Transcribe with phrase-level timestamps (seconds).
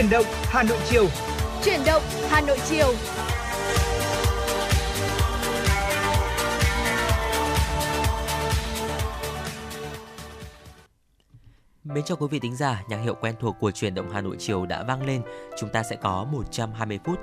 [0.00, 1.06] Chuyển động Hà Nội chiều.
[1.64, 2.94] Chuyển động Hà Nội chiều.
[11.84, 14.36] Mến chào quý vị thính giả, nhạc hiệu quen thuộc của truyền động Hà Nội
[14.38, 15.22] chiều đã vang lên.
[15.58, 17.18] Chúng ta sẽ có 120 phút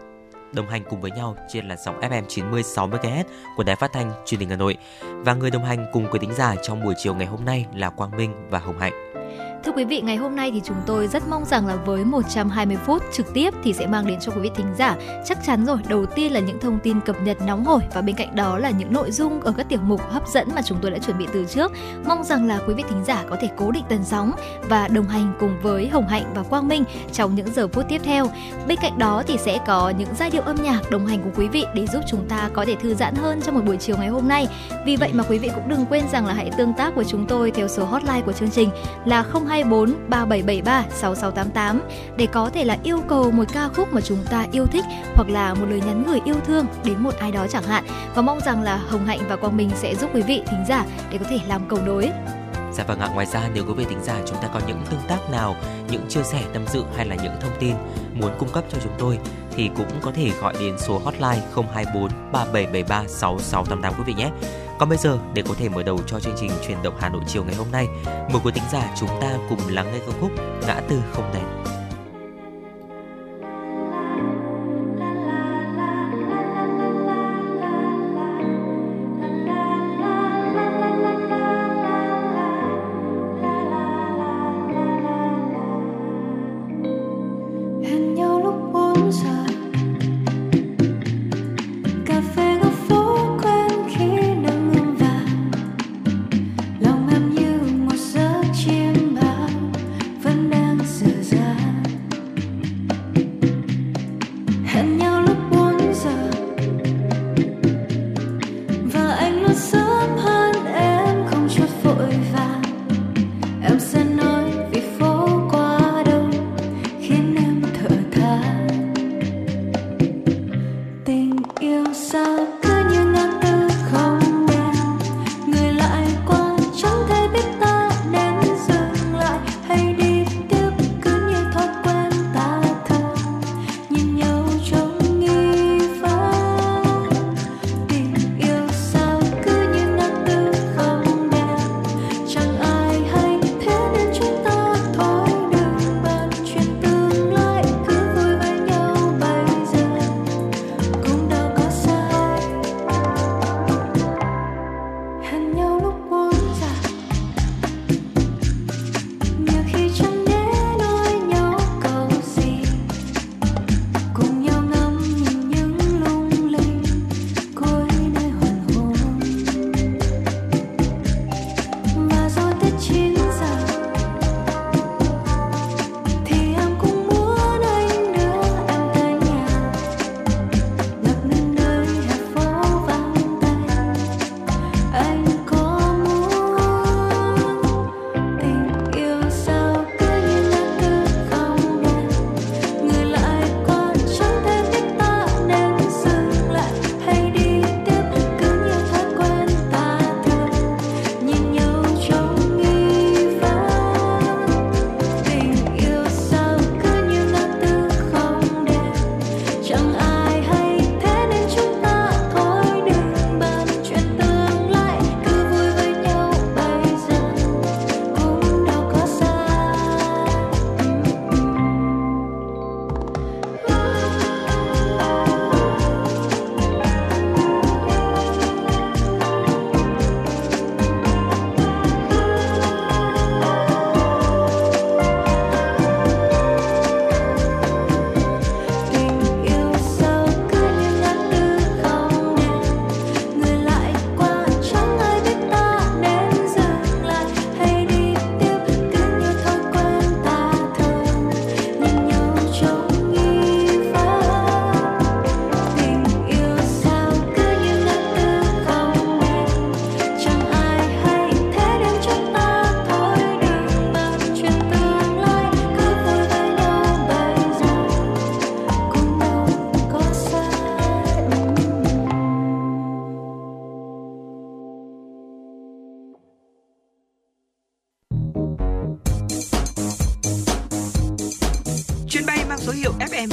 [0.54, 3.24] đồng hành cùng với nhau trên làn sóng FM 96 MHz
[3.56, 4.78] của Đài Phát thanh Truyền hình Hà Nội.
[5.02, 7.90] Và người đồng hành cùng quý thính giả trong buổi chiều ngày hôm nay là
[7.90, 9.17] Quang Minh và Hồng Hạnh.
[9.64, 12.78] Thưa quý vị, ngày hôm nay thì chúng tôi rất mong rằng là với 120
[12.86, 14.96] phút trực tiếp thì sẽ mang đến cho quý vị thính giả
[15.26, 15.78] chắc chắn rồi.
[15.90, 18.70] Đầu tiên là những thông tin cập nhật nóng hổi và bên cạnh đó là
[18.70, 21.28] những nội dung ở các tiểu mục hấp dẫn mà chúng tôi đã chuẩn bị
[21.34, 21.72] từ trước.
[22.08, 24.32] Mong rằng là quý vị thính giả có thể cố định tần sóng
[24.70, 26.84] và đồng hành cùng với Hồng Hạnh và Quang Minh
[27.14, 28.28] trong những giờ phút tiếp theo.
[28.68, 31.48] Bên cạnh đó thì sẽ có những giai điệu âm nhạc đồng hành cùng quý
[31.48, 34.08] vị để giúp chúng ta có thể thư giãn hơn trong một buổi chiều ngày
[34.08, 34.48] hôm nay.
[34.86, 37.26] Vì vậy mà quý vị cũng đừng quên rằng là hãy tương tác với chúng
[37.28, 38.70] tôi theo số hotline của chương trình
[39.06, 41.82] là 024 3773 6688
[42.18, 45.30] để có thể là yêu cầu một ca khúc mà chúng ta yêu thích hoặc
[45.30, 47.84] là một lời nhắn gửi yêu thương đến một ai đó chẳng hạn
[48.16, 50.86] và mong rằng là Hồng Hạnh và Quang Minh sẽ giúp quý vị thính giả
[51.12, 52.12] để có thể làm cầu nối
[52.78, 55.00] Dạ vâng ạ, ngoài ra nếu quý vị thính giả chúng ta có những tương
[55.08, 55.56] tác nào,
[55.90, 57.76] những chia sẻ tâm sự hay là những thông tin
[58.14, 59.20] muốn cung cấp cho chúng tôi
[59.56, 64.30] thì cũng có thể gọi đến số hotline 024 3773 6688 quý vị nhé.
[64.80, 67.22] Còn bây giờ để có thể mở đầu cho chương trình truyền động Hà Nội
[67.28, 70.32] chiều ngày hôm nay, mời quý thính giả chúng ta cùng lắng nghe ca khúc
[70.68, 71.77] Ngã tư không đèn.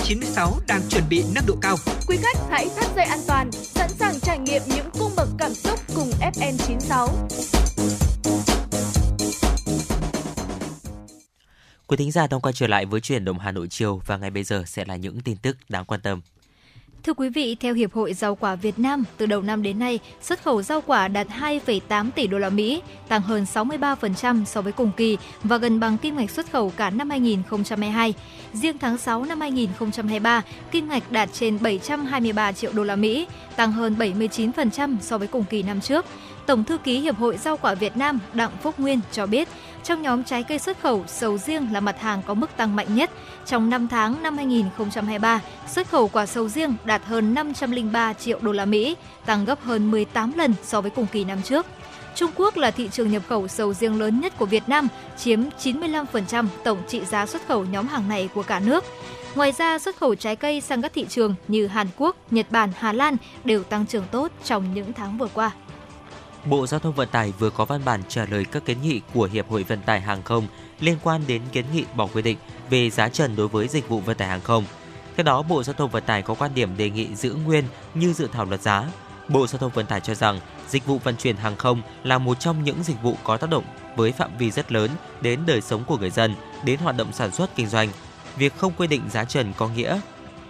[0.05, 1.77] 96 đang chuẩn bị nâng độ cao.
[2.09, 5.55] Quý khách hãy thắt dây an toàn, sẵn sàng trải nghiệm những cung bậc cảm
[5.55, 7.09] xúc cùng FM 96.
[11.87, 14.31] Quý thính giả đang quay trở lại với chuyển động Hà Nội chiều và ngay
[14.31, 16.21] bây giờ sẽ là những tin tức đáng quan tâm.
[17.05, 19.99] Thưa quý vị, theo Hiệp hội Rau quả Việt Nam, từ đầu năm đến nay,
[20.21, 24.73] xuất khẩu rau quả đạt 2,8 tỷ đô la Mỹ, tăng hơn 63% so với
[24.73, 28.15] cùng kỳ và gần bằng kim ngạch xuất khẩu cả năm 2022.
[28.53, 33.27] Riêng tháng 6 năm 2023, kim ngạch đạt trên 723 triệu đô la Mỹ,
[33.57, 36.05] tăng hơn 79% so với cùng kỳ năm trước.
[36.47, 39.49] Tổng thư ký Hiệp hội Rau quả Việt Nam Đặng Phúc Nguyên cho biết,
[39.85, 42.95] trong nhóm trái cây xuất khẩu, sầu riêng là mặt hàng có mức tăng mạnh
[42.95, 43.11] nhất.
[43.47, 48.53] Trong 5 tháng năm 2023, xuất khẩu quả sầu riêng đạt hơn 503 triệu đô
[48.53, 48.97] la Mỹ,
[49.27, 51.67] tăng gấp hơn 18 lần so với cùng kỳ năm trước.
[52.15, 55.41] Trung Quốc là thị trường nhập khẩu sầu riêng lớn nhất của Việt Nam, chiếm
[55.63, 58.85] 95% tổng trị giá xuất khẩu nhóm hàng này của cả nước.
[59.35, 62.71] Ngoài ra, xuất khẩu trái cây sang các thị trường như Hàn Quốc, Nhật Bản,
[62.79, 65.51] Hà Lan đều tăng trưởng tốt trong những tháng vừa qua.
[66.47, 69.29] Bộ Giao thông Vận tải vừa có văn bản trả lời các kiến nghị của
[69.33, 70.47] Hiệp hội Vận tải Hàng không
[70.81, 72.39] liên quan đến kiến nghị bỏ quy định
[72.71, 74.65] về giá trần đối với dịch vụ vận tải hàng không.
[75.17, 77.65] Theo đó, Bộ Giao thông Vận tải có quan điểm đề nghị giữ nguyên
[77.95, 78.85] như dự thảo luật giá.
[79.29, 82.41] Bộ Giao thông Vận tải cho rằng dịch vụ vận chuyển hàng không là một
[82.41, 83.65] trong những dịch vụ có tác động
[83.97, 84.91] với phạm vi rất lớn
[85.21, 87.89] đến đời sống của người dân, đến hoạt động sản xuất kinh doanh.
[88.37, 90.01] Việc không quy định giá trần có nghĩa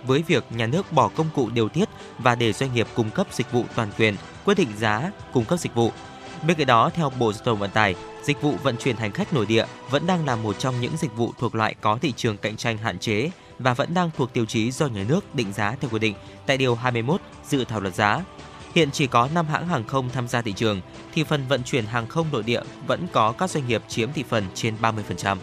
[0.06, 1.88] với việc nhà nước bỏ công cụ điều tiết
[2.18, 5.58] và để doanh nghiệp cung cấp dịch vụ toàn quyền quyết định giá cung cấp
[5.58, 5.92] dịch vụ.
[6.46, 9.32] Bên cạnh đó, theo Bộ Giao thông Vận tải, dịch vụ vận chuyển hành khách
[9.32, 12.36] nội địa vẫn đang là một trong những dịch vụ thuộc loại có thị trường
[12.36, 15.76] cạnh tranh hạn chế và vẫn đang thuộc tiêu chí do nhà nước định giá
[15.80, 16.14] theo quy định
[16.46, 18.20] tại điều 21 dự thảo luật giá.
[18.74, 20.80] Hiện chỉ có 5 hãng hàng không tham gia thị trường,
[21.14, 24.24] thì phần vận chuyển hàng không nội địa vẫn có các doanh nghiệp chiếm thị
[24.28, 25.36] phần trên 30%.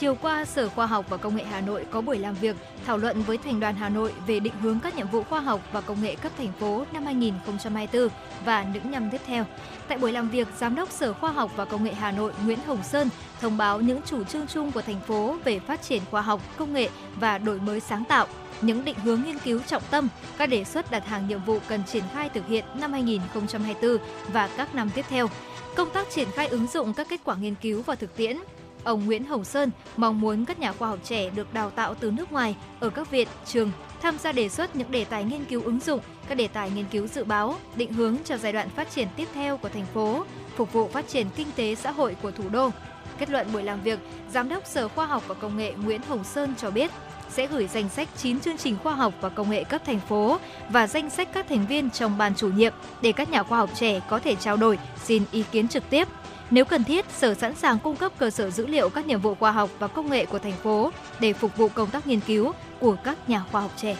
[0.00, 2.56] Chiều qua, Sở Khoa học và Công nghệ Hà Nội có buổi làm việc
[2.86, 5.60] thảo luận với Thành đoàn Hà Nội về định hướng các nhiệm vụ khoa học
[5.72, 8.08] và công nghệ cấp thành phố năm 2024
[8.44, 9.44] và những năm tiếp theo.
[9.88, 12.58] Tại buổi làm việc, Giám đốc Sở Khoa học và Công nghệ Hà Nội Nguyễn
[12.66, 13.08] Hồng Sơn
[13.40, 16.72] thông báo những chủ trương chung của thành phố về phát triển khoa học, công
[16.72, 16.88] nghệ
[17.20, 18.26] và đổi mới sáng tạo,
[18.60, 20.08] những định hướng nghiên cứu trọng tâm,
[20.38, 23.96] các đề xuất đặt hàng nhiệm vụ cần triển khai thực hiện năm 2024
[24.32, 25.28] và các năm tiếp theo.
[25.76, 28.36] Công tác triển khai ứng dụng các kết quả nghiên cứu và thực tiễn,
[28.84, 32.10] Ông Nguyễn Hồng Sơn mong muốn các nhà khoa học trẻ được đào tạo từ
[32.10, 33.70] nước ngoài ở các viện, trường
[34.02, 36.84] tham gia đề xuất những đề tài nghiên cứu ứng dụng, các đề tài nghiên
[36.84, 40.24] cứu dự báo, định hướng cho giai đoạn phát triển tiếp theo của thành phố,
[40.56, 42.70] phục vụ phát triển kinh tế xã hội của thủ đô.
[43.18, 43.98] Kết luận buổi làm việc,
[44.30, 46.90] Giám đốc Sở Khoa học và Công nghệ Nguyễn Hồng Sơn cho biết
[47.30, 50.38] sẽ gửi danh sách 9 chương trình khoa học và công nghệ cấp thành phố
[50.70, 52.72] và danh sách các thành viên trong ban chủ nhiệm
[53.02, 56.08] để các nhà khoa học trẻ có thể trao đổi, xin ý kiến trực tiếp
[56.50, 59.34] nếu cần thiết, Sở sẵn sàng cung cấp cơ sở dữ liệu các nhiệm vụ
[59.34, 60.90] khoa học và công nghệ của thành phố
[61.20, 63.96] để phục vụ công tác nghiên cứu của các nhà khoa học trẻ.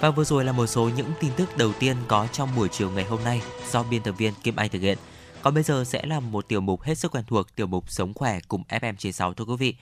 [0.00, 2.90] Và vừa rồi là một số những tin tức đầu tiên có trong buổi chiều
[2.90, 4.98] ngày hôm nay do biên tập viên Kim Anh thực hiện.
[5.42, 8.14] Còn bây giờ sẽ là một tiểu mục hết sức quen thuộc, tiểu mục Sống
[8.14, 9.74] khỏe cùng FM96 thưa quý vị.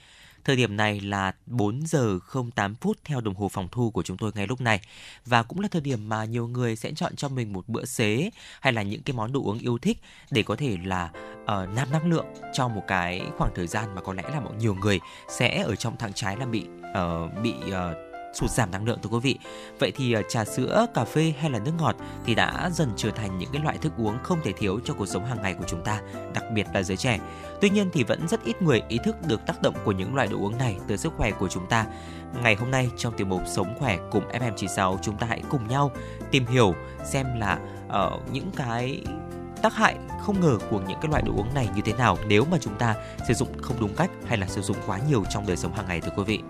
[0.44, 2.18] Thời điểm này là 4 giờ
[2.54, 4.80] 08 phút theo đồng hồ phòng thu của chúng tôi ngay lúc này.
[5.26, 8.30] Và cũng là thời điểm mà nhiều người sẽ chọn cho mình một bữa xế
[8.60, 9.98] hay là những cái món đồ uống yêu thích
[10.30, 11.10] để có thể là
[11.42, 14.54] uh, nạp năng lượng cho một cái khoảng thời gian mà có lẽ là mọi
[14.58, 18.84] nhiều người sẽ ở trong tháng trái là bị uh, bị uh, sụt giảm năng
[18.84, 19.38] lượng thưa quý vị.
[19.78, 23.10] Vậy thì ờ, trà sữa, cà phê hay là nước ngọt thì đã dần trở
[23.10, 25.64] thành những cái loại thức uống không thể thiếu cho cuộc sống hàng ngày của
[25.66, 26.00] chúng ta,
[26.34, 27.18] đặc biệt là giới trẻ.
[27.60, 30.26] Tuy nhiên thì vẫn rất ít người ý thức được tác động của những loại
[30.26, 31.86] đồ uống này tới sức khỏe của chúng ta.
[32.42, 35.90] Ngày hôm nay trong tiểu mục Sống khỏe cùng FM96 chúng ta hãy cùng nhau
[36.30, 39.04] tìm hiểu xem là uh, những cái
[39.62, 42.44] tác hại không ngờ của những cái loại đồ uống này như thế nào nếu
[42.44, 42.94] mà chúng ta
[43.28, 45.86] sử dụng không đúng cách hay là sử dụng quá nhiều trong đời sống hàng
[45.88, 46.40] ngày thưa quý vị.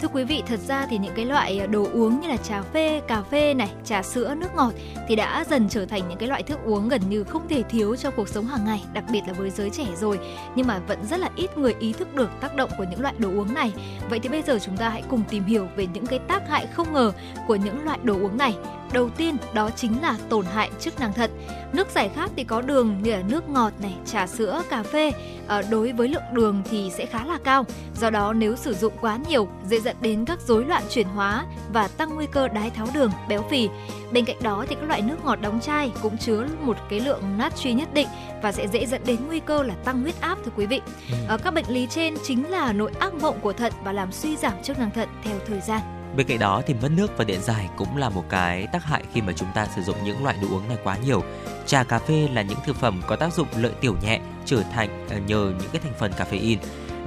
[0.00, 2.62] Thưa quý vị, thật ra thì những cái loại ờ, đồ uống như là trà
[2.62, 4.72] phê, cà phê này, trà sữa, nước ngọt
[5.08, 7.96] thì đã dần trở thành những cái loại thức uống gần như không thể thiếu
[7.96, 10.18] trong cuộc sống hàng ngày, đặc biệt là với giới trẻ rồi.
[10.54, 13.14] Nhưng mà vẫn rất là ít người ý thức được tác động của những loại
[13.18, 13.72] đồ uống này.
[14.10, 16.66] Vậy thì bây giờ chúng ta hãy cùng tìm hiểu về những cái tác hại
[16.66, 17.12] không ngờ
[17.46, 18.54] của những loại đồ uống này.
[18.92, 21.30] Đầu tiên đó chính là tổn hại chức năng thận.
[21.72, 25.12] Nước giải khát thì có đường như là nước ngọt này, trà sữa, cà phê.
[25.48, 27.64] À, đối với lượng đường thì sẽ khá là cao.
[28.00, 31.46] Do đó nếu sử dụng quá nhiều dễ dẫn đến các rối loạn chuyển hóa
[31.72, 33.68] và tăng nguy cơ đái tháo đường, béo phì.
[34.12, 37.22] Bên cạnh đó thì các loại nước ngọt đóng chai cũng chứa một cái lượng
[37.38, 38.08] natri nhất định
[38.42, 40.80] và sẽ dễ dẫn đến nguy cơ là tăng huyết áp thưa quý vị.
[41.28, 44.36] À, các bệnh lý trên chính là nội ác mộng của thận và làm suy
[44.36, 45.80] giảm chức năng thận theo thời gian.
[46.16, 49.02] Bên cạnh đó thì mất nước và điện giải cũng là một cái tác hại
[49.12, 51.22] khi mà chúng ta sử dụng những loại đồ uống này quá nhiều.
[51.66, 55.06] Trà, cà phê là những thực phẩm có tác dụng lợi tiểu nhẹ, trở thành
[55.10, 56.58] ờ, nhờ những cái thành phần caffeine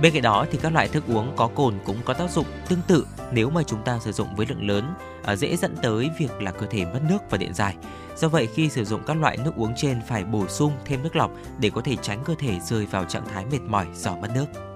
[0.02, 2.82] Bên cạnh đó thì các loại thức uống có cồn cũng có tác dụng tương
[2.88, 4.94] tự nếu mà chúng ta sử dụng với lượng lớn
[5.24, 7.76] ờ, dễ dẫn tới việc là cơ thể mất nước và điện giải.
[8.16, 11.16] Do vậy khi sử dụng các loại nước uống trên phải bổ sung thêm nước
[11.16, 14.32] lọc để có thể tránh cơ thể rơi vào trạng thái mệt mỏi do mất
[14.36, 14.71] nước.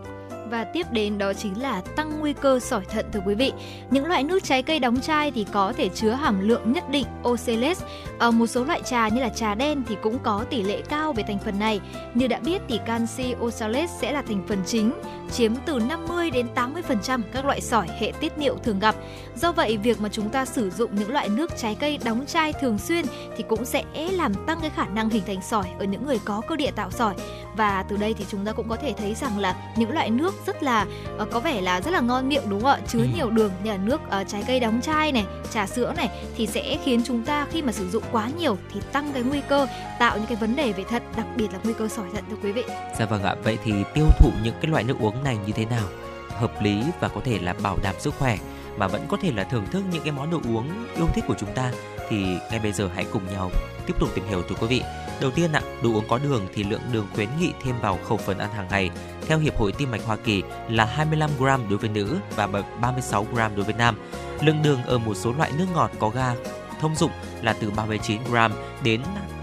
[0.56, 3.54] Và tiếp đến đó chính là tăng nguy cơ sỏi thận thưa quý vị.
[3.92, 7.06] Những loại nước trái cây đóng chai thì có thể chứa hàm lượng nhất định
[7.28, 7.86] oxalate.
[8.20, 10.82] Ở ờ, một số loại trà như là trà đen thì cũng có tỷ lệ
[10.90, 11.80] cao về thành phần này.
[12.14, 14.92] Như đã biết thì canxi oxalate sẽ là thành phần chính,
[15.32, 18.96] chiếm từ 50 đến 80% các loại sỏi hệ tiết niệu thường gặp.
[19.36, 22.54] Do vậy, việc mà chúng ta sử dụng những loại nước trái cây đóng chai
[22.54, 23.06] thường xuyên
[23.38, 26.42] thì cũng sẽ làm tăng cái khả năng hình thành sỏi ở những người có
[26.48, 27.16] cơ địa tạo sỏi.
[27.58, 30.34] Và từ đây thì chúng ta cũng có thể thấy rằng là những loại nước
[30.46, 30.86] rất là
[31.22, 32.80] uh, có vẻ là rất là ngon miệng đúng không ạ?
[32.88, 33.08] Chứa ừ.
[33.16, 36.48] nhiều đường như là nước uh, trái cây đóng chai này trà sữa này thì
[36.48, 39.68] sẽ khiến chúng ta khi mà sử dụng quá nhiều thì tăng cái nguy cơ
[40.00, 42.38] tạo những cái vấn đề về thận đặc biệt là nguy cơ sỏi thận thưa
[42.44, 42.64] quý vị.
[43.00, 43.36] Dạ vâng ạ.
[43.44, 45.88] Vậy thì tiêu thụ những cái loại nước uống này như thế nào?
[46.30, 48.38] Hợp lý và có thể là bảo đảm sức khỏe
[48.78, 51.36] mà vẫn có thể là thưởng thức những cái món đồ uống yêu thích của
[51.40, 51.72] chúng ta.
[52.10, 53.52] Thì ngay bây giờ hãy cùng nhau
[53.86, 54.82] tiếp tục tìm hiểu thưa quý vị.
[55.22, 58.18] Đầu tiên ạ, đồ uống có đường thì lượng đường khuyến nghị thêm vào khẩu
[58.18, 58.90] phần ăn hàng ngày
[59.28, 62.48] theo Hiệp hội Tim mạch Hoa Kỳ là 25 g đối với nữ và
[62.82, 64.00] 36 g đối với nam.
[64.42, 66.34] Lượng đường ở một số loại nước ngọt có ga
[66.82, 68.36] thông dụng là từ 39 g
[68.84, 69.02] đến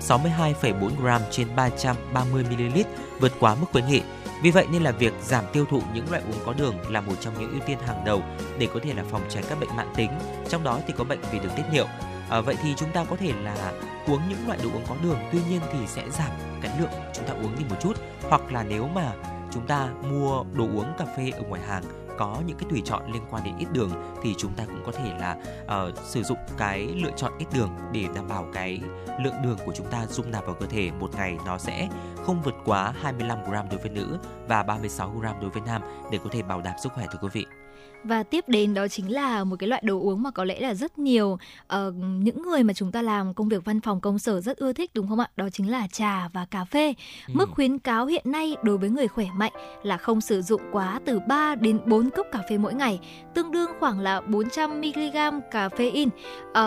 [0.09, 2.81] 62,4 g trên 330 ml
[3.21, 4.03] vượt quá mức khuyến nghị.
[4.43, 7.15] Vì vậy nên là việc giảm tiêu thụ những loại uống có đường là một
[7.21, 8.23] trong những ưu tiên hàng đầu
[8.59, 10.11] để có thể là phòng tránh các bệnh mãn tính,
[10.49, 11.87] trong đó thì có bệnh về đường tiết niệu.
[12.33, 13.73] À, vậy thì chúng ta có thể là
[14.07, 16.31] uống những loại đồ uống có đường, tuy nhiên thì sẽ giảm
[16.63, 19.13] cái lượng chúng ta uống đi một chút, hoặc là nếu mà
[19.53, 21.83] chúng ta mua đồ uống cà phê ở ngoài hàng
[22.19, 23.91] có những cái tùy chọn liên quan đến ít đường
[24.23, 27.71] thì chúng ta cũng có thể là uh, sử dụng cái lựa chọn ít đường
[27.93, 28.81] để đảm bảo cái
[29.25, 31.89] lượng đường của chúng ta dung nạp vào cơ thể một ngày nó sẽ
[32.25, 36.19] không vượt quá 25 g đối với nữ và 36 g đối với nam để
[36.25, 37.47] có thể bảo đảm sức khỏe thưa quý vị.
[38.05, 40.75] Và tiếp đến đó chính là một cái loại đồ uống mà có lẽ là
[40.75, 41.39] rất nhiều
[41.75, 44.73] uh, những người mà chúng ta làm công việc văn phòng công sở rất ưa
[44.73, 45.31] thích đúng không ạ?
[45.37, 46.95] Đó chính là trà và cà phê.
[47.29, 47.33] Ừ.
[47.35, 51.01] Mức khuyến cáo hiện nay đối với người khỏe mạnh là không sử dụng quá
[51.05, 53.01] từ 3 đến 4 cốc cà phê mỗi ngày,
[53.35, 55.17] tương đương khoảng là 400 mg
[55.51, 56.09] caffeine.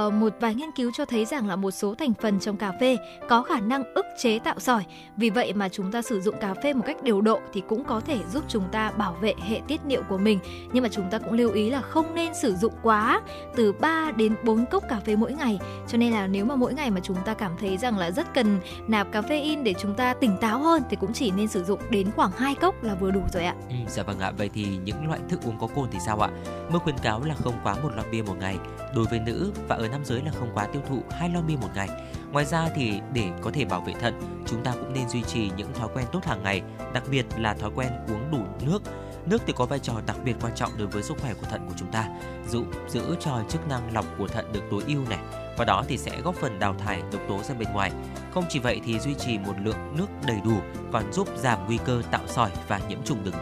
[0.08, 2.72] Uh, một vài nghiên cứu cho thấy rằng là một số thành phần trong cà
[2.80, 2.98] phê
[3.30, 4.84] có khả năng ức chế tạo sỏi.
[5.18, 7.84] Vì vậy mà chúng ta sử dụng cà phê một cách điều độ thì cũng
[7.84, 10.40] có thể giúp chúng ta bảo vệ hệ tiết niệu của mình.
[10.74, 13.22] Nhưng mà chúng ta cũng lưu ý là không nên sử dụng quá
[13.56, 15.60] từ 3 đến 4 cốc cà phê mỗi ngày.
[15.88, 18.34] Cho nên là nếu mà mỗi ngày mà chúng ta cảm thấy rằng là rất
[18.34, 21.80] cần nạp caffeine để chúng ta tỉnh táo hơn thì cũng chỉ nên sử dụng
[21.90, 23.56] đến khoảng 2 cốc là vừa đủ rồi ạ.
[23.70, 24.32] Ừ, dạ vâng ạ.
[24.38, 26.30] Vậy thì những loại thức uống có cồn thì sao ạ?
[26.70, 28.58] Mức khuyến cáo là không quá một lon bia một ngày
[28.96, 31.56] đối với nữ và ở nam giới là không quá tiêu thụ hai lon bia
[31.56, 31.90] một ngày.
[32.32, 35.52] Ngoài ra thì để có thể bảo vệ thận, chúng ta cũng nên duy trì
[35.58, 36.62] những thói quen tốt hàng ngày,
[36.94, 38.82] đặc biệt là thói quen uống đủ nước
[39.26, 41.66] Nước thì có vai trò đặc biệt quan trọng đối với sức khỏe của thận
[41.68, 42.10] của chúng ta,
[42.48, 45.20] giúp giữ cho chức năng lọc của thận được tối ưu này.
[45.58, 47.92] và đó thì sẽ góp phần đào thải độc tố ra bên ngoài.
[48.34, 50.58] Không chỉ vậy thì duy trì một lượng nước đầy đủ
[50.92, 53.34] còn giúp giảm nguy cơ tạo sỏi và nhiễm trùng đường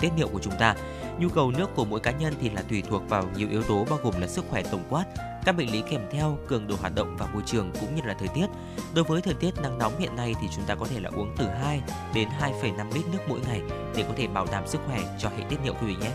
[0.00, 0.74] tiết niệu của chúng ta.
[1.20, 3.86] Nhu cầu nước của mỗi cá nhân thì là tùy thuộc vào nhiều yếu tố
[3.90, 5.04] bao gồm là sức khỏe tổng quát,
[5.44, 8.14] các bệnh lý kèm theo, cường độ hoạt động và môi trường cũng như là
[8.18, 8.46] thời tiết.
[8.94, 11.34] Đối với thời tiết nắng nóng hiện nay thì chúng ta có thể là uống
[11.36, 11.80] từ 2
[12.14, 13.60] đến 2,5 lít nước mỗi ngày
[13.96, 16.10] để có thể bảo đảm sức khỏe cho hệ tiết niệu quý vị nhé.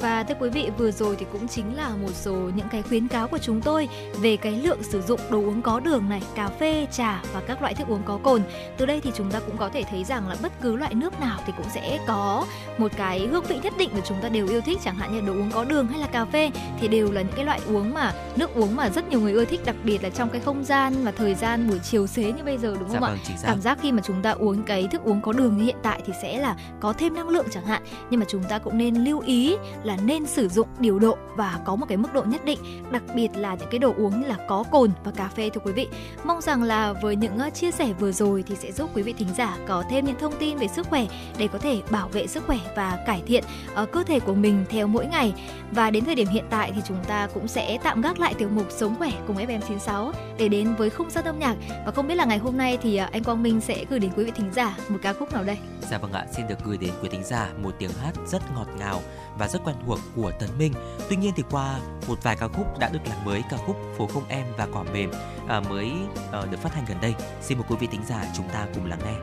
[0.00, 3.08] Và thưa quý vị, vừa rồi thì cũng chính là một số những cái khuyến
[3.08, 3.88] cáo của chúng tôi
[4.20, 7.62] về cái lượng sử dụng đồ uống có đường này, cà phê, trà và các
[7.62, 8.42] loại thức uống có cồn.
[8.76, 11.20] Từ đây thì chúng ta cũng có thể thấy rằng là bất cứ loại nước
[11.20, 12.46] nào thì cũng sẽ có
[12.78, 15.20] một cái hương vị nhất định mà chúng ta đều yêu thích, chẳng hạn như
[15.20, 16.50] đồ uống có đường hay là cà phê
[16.80, 19.44] thì đều là những cái loại uống mà nước uống mà rất nhiều người ưa
[19.44, 22.44] thích, đặc biệt là trong cái không gian và thời gian buổi chiều xế như
[22.44, 23.16] bây giờ đúng không dạ, ạ?
[23.28, 25.76] Vâng, Cảm giác khi mà chúng ta uống cái thức uống có đường như hiện
[25.82, 28.78] tại thì sẽ là có thêm năng lượng chẳng hạn, nhưng mà chúng ta cũng
[28.78, 32.22] nên lưu ý là nên sử dụng điều độ và có một cái mức độ
[32.22, 32.58] nhất định
[32.90, 35.60] đặc biệt là những cái đồ uống như là có cồn và cà phê thưa
[35.64, 35.88] quý vị.
[36.24, 39.28] Mong rằng là với những chia sẻ vừa rồi thì sẽ giúp quý vị thính
[39.36, 41.06] giả có thêm những thông tin về sức khỏe
[41.38, 44.64] để có thể bảo vệ sức khỏe và cải thiện ờ, cơ thể của mình
[44.68, 45.34] theo mỗi ngày.
[45.70, 48.48] Và đến thời điểm hiện tại thì chúng ta cũng sẽ tạm gác lại tiểu
[48.48, 51.56] mục sống khỏe cùng FM96 để đến với khung gian âm nhạc.
[51.86, 54.10] Và không biết là ngày hôm nay thì ờ, anh Quang Minh sẽ gửi đến
[54.16, 55.58] quý vị thính giả một ca khúc nào đây?
[55.90, 58.66] Dạ vâng ạ, xin được gửi đến quý thính giả một tiếng hát rất ngọt
[58.78, 59.00] ngào
[59.38, 60.72] và rất quen thuộc của Tấn Minh.
[61.08, 64.06] Tuy nhiên thì qua một vài ca khúc đã được làm mới ca khúc Phố
[64.06, 65.10] không em và Cỏ mềm
[65.48, 65.92] à, mới
[66.32, 67.14] à, được phát hành gần đây.
[67.42, 69.14] Xin mời quý vị tính giả chúng ta cùng lắng nghe.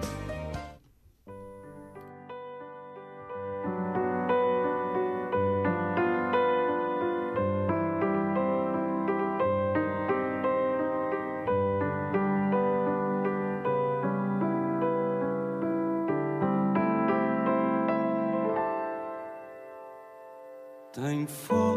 [20.95, 21.75] thành phố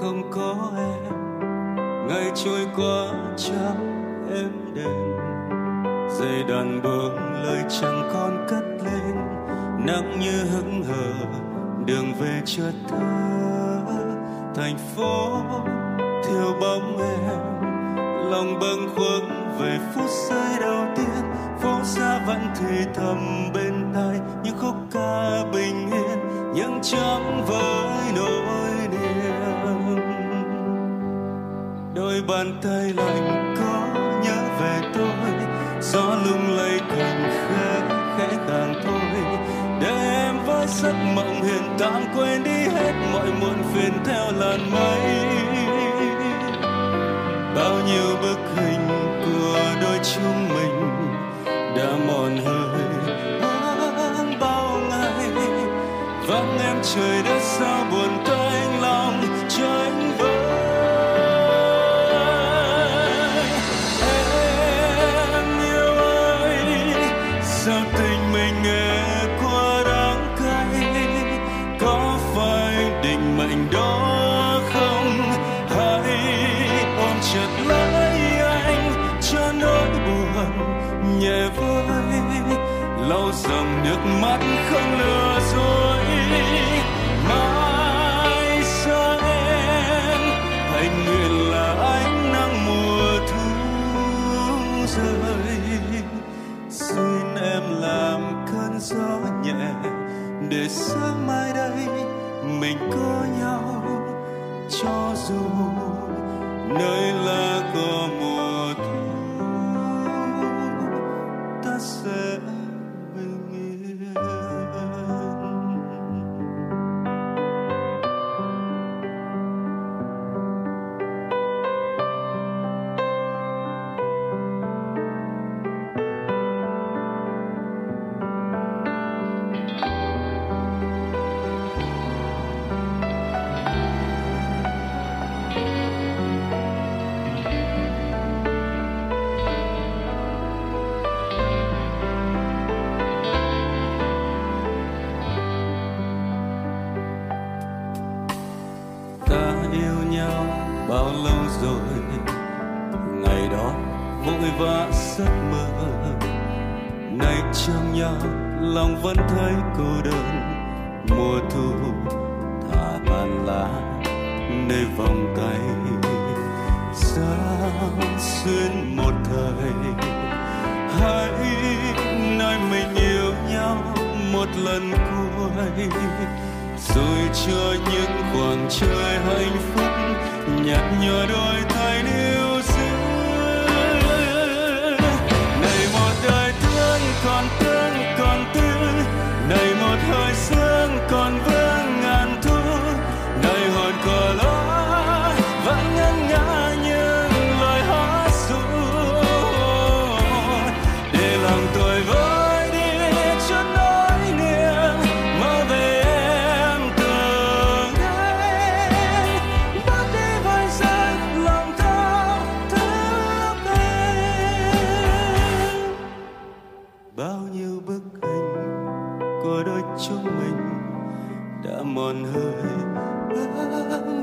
[0.00, 1.12] không có em.
[2.08, 5.16] Ngày trôi qua trắng em đềm
[6.18, 9.16] dây đàn buông lời chẳng còn cất lên.
[9.86, 11.12] Nắng như hững hờ,
[11.86, 12.98] đường về chưa thơ
[14.54, 15.42] thành phố
[16.24, 17.40] thiếu bóng em,
[18.30, 21.24] lòng bâng khuâng về phút giây đầu tiên.
[21.60, 25.99] Phố xa vẫn thì thầm bên tai, những khúc ca bình yên
[26.60, 29.96] những chấm với nỗi niềm.
[31.94, 33.86] Đôi bàn tay lạnh có
[34.24, 35.32] nhớ về tôi,
[35.80, 37.80] gió lung lay cành khẽ
[38.18, 39.22] khẽ tàng tôi
[39.80, 44.70] để em với giấc mộng hiện tạm quên đi hết mọi muộn phiền theo làn
[44.70, 45.00] mây.
[47.54, 48.39] Bao nhiêu bước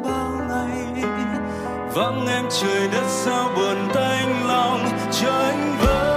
[0.04, 1.04] bao ngày.
[1.94, 6.17] Vắng em trời đất sao buồn tanh lòng cho anh với.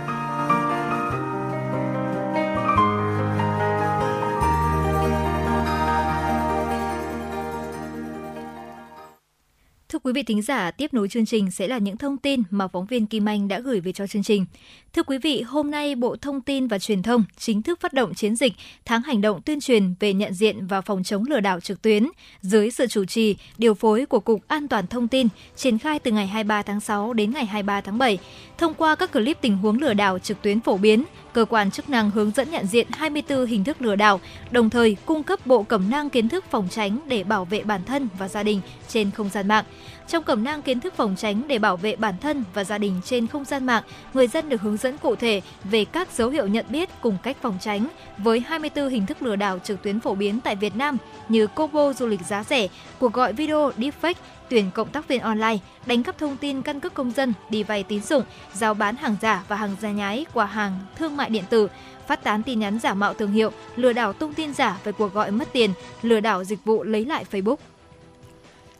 [10.11, 12.85] quý vị thính giả, tiếp nối chương trình sẽ là những thông tin mà phóng
[12.85, 14.45] viên Kim Anh đã gửi về cho chương trình.
[14.93, 18.13] Thưa quý vị, hôm nay Bộ Thông tin và Truyền thông chính thức phát động
[18.13, 18.53] chiến dịch
[18.85, 22.07] tháng hành động tuyên truyền về nhận diện và phòng chống lừa đảo trực tuyến
[22.41, 26.11] dưới sự chủ trì, điều phối của Cục An toàn Thông tin, triển khai từ
[26.11, 28.17] ngày 23 tháng 6 đến ngày 23 tháng 7.
[28.57, 31.89] Thông qua các clip tình huống lừa đảo trực tuyến phổ biến, cơ quan chức
[31.89, 34.19] năng hướng dẫn nhận diện 24 hình thức lừa đảo,
[34.51, 37.83] đồng thời cung cấp bộ cẩm nang kiến thức phòng tránh để bảo vệ bản
[37.83, 39.65] thân và gia đình trên không gian mạng.
[40.07, 43.01] Trong cẩm nang kiến thức phòng tránh để bảo vệ bản thân và gia đình
[43.05, 46.47] trên không gian mạng, người dân được hướng dẫn cụ thể về các dấu hiệu
[46.47, 50.15] nhận biết cùng cách phòng tránh với 24 hình thức lừa đảo trực tuyến phổ
[50.15, 50.97] biến tại Việt Nam
[51.29, 52.67] như combo du lịch giá rẻ,
[52.99, 54.13] cuộc gọi video deepfake,
[54.51, 57.83] tuyển cộng tác viên online, đánh cắp thông tin căn cước công dân, đi vay
[57.83, 61.43] tín dụng, giao bán hàng giả và hàng giả nhái qua hàng thương mại điện
[61.49, 61.67] tử,
[62.07, 65.13] phát tán tin nhắn giả mạo thương hiệu, lừa đảo tung tin giả về cuộc
[65.13, 67.55] gọi mất tiền, lừa đảo dịch vụ lấy lại Facebook.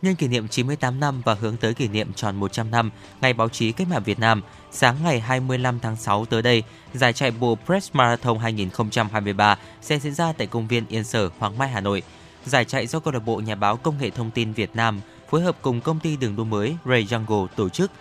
[0.01, 3.49] Nhân kỷ niệm 98 năm và hướng tới kỷ niệm tròn 100 năm Ngày báo
[3.49, 7.57] chí cách mạng Việt Nam, sáng ngày 25 tháng 6 tới đây, giải chạy bộ
[7.65, 12.03] Press Marathon 2023 sẽ diễn ra tại công viên Yên Sở, Hoàng Mai, Hà Nội.
[12.45, 15.01] Giải chạy do câu lạc bộ nhà báo công nghệ thông tin Việt Nam
[15.32, 17.91] phối hợp cùng công ty đường đua mới Ray Jungle tổ chức.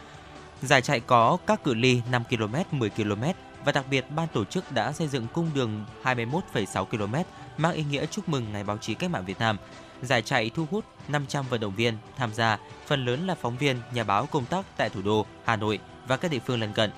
[0.62, 3.23] Giải chạy có các cự ly 5 km, 10 km
[3.64, 7.14] và đặc biệt ban tổ chức đã xây dựng cung đường 21,6 km
[7.59, 9.57] mang ý nghĩa chúc mừng Ngày báo chí cách mạng Việt Nam.
[10.03, 13.77] Giải chạy thu hút 500 vận động viên tham gia, phần lớn là phóng viên,
[13.95, 16.90] nhà báo công tác tại thủ đô, Hà Nội và các địa phương lân cận.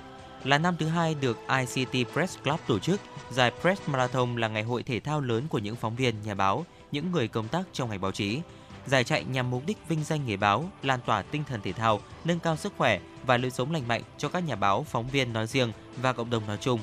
[0.45, 4.63] Là năm thứ hai được ICT Press Club tổ chức, giải Press Marathon là ngày
[4.63, 7.91] hội thể thao lớn của những phóng viên, nhà báo, những người công tác trong
[7.91, 8.41] ngành báo chí.
[8.87, 12.01] Giải chạy nhằm mục đích vinh danh nghề báo, lan tỏa tinh thần thể thao,
[12.25, 15.33] nâng cao sức khỏe và lối sống lành mạnh cho các nhà báo, phóng viên
[15.33, 16.81] nói riêng và cộng đồng nói chung.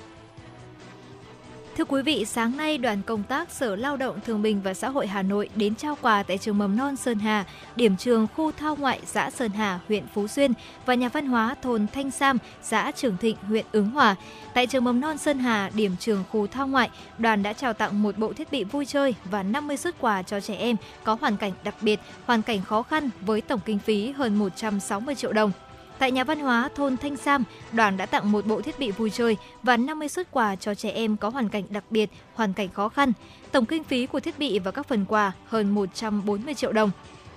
[1.79, 4.89] Thưa quý vị, sáng nay đoàn công tác Sở Lao động Thương binh và Xã
[4.89, 8.51] hội Hà Nội đến trao quà tại trường mầm non Sơn Hà, điểm trường khu
[8.51, 10.53] thao ngoại xã Sơn Hà, huyện Phú Xuyên
[10.85, 14.15] và nhà văn hóa thôn Thanh Sam, xã Trường Thịnh, huyện Ứng Hòa.
[14.53, 18.01] Tại trường mầm non Sơn Hà, điểm trường khu thao ngoại, đoàn đã trao tặng
[18.01, 21.37] một bộ thiết bị vui chơi và 50 xuất quà cho trẻ em có hoàn
[21.37, 25.51] cảnh đặc biệt, hoàn cảnh khó khăn với tổng kinh phí hơn 160 triệu đồng.
[25.99, 29.09] Tại nhà văn hóa thôn Thanh Sam, đoàn đã tặng một bộ thiết bị vui
[29.09, 32.69] chơi và 50 xuất quà cho trẻ em có hoàn cảnh đặc biệt, hoàn cảnh
[32.69, 33.13] khó khăn.
[33.51, 36.91] Tổng kinh phí của thiết bị và các phần quà hơn 140 triệu đồng.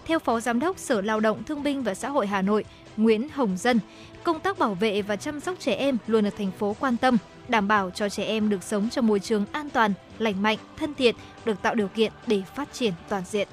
[0.06, 2.64] Theo Phó Giám đốc Sở Lao động Thương binh và Xã hội Hà Nội,
[2.96, 3.80] Nguyễn Hồng Dân,
[4.24, 7.18] công tác bảo vệ và chăm sóc trẻ em luôn được thành phố quan tâm,
[7.48, 10.94] đảm bảo cho trẻ em được sống trong môi trường an toàn, lành mạnh, thân
[10.94, 13.48] thiện, được tạo điều kiện để phát triển toàn diện.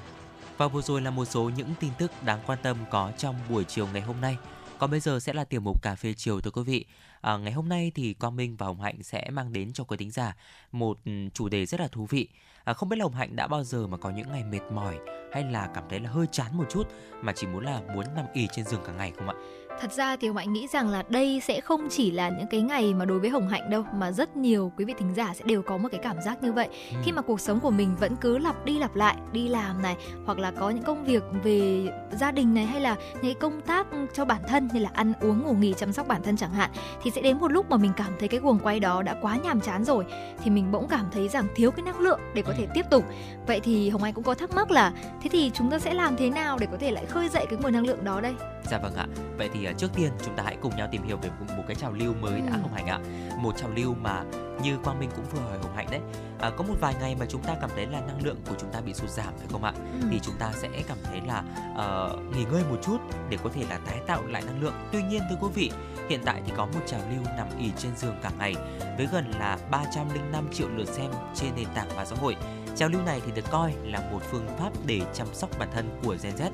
[0.58, 3.64] Và vừa rồi là một số những tin tức đáng quan tâm có trong buổi
[3.64, 4.36] chiều ngày hôm nay.
[4.80, 6.84] Còn bây giờ sẽ là tiểu mục cà phê chiều thưa quý vị.
[7.20, 9.96] À, ngày hôm nay thì Quang Minh và Hồng Hạnh sẽ mang đến cho quý
[9.96, 10.36] thính giả
[10.72, 12.28] một ừ, chủ đề rất là thú vị.
[12.64, 14.98] À, không biết là Hồng Hạnh đã bao giờ mà có những ngày mệt mỏi
[15.32, 16.88] hay là cảm thấy là hơi chán một chút
[17.22, 19.34] mà chỉ muốn là muốn nằm ì trên giường cả ngày không ạ?
[19.80, 22.60] Thật ra thì Hồng Hạnh nghĩ rằng là đây sẽ không chỉ là những cái
[22.60, 25.44] ngày mà đối với Hồng Hạnh đâu mà rất nhiều quý vị thính giả sẽ
[25.44, 26.68] đều có một cái cảm giác như vậy.
[26.90, 26.96] Ừ.
[27.04, 29.96] Khi mà cuộc sống của mình vẫn cứ lặp đi lặp lại, đi làm này
[30.26, 31.88] hoặc là có những công việc về
[32.20, 35.42] gia đình này hay là những công tác cho bản thân như là ăn uống
[35.42, 36.70] ngủ nghỉ chăm sóc bản thân chẳng hạn
[37.02, 39.38] thì sẽ đến một lúc mà mình cảm thấy cái guồng quay đó đã quá
[39.44, 40.04] nhàm chán rồi
[40.44, 43.04] thì mình bỗng cảm thấy rằng thiếu cái năng lượng để có thể tiếp tục.
[43.50, 46.16] Vậy thì Hồng Anh cũng có thắc mắc là thế thì chúng ta sẽ làm
[46.16, 48.34] thế nào để có thể lại khơi dậy cái nguồn năng lượng đó đây?
[48.70, 49.06] Dạ vâng ạ.
[49.38, 51.62] Vậy thì uh, trước tiên chúng ta hãy cùng nhau tìm hiểu về một, một
[51.66, 52.46] cái trào lưu mới ừ.
[52.46, 52.98] đã Hồng Hạnh ạ.
[53.36, 54.22] Một trào lưu mà
[54.62, 56.00] như Quang Minh cũng vừa hỏi Hồng Hạnh đấy.
[56.40, 58.72] À, có một vài ngày mà chúng ta cảm thấy là năng lượng của chúng
[58.72, 59.72] ta bị sụt giảm phải không ạ?
[59.76, 60.08] Ừ.
[60.10, 62.98] Thì chúng ta sẽ cảm thấy là uh, nghỉ ngơi một chút
[63.30, 64.74] để có thể là tái tạo lại năng lượng.
[64.92, 65.70] Tuy nhiên thưa quý vị,
[66.08, 68.54] hiện tại thì có một trào lưu nằm ỉ trên giường cả ngày
[68.96, 72.36] với gần là 305 triệu lượt xem trên nền tảng mạng xã hội.
[72.76, 76.00] Trào lưu này thì được coi là một phương pháp để chăm sóc bản thân
[76.02, 76.50] của Gen Z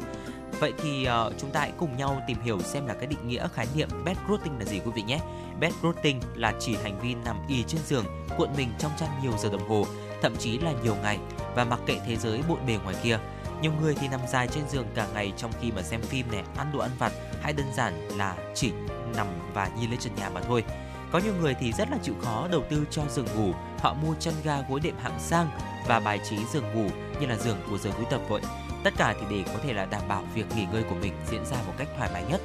[0.60, 3.48] Vậy thì uh, chúng ta hãy cùng nhau tìm hiểu xem là cái định nghĩa
[3.54, 5.18] khái niệm bedrotting là gì quý vị nhé.
[5.60, 8.04] Bedrotting là chỉ hành vi nằm y trên giường,
[8.38, 9.86] cuộn mình trong chăn nhiều giờ đồng hồ,
[10.22, 11.18] thậm chí là nhiều ngày
[11.54, 13.18] và mặc kệ thế giới bộn bề ngoài kia.
[13.62, 16.42] Nhiều người thì nằm dài trên giường cả ngày trong khi mà xem phim này,
[16.56, 18.72] ăn đồ ăn vặt hay đơn giản là chỉ
[19.16, 20.64] nằm và nhìn lên trần nhà mà thôi.
[21.12, 23.52] Có nhiều người thì rất là chịu khó đầu tư cho giường ngủ,
[23.86, 25.50] họ mua chăn ga gối đệm hạng sang
[25.88, 26.88] và bài trí giường ngủ
[27.20, 28.40] như là giường của giờ cuối tập vậy
[28.84, 31.44] Tất cả thì để có thể là đảm bảo việc nghỉ ngơi của mình diễn
[31.46, 32.40] ra một cách thoải mái nhất.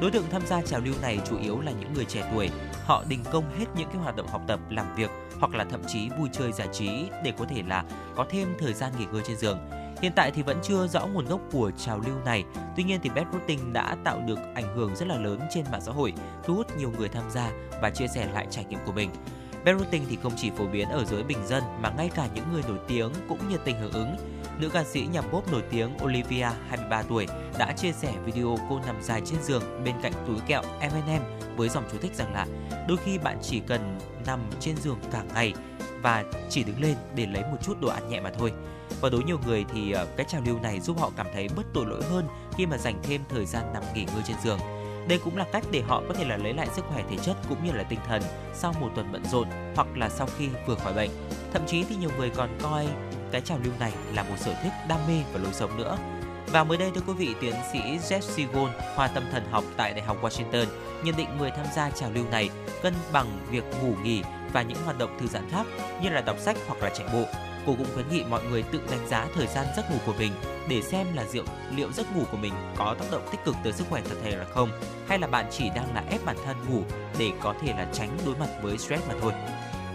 [0.00, 2.50] Đối tượng tham gia trào lưu này chủ yếu là những người trẻ tuổi.
[2.84, 5.80] Họ đình công hết những cái hoạt động học tập, làm việc hoặc là thậm
[5.88, 6.88] chí vui chơi giải trí
[7.24, 7.84] để có thể là
[8.16, 9.58] có thêm thời gian nghỉ ngơi trên giường.
[10.02, 12.44] Hiện tại thì vẫn chưa rõ nguồn gốc của trào lưu này.
[12.76, 15.92] Tuy nhiên thì bedrotting đã tạo được ảnh hưởng rất là lớn trên mạng xã
[15.92, 16.12] hội,
[16.44, 17.50] thu hút nhiều người tham gia
[17.82, 19.10] và chia sẻ lại trải nghiệm của mình.
[19.64, 22.62] Bedrotting thì không chỉ phổ biến ở giới bình dân mà ngay cả những người
[22.68, 24.16] nổi tiếng cũng nhiệt tình hưởng ứng
[24.58, 27.26] nữ ca sĩ nhạc pop nổi tiếng Olivia, 23 tuổi,
[27.58, 31.22] đã chia sẻ video cô nằm dài trên giường bên cạnh túi kẹo M&M
[31.56, 32.46] với dòng chú thích rằng là
[32.88, 35.54] đôi khi bạn chỉ cần nằm trên giường cả ngày
[36.02, 38.52] và chỉ đứng lên để lấy một chút đồ ăn nhẹ mà thôi.
[39.00, 41.62] Và đối nhiều người thì ờ, cái trào lưu này giúp họ cảm thấy bớt
[41.74, 44.58] tội lỗi hơn khi mà dành thêm thời gian nằm nghỉ ngơi trên giường.
[45.08, 47.36] Đây cũng là cách để họ có thể là lấy lại sức khỏe thể chất
[47.48, 48.22] cũng như là tinh thần
[48.54, 51.10] sau một tuần bận rộn hoặc là sau khi vừa khỏi bệnh.
[51.52, 52.86] Thậm chí thì nhiều người còn coi
[53.32, 55.98] cái trào lưu này là một sở thích đam mê và lối sống nữa.
[56.46, 59.92] Và mới đây thưa quý vị, tiến sĩ Jeff Siegel, khoa tâm thần học tại
[59.92, 60.66] Đại học Washington,
[61.04, 62.50] nhận định người tham gia trào lưu này
[62.82, 65.66] cân bằng việc ngủ nghỉ và những hoạt động thư giãn khác
[66.02, 67.24] như là đọc sách hoặc là chạy bộ.
[67.66, 70.32] Cô cũng khuyến nghị mọi người tự đánh giá thời gian giấc ngủ của mình
[70.68, 71.44] để xem là liệu,
[71.76, 74.36] liệu giấc ngủ của mình có tác động tích cực tới sức khỏe thật thể
[74.36, 74.68] là không,
[75.06, 76.82] hay là bạn chỉ đang là ép bản thân ngủ
[77.18, 79.32] để có thể là tránh đối mặt với stress mà thôi.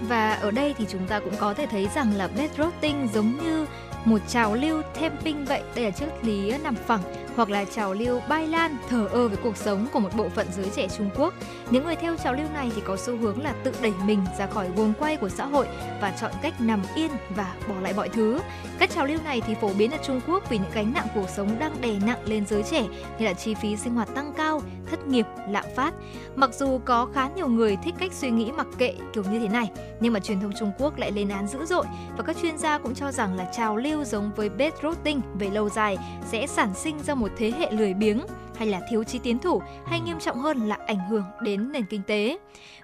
[0.02, 3.66] Và ở đây thì chúng ta cũng có thể thấy rằng là bedrotting giống như
[4.06, 7.02] một trào lưu temping vậy đây là triết lý nằm phẳng
[7.38, 10.48] hoặc là trào lưu bay lan thờ ơ với cuộc sống của một bộ phận
[10.52, 11.34] giới trẻ Trung Quốc.
[11.70, 14.48] Những người theo trào lưu này thì có xu hướng là tự đẩy mình ra
[14.48, 15.68] khỏi guồng quay của xã hội
[16.02, 18.40] và chọn cách nằm yên và bỏ lại mọi thứ.
[18.80, 21.30] Các trào lưu này thì phổ biến ở Trung Quốc vì những gánh nặng cuộc
[21.30, 22.86] sống đang đè nặng lên giới trẻ
[23.20, 25.94] như là chi phí sinh hoạt tăng cao, thất nghiệp, lạm phát.
[26.36, 29.48] Mặc dù có khá nhiều người thích cách suy nghĩ mặc kệ kiểu như thế
[29.48, 31.86] này, nhưng mà truyền thông Trung Quốc lại lên án dữ dội
[32.18, 35.50] và các chuyên gia cũng cho rằng là trào lưu giống với bed rotting về
[35.50, 35.98] lâu dài
[36.32, 38.20] sẽ sản sinh ra một thế hệ lười biếng
[38.56, 41.86] hay là thiếu trí tiến thủ hay nghiêm trọng hơn là ảnh hưởng đến nền
[41.86, 42.40] kinh tế.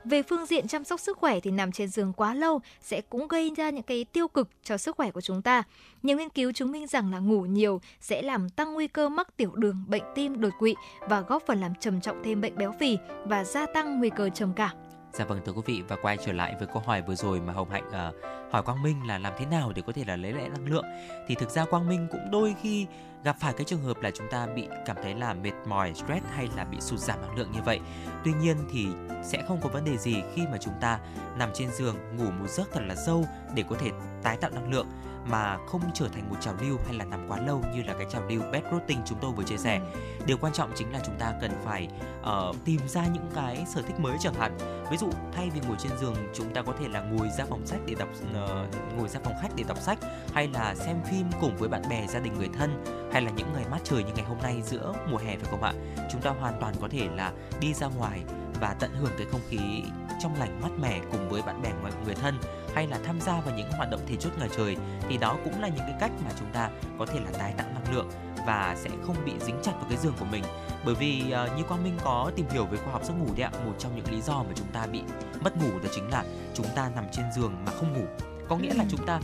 [0.05, 3.27] Về phương diện chăm sóc sức khỏe thì nằm trên giường quá lâu sẽ cũng
[3.27, 5.63] gây ra những cái tiêu cực cho sức khỏe của chúng ta.
[6.03, 9.37] Nhiều nghiên cứu chứng minh rằng là ngủ nhiều sẽ làm tăng nguy cơ mắc
[9.37, 12.73] tiểu đường, bệnh tim, đột quỵ và góp phần làm trầm trọng thêm bệnh béo
[12.79, 14.71] phì và gia tăng nguy cơ trầm cảm.
[15.13, 17.53] Dạ vâng thưa quý vị và quay trở lại với câu hỏi vừa rồi mà
[17.53, 20.33] Hồng Hạnh uh, hỏi Quang Minh là làm thế nào để có thể là lấy
[20.33, 20.85] lại năng lượng
[21.27, 22.87] thì thực ra Quang Minh cũng đôi khi
[23.23, 26.25] gặp phải cái trường hợp là chúng ta bị cảm thấy là mệt mỏi, stress
[26.35, 27.79] hay là bị sụt giảm năng lượng như vậy.
[28.23, 28.87] Tuy nhiên thì
[29.23, 30.99] sẽ không có vấn đề gì khi mà chúng ta
[31.37, 33.91] nằm trên giường ngủ một giấc thật là sâu để có thể
[34.23, 34.87] tái tạo năng lượng
[35.25, 38.07] mà không trở thành một trào lưu hay là nằm quá lâu như là cái
[38.09, 39.79] trào lưu bed rotting chúng tôi vừa chia sẻ.
[39.93, 39.99] Ừ.
[40.25, 41.87] Điều quan trọng chính là chúng ta cần phải
[42.21, 44.57] uh, tìm ra những cái sở thích mới chẳng hạn.
[44.91, 47.65] Ví dụ thay vì ngồi trên giường chúng ta có thể là ngồi ra phòng
[47.65, 49.99] sách để đọc uh, ngồi ra phòng khách để đọc sách
[50.33, 52.83] hay là xem phim cùng với bạn bè, gia đình người thân
[53.13, 55.63] hay là những ngày mát trời như ngày hôm nay giữa mùa hè phải không
[55.63, 55.73] ạ?
[56.11, 58.23] Chúng ta hoàn toàn có thể là đi ra ngoài
[58.61, 59.83] và tận hưởng cái không khí
[60.19, 61.69] trong lành mát mẻ cùng với bạn bè
[62.05, 62.39] người thân
[62.75, 64.77] hay là tham gia vào những hoạt động thể chất ngoài trời
[65.09, 67.67] thì đó cũng là những cái cách mà chúng ta có thể là tái tạo
[67.73, 68.09] năng lượng
[68.47, 70.43] và sẽ không bị dính chặt vào cái giường của mình.
[70.85, 73.43] Bởi vì uh, như quang minh có tìm hiểu về khoa học giấc ngủ đấy
[73.43, 75.01] ạ một trong những lý do mà chúng ta bị
[75.41, 78.05] mất ngủ đó chính là chúng ta nằm trên giường mà không ngủ.
[78.49, 79.19] Có nghĩa là chúng ta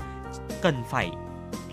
[0.62, 1.12] cần phải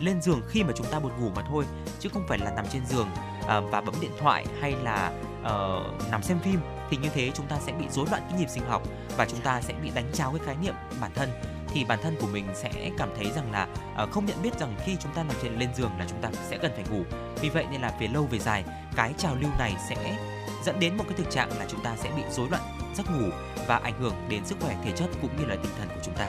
[0.00, 1.64] lên giường khi mà chúng ta buồn ngủ mà thôi
[2.00, 3.08] chứ không phải là nằm trên giường
[3.40, 6.60] uh, và bấm điện thoại hay là uh, nằm xem phim.
[6.90, 8.82] Thì như thế chúng ta sẽ bị rối loạn cái nhịp sinh học
[9.16, 11.28] và chúng ta sẽ bị đánh tráo cái khái niệm bản thân
[11.76, 13.68] thì bản thân của mình sẽ cảm thấy rằng là
[14.02, 16.30] uh, không nhận biết rằng khi chúng ta nằm trên lên giường là chúng ta
[16.50, 17.04] sẽ cần phải ngủ.
[17.40, 18.64] Vì vậy nên là về lâu về dài
[18.96, 20.18] cái trào lưu này sẽ
[20.64, 22.62] dẫn đến một cái thực trạng là chúng ta sẽ bị rối loạn
[22.96, 23.30] giấc ngủ
[23.66, 26.14] và ảnh hưởng đến sức khỏe thể chất cũng như là tinh thần của chúng
[26.14, 26.28] ta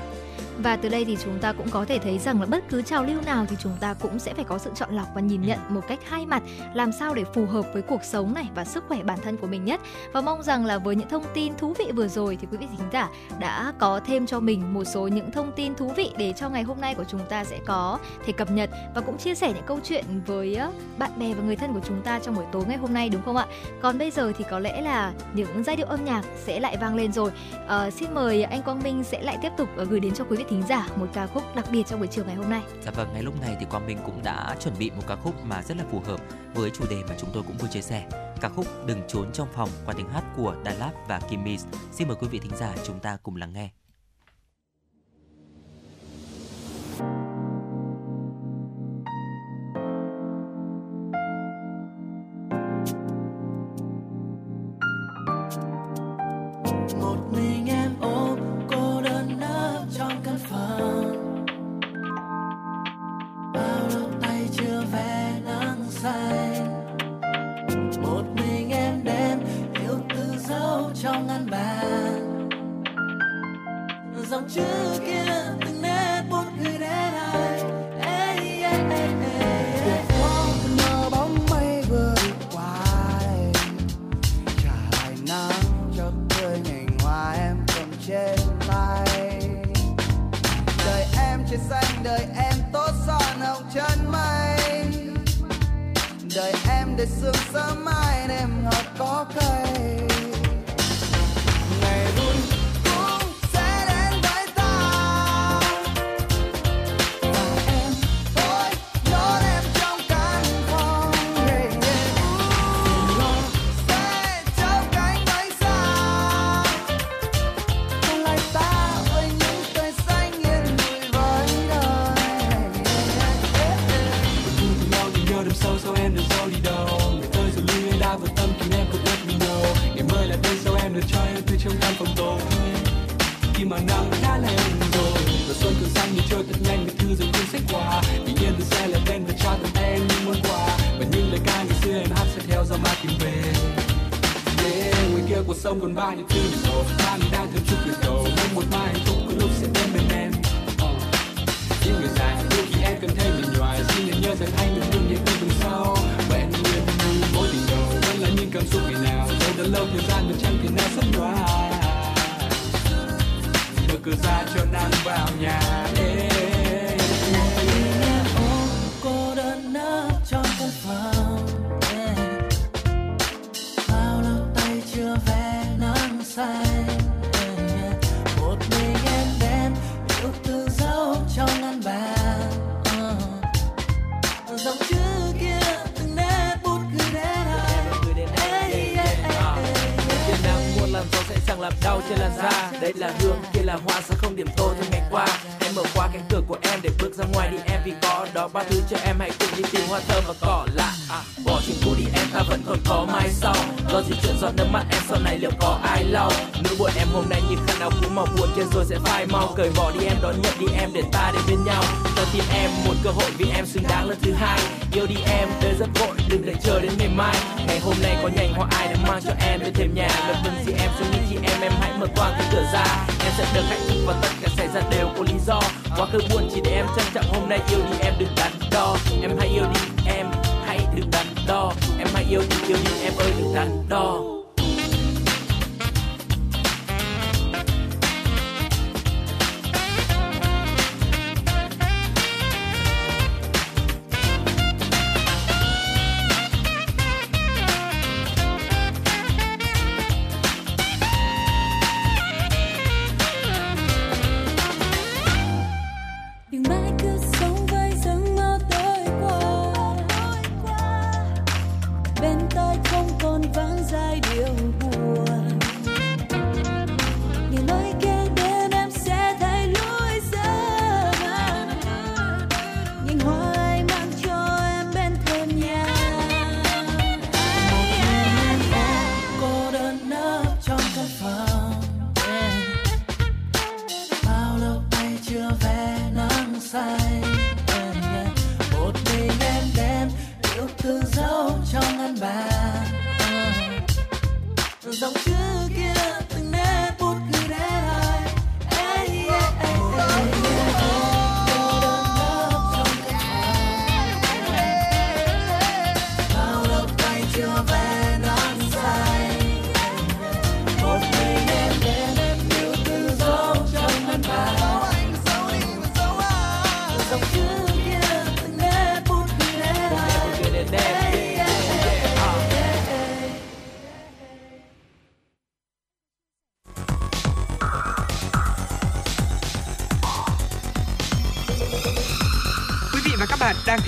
[0.64, 3.04] và từ đây thì chúng ta cũng có thể thấy rằng là bất cứ trào
[3.04, 5.60] lưu nào thì chúng ta cũng sẽ phải có sự chọn lọc và nhìn nhận
[5.70, 6.44] một cách hai mặt
[6.74, 9.48] làm sao để phù hợp với cuộc sống này và sức khỏe bản thân của
[9.48, 9.82] mình nhất
[10.14, 12.68] và mong rằng là với những thông tin thú vị vừa rồi thì quý vị
[12.78, 16.34] thính giả đã có thêm cho mình một số những thông tin thú vị để
[16.34, 19.36] cho ngày hôm nay của chúng ta sẽ có thể cập nhật và cũng chia
[19.36, 20.58] sẻ những câu chuyện với
[20.98, 23.22] bạn bè và người thân của chúng ta trong buổi tối ngày hôm nay đúng
[23.22, 23.46] không ạ?
[23.82, 26.96] Còn bây giờ thì có lẽ là những giai điệu âm nhạc sẽ lại vang
[26.96, 27.32] lên rồi.
[27.68, 30.38] À, xin mời anh Quang Minh sẽ lại tiếp tục ờ, gửi đến cho quý
[30.38, 32.62] vị thính giả một ca khúc đặc biệt trong buổi chiều ngày hôm nay.
[32.86, 35.36] Dạ vâng, ngay lúc này thì Quang Minh cũng đã chuẩn bị một ca khúc
[35.46, 36.20] mà rất là phù hợp
[36.54, 38.08] với chủ đề mà chúng tôi cũng vừa chia sẻ.
[38.42, 41.66] Ca khúc Đừng trốn trong phòng qua tiếng hát của Đà Lạt và Kim Mis.
[41.92, 43.70] Xin mời quý vị thính giả chúng ta cùng lắng nghe.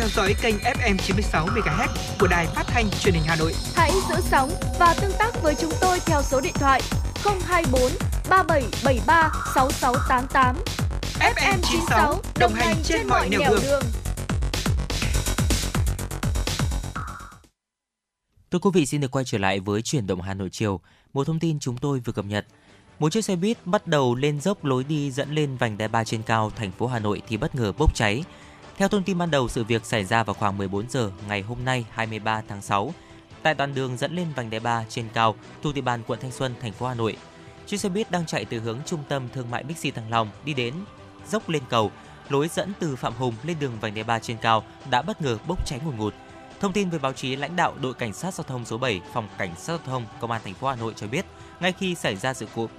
[0.09, 1.87] Theo dõi kênh FM 96 MHz
[2.19, 3.53] của đài phát thanh truyền hình Hà Nội.
[3.75, 6.81] Hãy giữ sóng và tương tác với chúng tôi theo số điện thoại
[7.45, 7.81] 024
[8.29, 10.55] 3773 6688.
[11.19, 13.59] FM 96 đồng hành trên mọi nẻo đường.
[13.63, 13.83] đường.
[18.51, 20.79] Thưa quý vị xin được quay trở lại với chuyển động Hà Nội chiều.
[21.13, 22.45] Một thông tin chúng tôi vừa cập nhật.
[22.99, 26.03] Một chiếc xe buýt bắt đầu lên dốc lối đi dẫn lên vành đai 3
[26.03, 28.23] trên cao thành phố Hà Nội thì bất ngờ bốc cháy.
[28.79, 31.57] Theo thông tin ban đầu, sự việc xảy ra vào khoảng 14 giờ ngày hôm
[31.65, 32.93] nay 23 tháng 6
[33.43, 36.31] tại đoạn đường dẫn lên vành đai 3 trên cao thuộc địa bàn quận Thanh
[36.31, 37.17] Xuân, thành phố Hà Nội.
[37.65, 40.53] Chiếc xe buýt đang chạy từ hướng trung tâm thương mại Bixi Thăng Long đi
[40.53, 40.73] đến
[41.29, 41.91] dốc lên cầu,
[42.29, 45.37] lối dẫn từ Phạm Hùng lên đường vành đai 3 trên cao đã bất ngờ
[45.47, 46.13] bốc cháy ngùn ngụt.
[46.59, 49.27] Thông tin với báo chí, lãnh đạo đội cảnh sát giao thông số 7, phòng
[49.37, 51.25] cảnh sát giao thông công an thành phố Hà Nội cho biết,
[51.59, 52.69] ngay khi xảy ra sự cố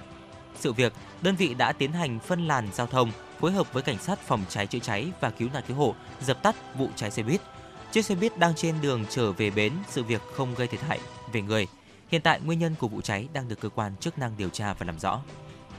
[0.59, 3.11] sự việc, đơn vị đã tiến hành phân làn giao thông,
[3.41, 6.43] phối hợp với cảnh sát phòng cháy chữa cháy và cứu nạn cứu hộ dập
[6.43, 7.41] tắt vụ cháy xe buýt.
[7.91, 10.99] Chiếc xe buýt đang trên đường trở về bến, sự việc không gây thiệt hại
[11.33, 11.67] về người.
[12.09, 14.73] Hiện tại nguyên nhân của vụ cháy đang được cơ quan chức năng điều tra
[14.73, 15.21] và làm rõ.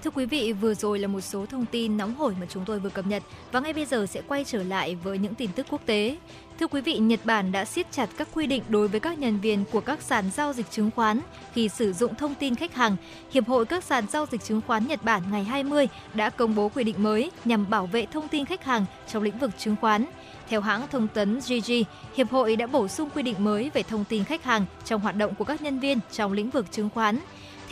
[0.05, 2.81] Thưa quý vị, vừa rồi là một số thông tin nóng hổi mà chúng tôi
[2.81, 5.67] vừa cập nhật và ngay bây giờ sẽ quay trở lại với những tin tức
[5.71, 6.17] quốc tế.
[6.61, 9.41] Thưa quý vị, Nhật Bản đã siết chặt các quy định đối với các nhân
[9.41, 11.21] viên của các sàn giao dịch chứng khoán
[11.53, 12.97] khi sử dụng thông tin khách hàng.
[13.33, 16.69] Hiệp hội các sàn giao dịch chứng khoán Nhật Bản ngày 20 đã công bố
[16.69, 20.05] quy định mới nhằm bảo vệ thông tin khách hàng trong lĩnh vực chứng khoán.
[20.49, 21.73] Theo hãng thông tấn GG,
[22.15, 25.17] Hiệp hội đã bổ sung quy định mới về thông tin khách hàng trong hoạt
[25.17, 27.19] động của các nhân viên trong lĩnh vực chứng khoán.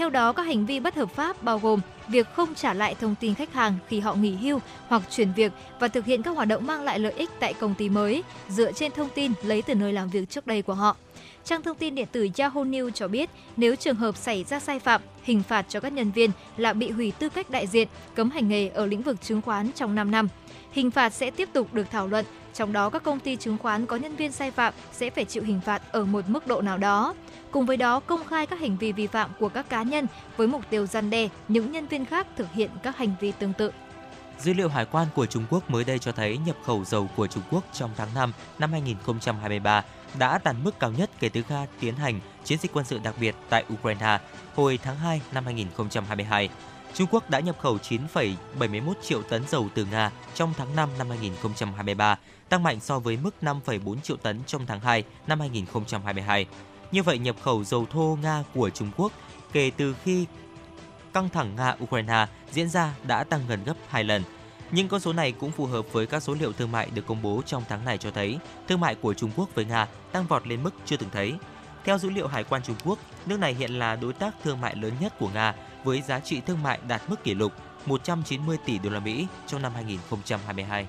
[0.00, 3.14] Theo đó, các hành vi bất hợp pháp bao gồm việc không trả lại thông
[3.20, 6.48] tin khách hàng khi họ nghỉ hưu hoặc chuyển việc và thực hiện các hoạt
[6.48, 9.74] động mang lại lợi ích tại công ty mới dựa trên thông tin lấy từ
[9.74, 10.96] nơi làm việc trước đây của họ.
[11.44, 14.78] Trang thông tin điện tử Yahoo News cho biết, nếu trường hợp xảy ra sai
[14.78, 18.30] phạm, hình phạt cho các nhân viên là bị hủy tư cách đại diện, cấm
[18.30, 20.28] hành nghề ở lĩnh vực chứng khoán trong 5 năm.
[20.72, 23.86] Hình phạt sẽ tiếp tục được thảo luận, trong đó các công ty chứng khoán
[23.86, 26.78] có nhân viên sai phạm sẽ phải chịu hình phạt ở một mức độ nào
[26.78, 27.14] đó.
[27.50, 30.06] Cùng với đó, công khai các hành vi vi phạm của các cá nhân
[30.36, 33.52] với mục tiêu gian đe những nhân viên khác thực hiện các hành vi tương
[33.52, 33.72] tự.
[34.38, 37.26] Dữ liệu hải quan của Trung Quốc mới đây cho thấy nhập khẩu dầu của
[37.26, 39.84] Trung Quốc trong tháng 5 năm 2023
[40.18, 43.14] đã đạt mức cao nhất kể từ khi tiến hành chiến dịch quân sự đặc
[43.20, 44.18] biệt tại Ukraine
[44.54, 46.48] hồi tháng 2 năm 2022.
[46.94, 51.08] Trung Quốc đã nhập khẩu 9,71 triệu tấn dầu từ Nga trong tháng 5 năm
[51.08, 52.18] 2023,
[52.48, 56.46] tăng mạnh so với mức 5,4 triệu tấn trong tháng 2 năm 2022.
[56.92, 59.12] Như vậy, nhập khẩu dầu thô Nga của Trung Quốc
[59.52, 60.26] kể từ khi
[61.12, 64.22] căng thẳng Nga-Ukraine diễn ra đã tăng gần gấp 2 lần.
[64.70, 67.22] Nhưng con số này cũng phù hợp với các số liệu thương mại được công
[67.22, 68.38] bố trong tháng này cho thấy
[68.68, 71.34] thương mại của Trung Quốc với Nga tăng vọt lên mức chưa từng thấy.
[71.84, 74.76] Theo dữ liệu Hải quan Trung Quốc, nước này hiện là đối tác thương mại
[74.76, 75.54] lớn nhất của Nga
[75.84, 77.52] với giá trị thương mại đạt mức kỷ lục
[77.86, 80.86] 190 tỷ đô la Mỹ trong năm 2022.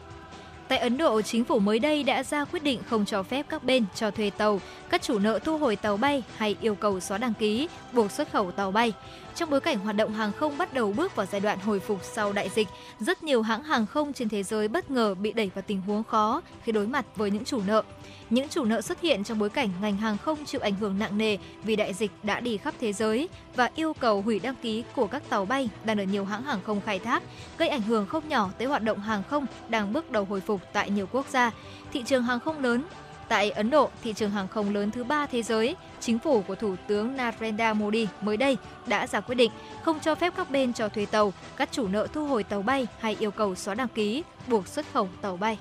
[0.67, 3.63] Tại Ấn Độ, chính phủ mới đây đã ra quyết định không cho phép các
[3.63, 7.17] bên cho thuê tàu, các chủ nợ thu hồi tàu bay hay yêu cầu xóa
[7.17, 8.93] đăng ký, buộc xuất khẩu tàu bay.
[9.35, 11.99] Trong bối cảnh hoạt động hàng không bắt đầu bước vào giai đoạn hồi phục
[12.03, 12.67] sau đại dịch,
[12.99, 16.03] rất nhiều hãng hàng không trên thế giới bất ngờ bị đẩy vào tình huống
[16.03, 17.83] khó khi đối mặt với những chủ nợ.
[18.29, 21.17] Những chủ nợ xuất hiện trong bối cảnh ngành hàng không chịu ảnh hưởng nặng
[21.17, 24.83] nề vì đại dịch đã đi khắp thế giới và yêu cầu hủy đăng ký
[24.95, 27.23] của các tàu bay đang được nhiều hãng hàng không khai thác,
[27.57, 30.61] gây ảnh hưởng không nhỏ tới hoạt động hàng không đang bước đầu hồi phục
[30.73, 31.51] tại nhiều quốc gia.
[31.93, 32.83] Thị trường hàng không lớn
[33.31, 36.55] Tại Ấn Độ, thị trường hàng không lớn thứ ba thế giới, chính phủ của
[36.55, 38.57] Thủ tướng Narendra Modi mới đây
[38.87, 39.51] đã ra quyết định
[39.83, 42.87] không cho phép các bên cho thuê tàu, các chủ nợ thu hồi tàu bay
[42.99, 45.57] hay yêu cầu xóa đăng ký, buộc xuất khẩu tàu bay.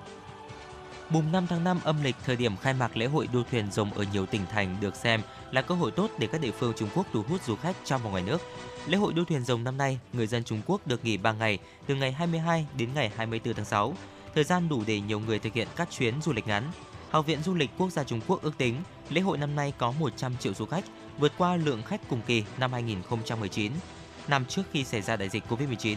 [1.11, 3.93] Mùng 5 tháng 5 âm lịch, thời điểm khai mạc lễ hội đua thuyền rồng
[3.93, 6.89] ở nhiều tỉnh thành được xem là cơ hội tốt để các địa phương Trung
[6.95, 8.41] Quốc thu hút du khách trong và ngoài nước.
[8.87, 11.59] Lễ hội đua thuyền rồng năm nay, người dân Trung Quốc được nghỉ 3 ngày,
[11.87, 13.95] từ ngày 22 đến ngày 24 tháng 6.
[14.35, 16.63] Thời gian đủ để nhiều người thực hiện các chuyến du lịch ngắn.
[17.11, 19.93] Học viện Du lịch Quốc gia Trung Quốc ước tính lễ hội năm nay có
[19.93, 20.85] 100 triệu du khách,
[21.19, 23.73] vượt qua lượng khách cùng kỳ năm 2019.
[24.29, 25.97] Năm trước khi xảy ra đại dịch Covid-19,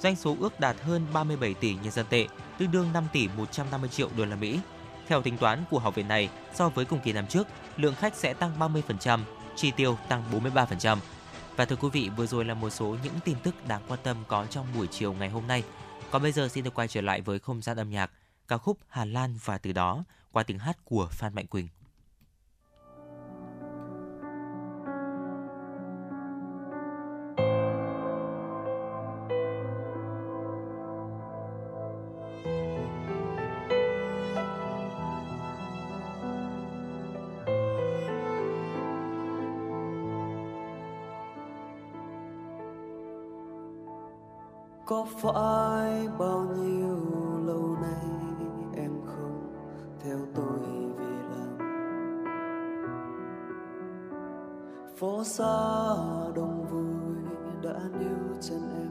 [0.00, 2.26] doanh số ước đạt hơn 37 tỷ nhân dân tệ,
[2.58, 4.60] tương đương 5 tỷ 150 triệu đô la Mỹ.
[5.08, 7.46] Theo tính toán của học viện này, so với cùng kỳ năm trước,
[7.76, 9.20] lượng khách sẽ tăng 30%,
[9.56, 10.98] chi tiêu tăng 43%.
[11.56, 14.16] Và thưa quý vị, vừa rồi là một số những tin tức đáng quan tâm
[14.28, 15.62] có trong buổi chiều ngày hôm nay.
[16.10, 18.10] Còn bây giờ xin được quay trở lại với không gian âm nhạc,
[18.48, 20.04] ca khúc Hà Lan và từ đó
[20.34, 21.68] qua tiếng hát của Phan Mạnh Quỳnh.
[44.86, 46.53] có phải bao
[55.04, 55.56] phố xa
[56.36, 57.32] đông vui
[57.62, 58.90] đã níu chân em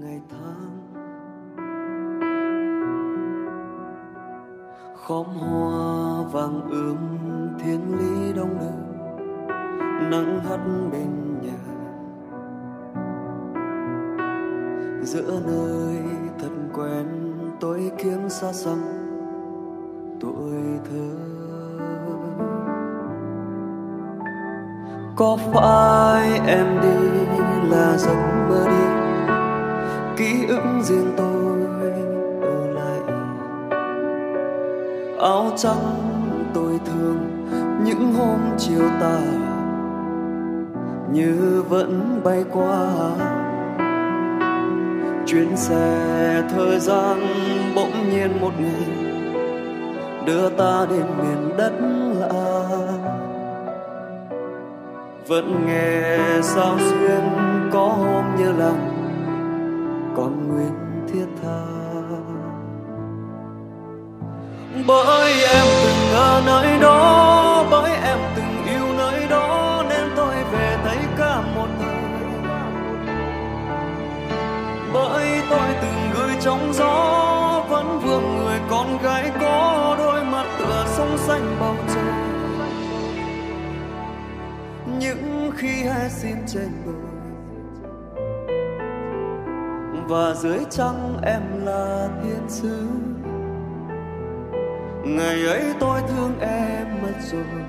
[0.00, 0.78] ngày tháng.
[4.96, 6.96] Khóm hoa vàng ươm
[7.58, 10.60] thiên lý đông đưa nắng hắt
[10.92, 11.60] bên nhà.
[15.02, 16.02] Giữa nơi
[16.38, 17.06] thật quen,
[17.60, 18.78] tôi kiếm xa xăm
[20.20, 20.52] tuổi
[20.90, 21.28] thơ
[25.18, 27.08] có phải em đi
[27.70, 28.16] là giấc
[28.48, 28.84] mơ đi?
[30.16, 31.62] Ký ức riêng tôi
[32.42, 33.00] ở lại
[35.20, 35.94] áo trắng
[36.54, 37.18] tôi thương
[37.84, 39.20] những hôm chiều tà
[41.12, 42.88] như vẫn bay qua.
[45.26, 47.20] Chuyến xe thời gian
[47.76, 48.88] bỗng nhiên một ngày
[50.26, 51.97] đưa ta đến miền đất.
[55.28, 57.20] Vẫn nghe sao xuyên
[57.72, 58.88] có hôm như lòng,
[60.16, 60.72] còn nguyên
[61.12, 61.60] thiết tha.
[64.86, 67.07] Bởi em từng ở nơi đó
[86.52, 86.94] trên đồi
[90.08, 92.86] và dưới trăng em là thiên sứ.
[95.04, 97.62] Ngày ấy tôi thương em mất rồi.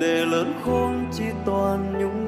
[0.00, 2.21] Để lớn khôn chỉ toàn nhung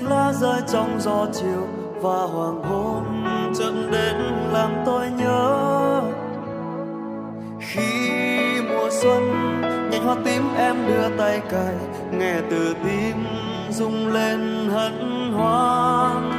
[0.00, 1.66] chiếc lá rơi trong gió chiều
[2.02, 3.24] và hoàng hôn
[3.58, 4.16] chợt đến
[4.52, 6.02] làm tôi nhớ.
[7.60, 9.22] Khi mùa xuân
[9.90, 11.74] nhành hoa tím em đưa tay cài,
[12.12, 13.26] nghe từ tim
[13.70, 16.30] rung lên hân hoan.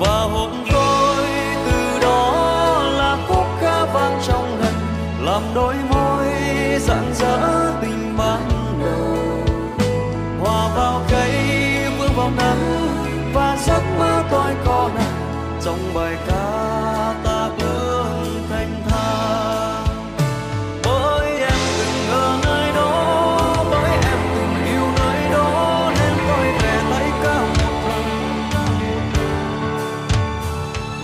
[0.00, 1.26] Và hôm tôi
[1.66, 2.32] từ đó
[2.98, 4.74] là khúc ca vang trong ngần,
[5.26, 5.93] làm đôi môi
[15.64, 18.04] trong bài ca ta bước
[18.48, 19.84] thanh thang
[20.84, 26.80] bởi em từng ở nơi đó, bởi em từng yêu nơi đó, nên tôi về
[26.90, 28.04] tay cao một lần.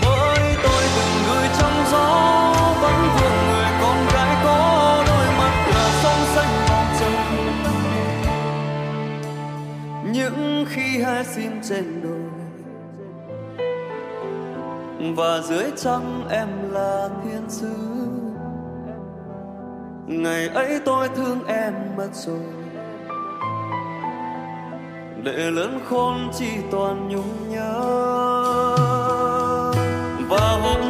[0.02, 6.00] Bởi tôi từng gửi trong gió, vẫn vương người con gái có đôi mắt là
[6.02, 7.16] sông xanh bầu trời
[10.12, 11.99] những khi hai xin trên
[15.14, 17.76] và dưới trăng em là thiên sứ.
[20.06, 22.40] Ngày ấy tôi thương em mất rồi.
[25.22, 27.80] Để lớn khôn chỉ toàn nhung nhớ.
[30.28, 30.89] Và hôm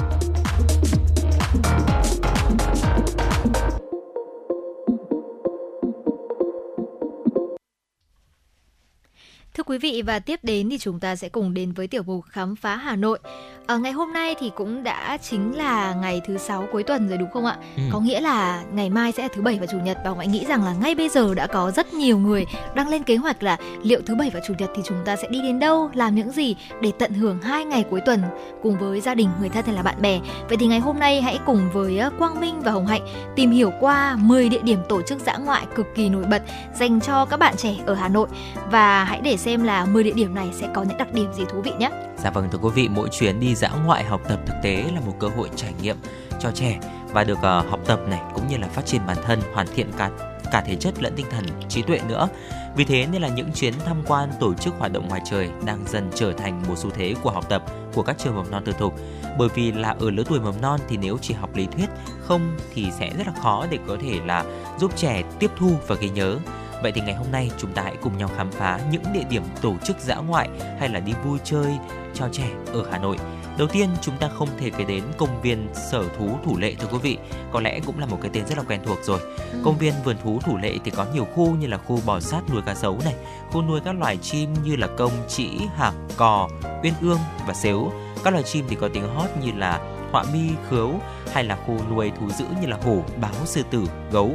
[9.53, 12.25] Thưa quý vị và tiếp đến thì chúng ta sẽ cùng đến với tiểu mục
[12.29, 13.19] khám phá Hà Nội.
[13.67, 17.17] Ở ngày hôm nay thì cũng đã chính là ngày thứ sáu cuối tuần rồi
[17.17, 17.57] đúng không ạ?
[17.77, 17.83] Ừ.
[17.91, 20.45] Có nghĩa là ngày mai sẽ là thứ bảy và chủ nhật và ngoại nghĩ
[20.45, 22.45] rằng là ngay bây giờ đã có rất nhiều người
[22.75, 25.27] đang lên kế hoạch là liệu thứ bảy và chủ nhật thì chúng ta sẽ
[25.27, 28.21] đi đến đâu, làm những gì để tận hưởng hai ngày cuối tuần
[28.63, 30.19] cùng với gia đình, người thân hay là bạn bè.
[30.49, 33.71] Vậy thì ngày hôm nay hãy cùng với Quang Minh và Hồng Hạnh tìm hiểu
[33.79, 36.43] qua 10 địa điểm tổ chức dã ngoại cực kỳ nổi bật
[36.79, 38.27] dành cho các bạn trẻ ở Hà Nội
[38.71, 41.43] và hãy để xem là 10 địa điểm này sẽ có những đặc điểm gì
[41.49, 41.89] thú vị nhé.
[42.23, 45.01] Dạ vâng thưa quý vị, mỗi chuyến đi dã ngoại học tập thực tế là
[45.05, 45.95] một cơ hội trải nghiệm
[46.39, 46.79] cho trẻ
[47.13, 49.91] và được uh, học tập này cũng như là phát triển bản thân, hoàn thiện
[49.97, 50.09] cả
[50.51, 52.27] cả thể chất lẫn tinh thần, trí tuệ nữa.
[52.75, 55.79] Vì thế nên là những chuyến tham quan tổ chức hoạt động ngoài trời đang
[55.87, 57.63] dần trở thành một xu thế của học tập
[57.93, 58.93] của các trường mầm non tư thục.
[59.37, 61.89] Bởi vì là ở lứa tuổi mầm non thì nếu chỉ học lý thuyết
[62.19, 64.45] không thì sẽ rất là khó để có thể là
[64.79, 66.37] giúp trẻ tiếp thu và ghi nhớ.
[66.81, 69.43] Vậy thì ngày hôm nay chúng ta hãy cùng nhau khám phá những địa điểm
[69.61, 71.77] tổ chức dã ngoại hay là đi vui chơi
[72.13, 73.17] cho trẻ ở Hà Nội.
[73.57, 76.87] Đầu tiên chúng ta không thể kể đến công viên sở thú thủ lệ thưa
[76.91, 77.17] quý vị,
[77.51, 79.19] có lẽ cũng là một cái tên rất là quen thuộc rồi.
[79.51, 79.61] Ừ.
[79.63, 82.41] Công viên vườn thú thủ lệ thì có nhiều khu như là khu bò sát
[82.51, 83.15] nuôi cá sấu này,
[83.51, 86.49] khu nuôi các loài chim như là công, trĩ, hạc, cò,
[86.83, 87.91] uyên ương và sếu.
[88.23, 89.79] Các loài chim thì có tiếng hót như là
[90.11, 90.93] họa mi, khứu
[91.33, 94.31] hay là khu nuôi thú dữ như là hổ, báo, sư tử, gấu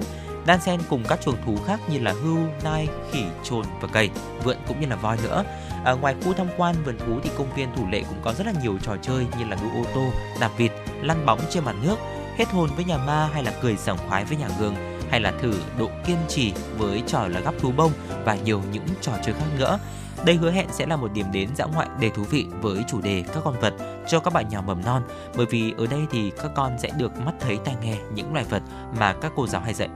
[0.47, 4.11] đan xen cùng các chuồng thú khác như là hưu, nai, khỉ, trồn và cầy,
[4.45, 5.45] vượn cũng như là voi nữa.
[5.85, 8.47] À, ngoài khu tham quan vườn thú thì công viên thủ lệ cũng có rất
[8.47, 10.09] là nhiều trò chơi như là đua ô tô,
[10.41, 10.73] đạp vịt,
[11.03, 11.97] lăn bóng trên mặt nước,
[12.37, 14.75] hết hồn với nhà ma hay là cười sảng khoái với nhà gương
[15.11, 17.93] hay là thử độ kiên trì với trò là gắp thú bông
[18.25, 19.79] và nhiều những trò chơi khác nữa.
[20.25, 23.01] Đây hứa hẹn sẽ là một điểm đến dã ngoại đầy thú vị với chủ
[23.01, 23.75] đề các con vật
[24.09, 25.03] cho các bạn nhỏ mầm non
[25.37, 28.45] bởi vì ở đây thì các con sẽ được mắt thấy tai nghe những loài
[28.51, 28.63] vật
[28.99, 29.89] mà các cô giáo hay dạy.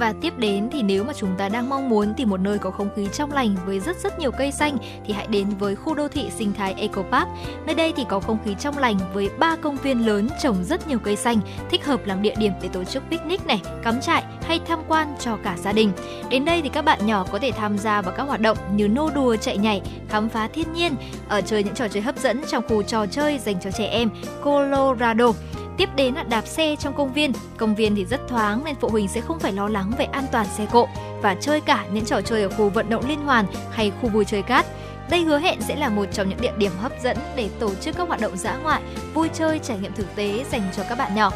[0.00, 2.70] Và tiếp đến thì nếu mà chúng ta đang mong muốn tìm một nơi có
[2.70, 5.94] không khí trong lành với rất rất nhiều cây xanh thì hãy đến với khu
[5.94, 7.28] đô thị sinh thái Eco Park.
[7.66, 10.88] Nơi đây thì có không khí trong lành với ba công viên lớn trồng rất
[10.88, 11.40] nhiều cây xanh,
[11.70, 15.14] thích hợp làm địa điểm để tổ chức picnic này, cắm trại hay tham quan
[15.20, 15.92] cho cả gia đình.
[16.30, 18.88] Đến đây thì các bạn nhỏ có thể tham gia vào các hoạt động như
[18.88, 20.94] nô đùa, chạy nhảy, khám phá thiên nhiên,
[21.28, 24.10] ở chơi những trò chơi hấp dẫn trong khu trò chơi dành cho trẻ em
[24.42, 25.32] Colorado.
[25.80, 27.32] Tiếp đến là đạp xe trong công viên.
[27.56, 30.24] Công viên thì rất thoáng nên phụ huynh sẽ không phải lo lắng về an
[30.32, 30.88] toàn xe cộ
[31.22, 34.24] và chơi cả những trò chơi ở khu vận động liên hoàn hay khu vui
[34.24, 34.66] chơi cát.
[35.10, 37.96] Đây hứa hẹn sẽ là một trong những địa điểm hấp dẫn để tổ chức
[37.96, 38.82] các hoạt động dã ngoại,
[39.14, 41.30] vui chơi, trải nghiệm thực tế dành cho các bạn nhỏ.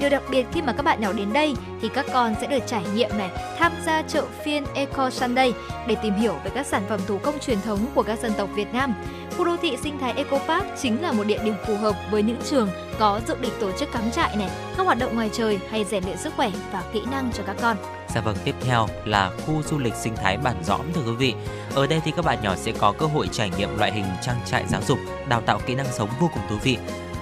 [0.00, 2.58] Điều đặc biệt khi mà các bạn nhỏ đến đây thì các con sẽ được
[2.66, 5.52] trải nghiệm này, tham gia chợ phiên Eco Sunday
[5.86, 8.48] để tìm hiểu về các sản phẩm thủ công truyền thống của các dân tộc
[8.54, 8.94] Việt Nam.
[9.36, 12.22] Khu đô thị sinh thái Eco Park chính là một địa điểm phù hợp với
[12.22, 15.58] những trường có dự định tổ chức cắm trại này, các hoạt động ngoài trời
[15.70, 17.76] hay rèn luyện sức khỏe và kỹ năng cho các con.
[18.14, 21.34] Dạ vâng, tiếp theo là khu du lịch sinh thái Bản Dõm thưa quý vị.
[21.74, 24.40] Ở đây thì các bạn nhỏ sẽ có cơ hội trải nghiệm loại hình trang
[24.46, 24.98] trại giáo dục,
[25.28, 26.78] đào tạo kỹ năng sống vô cùng thú vị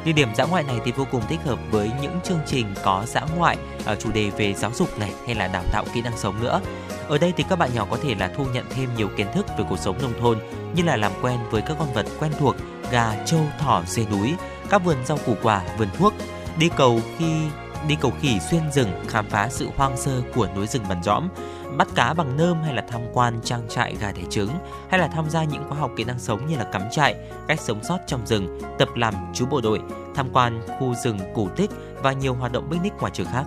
[0.09, 3.05] Địa điểm dã ngoại này thì vô cùng thích hợp với những chương trình có
[3.07, 6.19] dã ngoại ở chủ đề về giáo dục này hay là đào tạo kỹ năng
[6.19, 6.61] sống nữa.
[7.09, 9.47] Ở đây thì các bạn nhỏ có thể là thu nhận thêm nhiều kiến thức
[9.59, 10.39] về cuộc sống nông thôn
[10.75, 12.57] như là làm quen với các con vật quen thuộc,
[12.91, 14.35] gà, trâu, thỏ, dê núi,
[14.71, 16.15] các vườn rau củ quả, vườn thuốc,
[16.59, 17.33] đi cầu khi
[17.89, 21.29] đi cầu khỉ xuyên rừng khám phá sự hoang sơ của núi rừng Bản Dõm,
[21.77, 24.51] bắt cá bằng nơm hay là tham quan trang trại gà đẻ trứng
[24.91, 27.17] hay là tham gia những khóa học kỹ năng sống như là cắm trại,
[27.49, 29.81] cách sống sót trong rừng, tập làm chú bộ đội,
[30.15, 31.71] tham quan khu rừng cổ tích
[32.03, 33.45] và nhiều hoạt động picnic ngoài trời khác.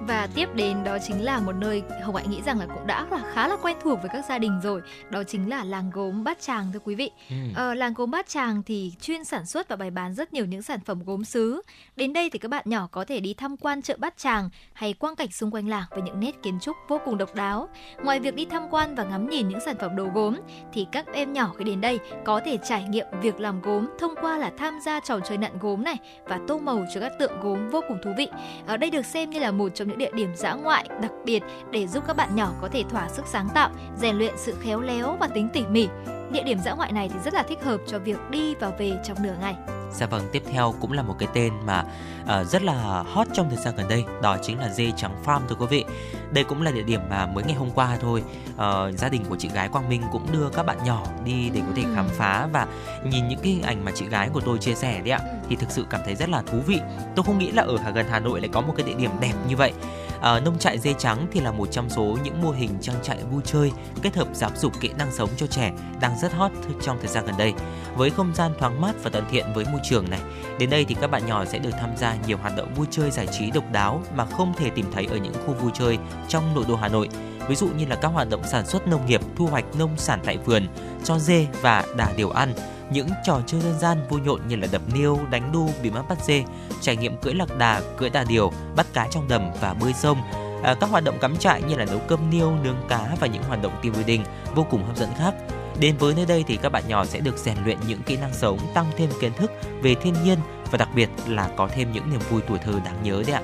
[0.00, 3.06] Và tiếp đến đó chính là một nơi hồng hạnh nghĩ rằng là cũng đã
[3.10, 4.80] là khá là quen thuộc với các gia đình rồi.
[5.10, 7.10] Đó chính là làng gốm bát tràng thưa quý vị.
[7.30, 7.36] Ừ.
[7.54, 10.62] ờ, làng gốm bát tràng thì chuyên sản xuất và bày bán rất nhiều những
[10.62, 11.62] sản phẩm gốm sứ
[11.96, 14.92] đến đây thì các bạn nhỏ có thể đi tham quan chợ bát tràng hay
[14.92, 17.68] quang cảnh xung quanh làng với những nét kiến trúc vô cùng độc đáo.
[18.04, 20.36] Ngoài việc đi tham quan và ngắm nhìn những sản phẩm đồ gốm
[20.72, 24.14] thì các em nhỏ khi đến đây có thể trải nghiệm việc làm gốm thông
[24.20, 27.40] qua là tham gia trò chơi nặn gốm này và tô màu cho các tượng
[27.40, 28.28] gốm vô cùng thú vị.
[28.66, 31.42] Ở đây được xem như là một trong những địa điểm dã ngoại đặc biệt
[31.70, 34.80] để giúp các bạn nhỏ có thể thỏa sức sáng tạo, rèn luyện sự khéo
[34.80, 35.88] léo và tính tỉ mỉ.
[36.32, 38.92] Địa điểm dã ngoại này thì rất là thích hợp cho việc đi và về
[39.04, 39.56] trong nửa ngày.
[39.92, 41.84] Dạ vâng, tiếp theo cũng là một cái tên mà
[42.22, 45.40] uh, rất là hot trong thời gian gần đây, đó chính là dê trắng farm
[45.48, 45.84] thưa quý vị.
[46.30, 48.22] Đây cũng là địa điểm mà mới ngày hôm qua thôi,
[48.54, 51.60] uh, gia đình của chị gái Quang Minh cũng đưa các bạn nhỏ đi để
[51.60, 52.66] có thể khám phá và
[53.04, 55.56] nhìn những cái hình ảnh mà chị gái của tôi chia sẻ đấy ạ, thì
[55.56, 56.80] thực sự cảm thấy rất là thú vị.
[57.16, 59.34] Tôi không nghĩ là ở gần Hà Nội lại có một cái địa điểm đẹp
[59.48, 59.72] như vậy.
[60.20, 63.18] À, nông trại dê trắng thì là một trong số những mô hình trang trại
[63.30, 66.52] vui chơi kết hợp giáo dục kỹ năng sống cho trẻ đang rất hot
[66.82, 67.52] trong thời gian gần đây.
[67.96, 70.20] Với không gian thoáng mát và thân thiện với môi trường này,
[70.58, 73.10] đến đây thì các bạn nhỏ sẽ được tham gia nhiều hoạt động vui chơi
[73.10, 75.98] giải trí độc đáo mà không thể tìm thấy ở những khu vui chơi
[76.28, 77.08] trong nội đô Hà Nội.
[77.48, 80.20] ví dụ như là các hoạt động sản xuất nông nghiệp, thu hoạch nông sản
[80.24, 80.66] tại vườn,
[81.04, 82.52] cho dê và đà điều ăn,
[82.90, 86.08] những trò chơi dân gian vui nhộn như là đập niêu, đánh đu, bị mắt
[86.08, 86.44] bắt dê,
[86.80, 90.18] trải nghiệm cưỡi lạc đà, cưỡi đà điều, bắt cá trong đầm và bơi sông.
[90.62, 93.42] À, các hoạt động cắm trại như là nấu cơm niêu, nướng cá và những
[93.42, 94.24] hoạt động team building
[94.54, 95.34] vô cùng hấp dẫn khác.
[95.80, 98.34] Đến với nơi đây thì các bạn nhỏ sẽ được rèn luyện những kỹ năng
[98.34, 100.38] sống, tăng thêm kiến thức về thiên nhiên
[100.70, 103.42] và đặc biệt là có thêm những niềm vui tuổi thơ đáng nhớ đấy ạ.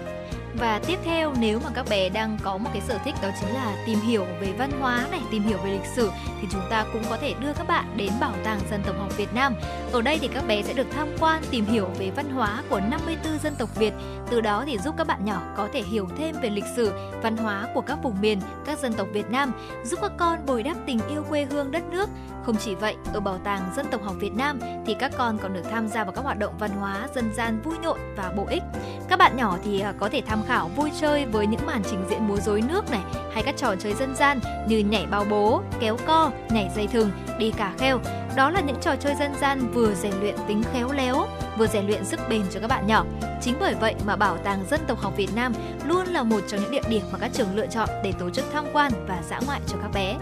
[0.58, 3.54] Và tiếp theo nếu mà các bé đang có một cái sở thích đó chính
[3.54, 6.84] là tìm hiểu về văn hóa này, tìm hiểu về lịch sử thì chúng ta
[6.92, 9.54] cũng có thể đưa các bạn đến Bảo tàng Dân tộc học Việt Nam.
[9.92, 12.80] Ở đây thì các bé sẽ được tham quan tìm hiểu về văn hóa của
[12.80, 13.92] 54 dân tộc Việt.
[14.30, 16.92] Từ đó thì giúp các bạn nhỏ có thể hiểu thêm về lịch sử,
[17.22, 19.52] văn hóa của các vùng miền, các dân tộc Việt Nam,
[19.84, 22.08] giúp các con bồi đắp tình yêu quê hương đất nước.
[22.46, 25.54] Không chỉ vậy, ở Bảo tàng Dân tộc học Việt Nam thì các con còn
[25.54, 28.46] được tham gia vào các hoạt động văn hóa dân gian vui nhộn và bổ
[28.46, 28.62] ích.
[29.08, 32.04] Các bạn nhỏ thì à, có thể tham khảo vui chơi với những màn trình
[32.10, 33.00] diễn múa rối nước này
[33.32, 37.10] hay các trò chơi dân gian như nhảy bao bố, kéo co, nhảy dây thừng,
[37.38, 38.00] đi cả kheo.
[38.36, 41.26] Đó là những trò chơi dân gian vừa rèn luyện tính khéo léo,
[41.58, 43.04] vừa rèn luyện sức bền cho các bạn nhỏ.
[43.42, 45.52] Chính bởi vậy mà Bảo tàng Dân tộc học Việt Nam
[45.86, 48.44] luôn là một trong những địa điểm mà các trường lựa chọn để tổ chức
[48.52, 50.16] tham quan và dã ngoại cho các bé.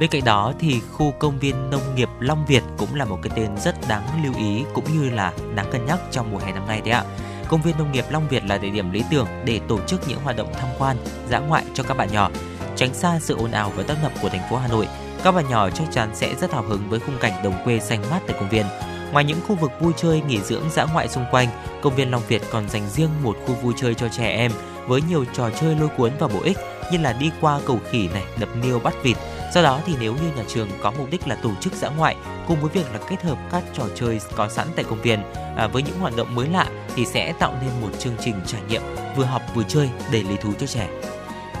[0.00, 3.32] Bên cạnh đó thì khu công viên nông nghiệp Long Việt cũng là một cái
[3.36, 6.66] tên rất đáng lưu ý cũng như là đáng cân nhắc trong mùa hè năm
[6.66, 7.04] nay đấy ạ.
[7.48, 10.20] Công viên nông nghiệp Long Việt là địa điểm lý tưởng để tổ chức những
[10.20, 10.96] hoạt động tham quan,
[11.28, 12.30] dã ngoại cho các bạn nhỏ,
[12.76, 14.88] tránh xa sự ồn ào và tấp nập của thành phố Hà Nội.
[15.24, 18.02] Các bạn nhỏ chắc chắn sẽ rất hào hứng với khung cảnh đồng quê xanh
[18.10, 18.66] mát tại công viên.
[19.12, 21.48] Ngoài những khu vực vui chơi nghỉ dưỡng dã ngoại xung quanh,
[21.82, 24.52] công viên Long Việt còn dành riêng một khu vui chơi cho trẻ em
[24.86, 26.58] với nhiều trò chơi lôi cuốn và bổ ích
[26.92, 29.16] như là đi qua cầu khỉ này, đập niêu bắt vịt.
[29.54, 32.16] Do đó thì nếu như nhà trường có mục đích là tổ chức dã ngoại
[32.48, 35.20] cùng với việc là kết hợp các trò chơi có sẵn tại công viên
[35.56, 38.60] à, với những hoạt động mới lạ thì sẽ tạo nên một chương trình trải
[38.68, 38.82] nghiệm
[39.16, 40.88] vừa học vừa chơi đầy lý thú cho trẻ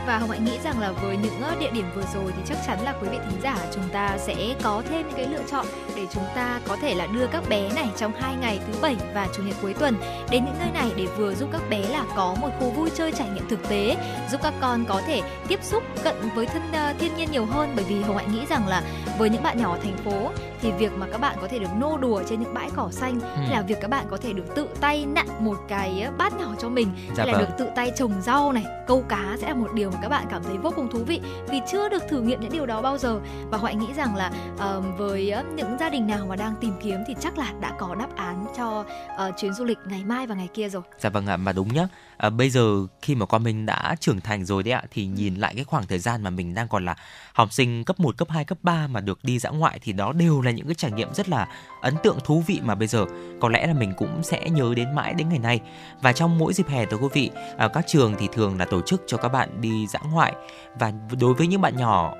[0.08, 2.78] và hồng hạnh nghĩ rằng là với những địa điểm vừa rồi thì chắc chắn
[2.84, 6.06] là quý vị thính giả chúng ta sẽ có thêm những cái lựa chọn để
[6.12, 9.28] chúng ta có thể là đưa các bé này trong hai ngày thứ bảy và
[9.36, 9.94] chủ nhật cuối tuần
[10.30, 13.12] đến những nơi này để vừa giúp các bé là có một khu vui chơi
[13.12, 13.96] trải nghiệm thực tế
[14.30, 17.72] giúp các con có thể tiếp xúc cận với thân uh, thiên nhiên nhiều hơn
[17.76, 18.82] bởi vì hồng hạnh nghĩ rằng là
[19.18, 20.30] với những bạn nhỏ ở thành phố
[20.60, 23.20] thì việc mà các bạn có thể được nô đùa trên những bãi cỏ xanh
[23.20, 23.26] ừ.
[23.50, 26.68] là việc các bạn có thể được tự tay nặn một cái bát nhỏ cho
[26.68, 27.48] mình dạ hay là vâng.
[27.48, 30.26] được tự tay trồng rau này câu cá sẽ là một điều mà các bạn
[30.30, 32.98] cảm thấy vô cùng thú vị vì chưa được thử nghiệm những điều đó bao
[32.98, 33.20] giờ
[33.50, 37.00] và hoại nghĩ rằng là uh, với những gia đình nào mà đang tìm kiếm
[37.06, 40.34] thì chắc là đã có đáp án cho uh, chuyến du lịch ngày mai và
[40.34, 41.88] ngày kia rồi dạ vâng ạ mà đúng nhá
[42.18, 45.08] à, bây giờ khi mà con mình đã trưởng thành rồi đấy ạ thì ừ.
[45.16, 46.96] nhìn lại cái khoảng thời gian mà mình đang còn là
[47.32, 50.12] học sinh cấp 1, cấp 2, cấp 3 mà được đi dã ngoại thì đó
[50.12, 51.48] đều là những cái trải nghiệm rất là
[51.80, 53.06] ấn tượng thú vị mà bây giờ
[53.40, 55.60] có lẽ là mình cũng sẽ nhớ đến mãi đến ngày nay.
[56.02, 58.80] Và trong mỗi dịp hè thưa quý vị, à, các trường thì thường là tổ
[58.82, 60.34] chức cho các bạn đi dã ngoại.
[60.78, 62.14] Và đối với những bạn nhỏ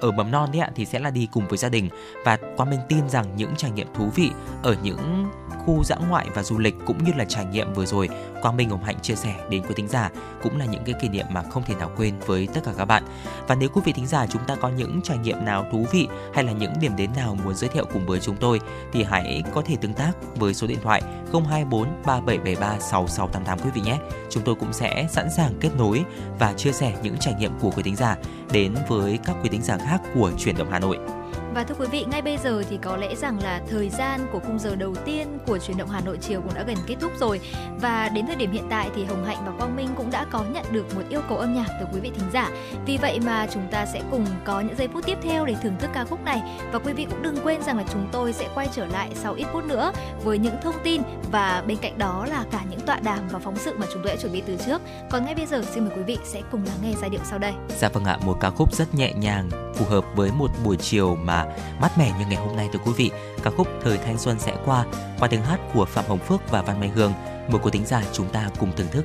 [0.00, 1.88] ở mầm non đấy ạ, thì sẽ là đi cùng với gia đình.
[2.24, 4.30] Và Quang Minh tin rằng những trải nghiệm thú vị
[4.62, 5.30] ở những
[5.70, 8.08] khu dã ngoại và du lịch cũng như là trải nghiệm vừa rồi
[8.42, 10.10] Quang Minh, Hồng Hạnh chia sẻ đến quý thính giả
[10.42, 12.84] cũng là những cái kỷ niệm mà không thể nào quên với tất cả các
[12.84, 13.04] bạn.
[13.48, 16.08] Và nếu quý vị thính giả chúng ta có những trải nghiệm nào thú vị
[16.34, 18.60] hay là những điểm đến nào muốn giới thiệu cùng với chúng tôi
[18.92, 21.02] thì hãy có thể tương tác với số điện thoại
[21.32, 23.98] 024 3773 6688 quý vị nhé.
[24.30, 26.04] Chúng tôi cũng sẽ sẵn sàng kết nối
[26.38, 28.16] và chia sẻ những trải nghiệm của quý thính giả
[28.52, 30.98] đến với các quý thính giả khác của truyền động Hà Nội.
[31.54, 34.40] Và thưa quý vị, ngay bây giờ thì có lẽ rằng là thời gian của
[34.40, 37.12] khung giờ đầu tiên của chuyển động Hà Nội chiều cũng đã gần kết thúc
[37.20, 37.40] rồi.
[37.80, 40.44] Và đến thời điểm hiện tại thì Hồng Hạnh và Quang Minh cũng đã có
[40.52, 42.50] nhận được một yêu cầu âm nhạc từ quý vị thính giả.
[42.86, 45.76] Vì vậy mà chúng ta sẽ cùng có những giây phút tiếp theo để thưởng
[45.78, 46.42] thức ca khúc này.
[46.72, 49.34] Và quý vị cũng đừng quên rằng là chúng tôi sẽ quay trở lại sau
[49.34, 49.92] ít phút nữa
[50.24, 53.56] với những thông tin và bên cạnh đó là cả những tọa đàm và phóng
[53.56, 54.82] sự mà chúng tôi đã chuẩn bị từ trước.
[55.10, 57.38] Còn ngay bây giờ xin mời quý vị sẽ cùng lắng nghe giai điệu sau
[57.38, 57.52] đây.
[57.78, 61.16] Dạ vâng ạ, một ca khúc rất nhẹ nhàng, phù hợp với một buổi chiều
[61.22, 61.39] mà
[61.80, 63.10] mát mẻ như ngày hôm nay thưa quý vị.
[63.42, 64.84] Ca khúc Thời thanh xuân sẽ qua
[65.18, 67.12] qua tiếng hát của Phạm Hồng Phước và Văn Mai Hương.
[67.48, 69.04] Mời quý tính giả chúng ta cùng thưởng thức.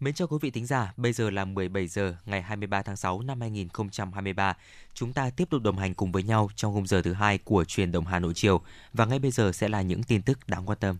[0.00, 3.22] Mến chào quý vị thính giả, bây giờ là 17 giờ ngày 23 tháng 6
[3.22, 4.56] năm 2023.
[4.94, 7.64] Chúng ta tiếp tục đồng hành cùng với nhau trong khung giờ thứ hai của
[7.64, 8.60] truyền động Hà Nội chiều
[8.92, 10.96] và ngay bây giờ sẽ là những tin tức đáng quan tâm.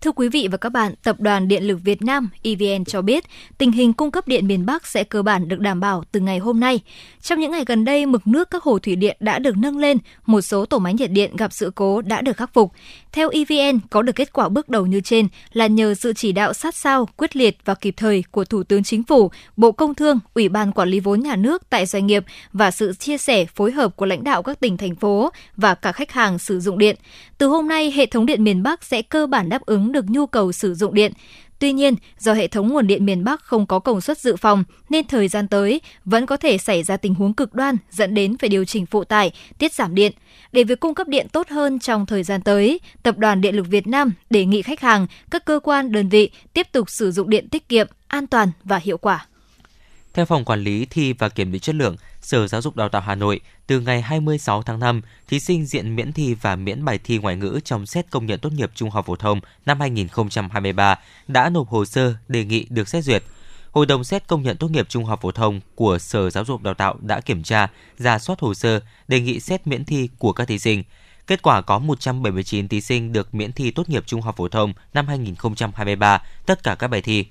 [0.00, 3.24] Thưa quý vị và các bạn, Tập đoàn Điện lực Việt Nam EVN cho biết
[3.58, 6.38] tình hình cung cấp điện miền Bắc sẽ cơ bản được đảm bảo từ ngày
[6.38, 6.80] hôm nay.
[7.20, 9.98] Trong những ngày gần đây, mực nước các hồ thủy điện đã được nâng lên,
[10.26, 12.72] một số tổ máy nhiệt điện gặp sự cố đã được khắc phục.
[13.12, 16.52] Theo EVN, có được kết quả bước đầu như trên là nhờ sự chỉ đạo
[16.52, 20.18] sát sao, quyết liệt và kịp thời của Thủ tướng Chính phủ, Bộ Công Thương,
[20.34, 23.72] Ủy ban Quản lý vốn nhà nước tại doanh nghiệp và sự chia sẻ phối
[23.72, 26.96] hợp của lãnh đạo các tỉnh, thành phố và cả khách hàng sử dụng điện.
[27.38, 30.26] Từ hôm nay, hệ thống điện miền Bắc sẽ cơ bản đáp ứng được nhu
[30.26, 31.12] cầu sử dụng điện.
[31.58, 34.64] Tuy nhiên, do hệ thống nguồn điện miền Bắc không có công suất dự phòng,
[34.88, 38.38] nên thời gian tới vẫn có thể xảy ra tình huống cực đoan dẫn đến
[38.38, 40.12] phải điều chỉnh phụ tải, tiết giảm điện.
[40.52, 43.66] Để việc cung cấp điện tốt hơn trong thời gian tới, Tập đoàn Điện lực
[43.68, 47.30] Việt Nam đề nghị khách hàng, các cơ quan, đơn vị tiếp tục sử dụng
[47.30, 49.26] điện tiết kiệm, an toàn và hiệu quả.
[50.14, 53.02] Theo Phòng Quản lý Thi và Kiểm định Chất lượng, Sở Giáo dục Đào tạo
[53.02, 56.98] Hà Nội, từ ngày 26 tháng 5, thí sinh diện miễn thi và miễn bài
[57.04, 60.98] thi ngoại ngữ trong xét công nhận tốt nghiệp trung học phổ thông năm 2023
[61.28, 63.22] đã nộp hồ sơ đề nghị được xét duyệt.
[63.78, 66.62] Hội đồng xét công nhận tốt nghiệp trung học phổ thông của Sở Giáo dục
[66.62, 67.68] Đào tạo đã kiểm tra,
[67.98, 70.82] ra soát hồ sơ đề nghị xét miễn thi của các thí sinh.
[71.26, 74.72] Kết quả có 179 thí sinh được miễn thi tốt nghiệp trung học phổ thông
[74.94, 77.26] năm 2023, tất cả các bài thi.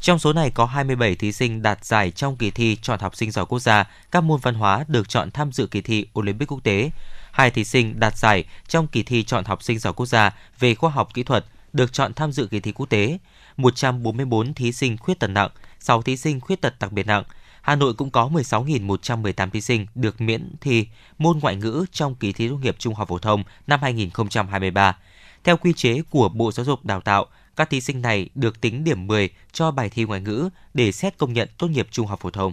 [0.00, 3.30] Trong số này có 27 thí sinh đạt giải trong kỳ thi chọn học sinh
[3.30, 6.60] giỏi quốc gia, các môn văn hóa được chọn tham dự kỳ thi Olympic quốc
[6.64, 6.90] tế.
[7.32, 10.74] Hai thí sinh đạt giải trong kỳ thi chọn học sinh giỏi quốc gia về
[10.74, 13.18] khoa học kỹ thuật, được chọn tham dự kỳ thi quốc tế.
[13.56, 15.50] 144 thí sinh khuyết tật nặng,
[15.82, 17.24] 6 thí sinh khuyết tật đặc biệt nặng.
[17.62, 20.86] Hà Nội cũng có 16.118 thí sinh được miễn thi
[21.18, 24.96] môn ngoại ngữ trong kỳ thi tốt nghiệp trung học phổ thông năm 2023.
[25.44, 27.26] Theo quy chế của Bộ Giáo dục Đào tạo,
[27.56, 31.18] các thí sinh này được tính điểm 10 cho bài thi ngoại ngữ để xét
[31.18, 32.52] công nhận tốt nghiệp trung học phổ thông.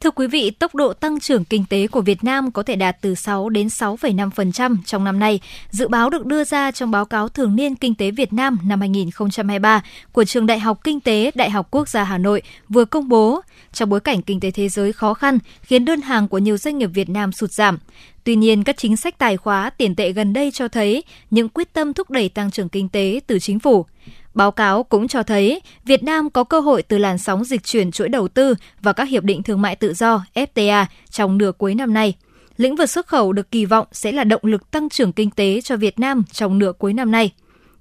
[0.00, 2.96] Thưa quý vị, tốc độ tăng trưởng kinh tế của Việt Nam có thể đạt
[3.00, 5.40] từ 6 đến 6,5% trong năm nay,
[5.70, 8.80] dự báo được đưa ra trong báo cáo thường niên Kinh tế Việt Nam năm
[8.80, 9.82] 2023
[10.12, 13.40] của Trường Đại học Kinh tế Đại học Quốc gia Hà Nội vừa công bố.
[13.72, 16.78] Trong bối cảnh kinh tế thế giới khó khăn khiến đơn hàng của nhiều doanh
[16.78, 17.78] nghiệp Việt Nam sụt giảm.
[18.24, 21.72] Tuy nhiên, các chính sách tài khóa tiền tệ gần đây cho thấy những quyết
[21.72, 23.86] tâm thúc đẩy tăng trưởng kinh tế từ chính phủ.
[24.34, 27.90] Báo cáo cũng cho thấy Việt Nam có cơ hội từ làn sóng dịch chuyển
[27.90, 31.74] chuỗi đầu tư và các hiệp định thương mại tự do FTA trong nửa cuối
[31.74, 32.14] năm nay.
[32.56, 35.60] Lĩnh vực xuất khẩu được kỳ vọng sẽ là động lực tăng trưởng kinh tế
[35.60, 37.30] cho Việt Nam trong nửa cuối năm nay.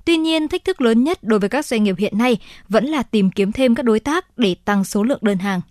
[0.06, 2.38] Tuy nhiên, thách thức lớn nhất đối với các doanh nghiệp hiện nay
[2.70, 5.62] vẫn là tìm kiếm thêm các đối tác để tăng số lượng đơn hàng.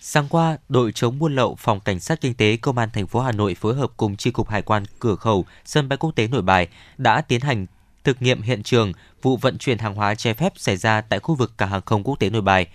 [0.00, 3.20] Sáng qua, đội chống buôn lậu Phòng Cảnh sát Kinh tế Công an thành phố
[3.20, 6.28] Hà Nội phối hợp cùng Chi cục Hải quan cửa khẩu sân bay quốc tế
[6.28, 7.66] Nội Bài đã tiến hành
[8.04, 8.92] thực nghiệm hiện trường
[9.22, 12.02] vụ vận chuyển hàng hóa trái phép xảy ra tại khu vực cảng hàng không
[12.04, 12.66] quốc tế Nội Bài.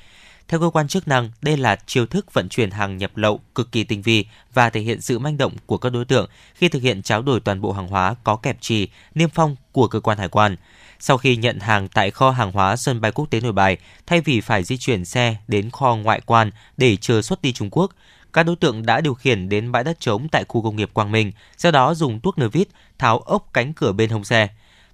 [0.48, 3.72] Theo cơ quan chức năng, đây là chiêu thức vận chuyển hàng nhập lậu cực
[3.72, 6.82] kỳ tinh vi và thể hiện sự manh động của các đối tượng khi thực
[6.82, 10.18] hiện tráo đổi toàn bộ hàng hóa có kẹp trì, niêm phong của cơ quan
[10.18, 10.56] hải quan.
[11.00, 14.22] Sau khi nhận hàng tại kho hàng hóa sân bay quốc tế Nội Bài, thay
[14.22, 17.92] vì phải di chuyển xe đến kho ngoại quan để chờ xuất đi Trung Quốc,
[18.34, 21.12] các đối tượng đã điều khiển đến bãi đất trống tại khu công nghiệp Quang
[21.12, 22.68] Minh, sau đó dùng tuốc nơ vít
[23.00, 24.48] tháo ốc cánh cửa bên hông xe.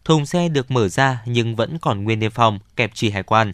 [0.05, 3.53] Thùng xe được mở ra nhưng vẫn còn nguyên niêm phong, kẹp trì hải quan.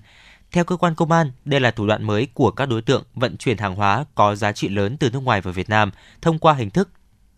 [0.52, 3.38] Theo cơ quan công an, đây là thủ đoạn mới của các đối tượng vận
[3.38, 5.92] chuyển hàng hóa có giá trị lớn từ nước ngoài vào Việt Nam
[6.22, 6.90] thông qua hình thức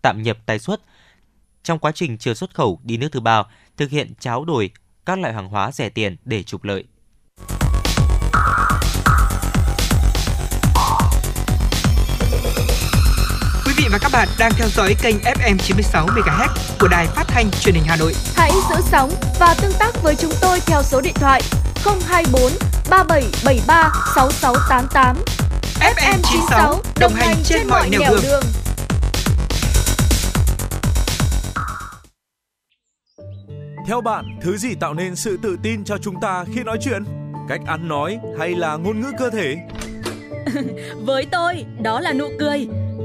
[0.02, 0.80] tạm nhập tái xuất.
[1.62, 3.42] Trong quá trình chờ xuất khẩu đi nước thứ ba,
[3.76, 4.70] thực hiện tráo đổi
[5.06, 6.84] các loại hàng hóa rẻ tiền để trục lợi.
[13.92, 16.48] Và các bạn đang theo dõi kênh FM 96 MHz
[16.80, 18.14] của đài phát thanh truyền hình Hà Nội.
[18.34, 21.42] Hãy giữ sóng và tương tác với chúng tôi theo số điện thoại
[21.84, 22.52] 024
[22.90, 25.16] 3773 6688.
[25.80, 28.20] FM 96 đồng hành trên mọi nẻo đường.
[28.22, 28.44] đường.
[33.86, 37.04] Theo bạn, thứ gì tạo nên sự tự tin cho chúng ta khi nói chuyện?
[37.48, 39.56] Cách ăn nói hay là ngôn ngữ cơ thể?
[41.04, 42.68] Với tôi, đó là nụ cười.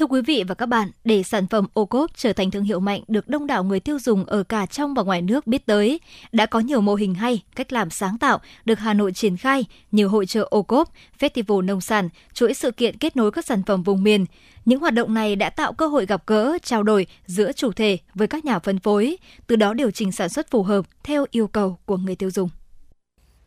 [0.00, 2.80] Thưa quý vị và các bạn, để sản phẩm ô cốp trở thành thương hiệu
[2.80, 6.00] mạnh được đông đảo người tiêu dùng ở cả trong và ngoài nước biết tới,
[6.32, 9.64] đã có nhiều mô hình hay, cách làm sáng tạo được Hà Nội triển khai,
[9.90, 10.88] như hội trợ ô cốp,
[11.18, 14.26] festival nông sản, chuỗi sự kiện kết nối các sản phẩm vùng miền.
[14.64, 17.98] Những hoạt động này đã tạo cơ hội gặp gỡ, trao đổi giữa chủ thể
[18.14, 21.46] với các nhà phân phối, từ đó điều chỉnh sản xuất phù hợp theo yêu
[21.46, 22.48] cầu của người tiêu dùng.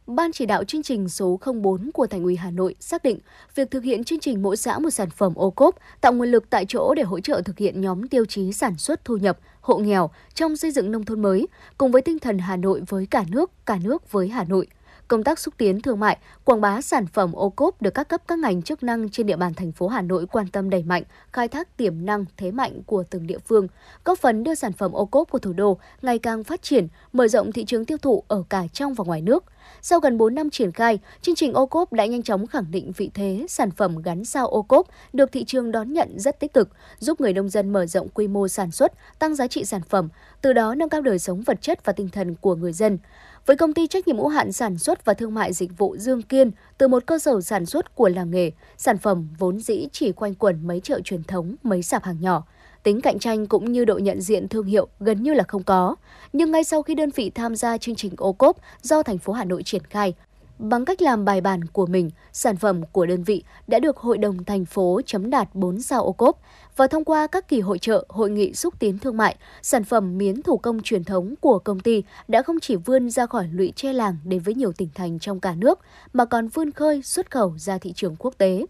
[0.07, 3.19] Ban chỉ đạo chương trình số 04 của Thành ủy Hà Nội xác định
[3.55, 6.49] việc thực hiện chương trình mỗi xã một sản phẩm ô cốp tạo nguồn lực
[6.49, 9.77] tại chỗ để hỗ trợ thực hiện nhóm tiêu chí sản xuất thu nhập, hộ
[9.77, 11.47] nghèo trong xây dựng nông thôn mới,
[11.77, 14.67] cùng với tinh thần Hà Nội với cả nước, cả nước với Hà Nội–
[15.13, 18.21] công tác xúc tiến thương mại, quảng bá sản phẩm ô cốp được các cấp
[18.27, 21.03] các ngành chức năng trên địa bàn thành phố Hà Nội quan tâm đẩy mạnh,
[21.31, 23.67] khai thác tiềm năng, thế mạnh của từng địa phương,
[24.05, 27.27] góp phần đưa sản phẩm ô cốp của thủ đô ngày càng phát triển, mở
[27.27, 29.43] rộng thị trường tiêu thụ ở cả trong và ngoài nước.
[29.81, 32.91] Sau gần 4 năm triển khai, chương trình ô cốp đã nhanh chóng khẳng định
[32.97, 36.53] vị thế sản phẩm gắn sao ô cốp được thị trường đón nhận rất tích
[36.53, 39.81] cực, giúp người nông dân mở rộng quy mô sản xuất, tăng giá trị sản
[39.89, 40.09] phẩm,
[40.41, 42.97] từ đó nâng cao đời sống vật chất và tinh thần của người dân
[43.45, 46.21] với công ty trách nhiệm hữu hạn sản xuất và thương mại dịch vụ Dương
[46.21, 50.11] Kiên từ một cơ sở sản xuất của làng nghề, sản phẩm vốn dĩ chỉ
[50.11, 52.43] quanh quẩn mấy chợ truyền thống, mấy sạp hàng nhỏ.
[52.83, 55.95] Tính cạnh tranh cũng như độ nhận diện thương hiệu gần như là không có.
[56.33, 59.33] Nhưng ngay sau khi đơn vị tham gia chương trình ô cốp do thành phố
[59.33, 60.13] Hà Nội triển khai,
[60.59, 64.17] Bằng cách làm bài bản của mình, sản phẩm của đơn vị đã được Hội
[64.17, 66.39] đồng thành phố chấm đạt 4 sao ô cốp
[66.77, 70.17] và thông qua các kỳ hội trợ, hội nghị xúc tiến thương mại, sản phẩm
[70.17, 73.73] miến thủ công truyền thống của công ty đã không chỉ vươn ra khỏi lũy
[73.75, 75.79] tre làng đến với nhiều tỉnh thành trong cả nước,
[76.13, 78.65] mà còn vươn khơi xuất khẩu ra thị trường quốc tế.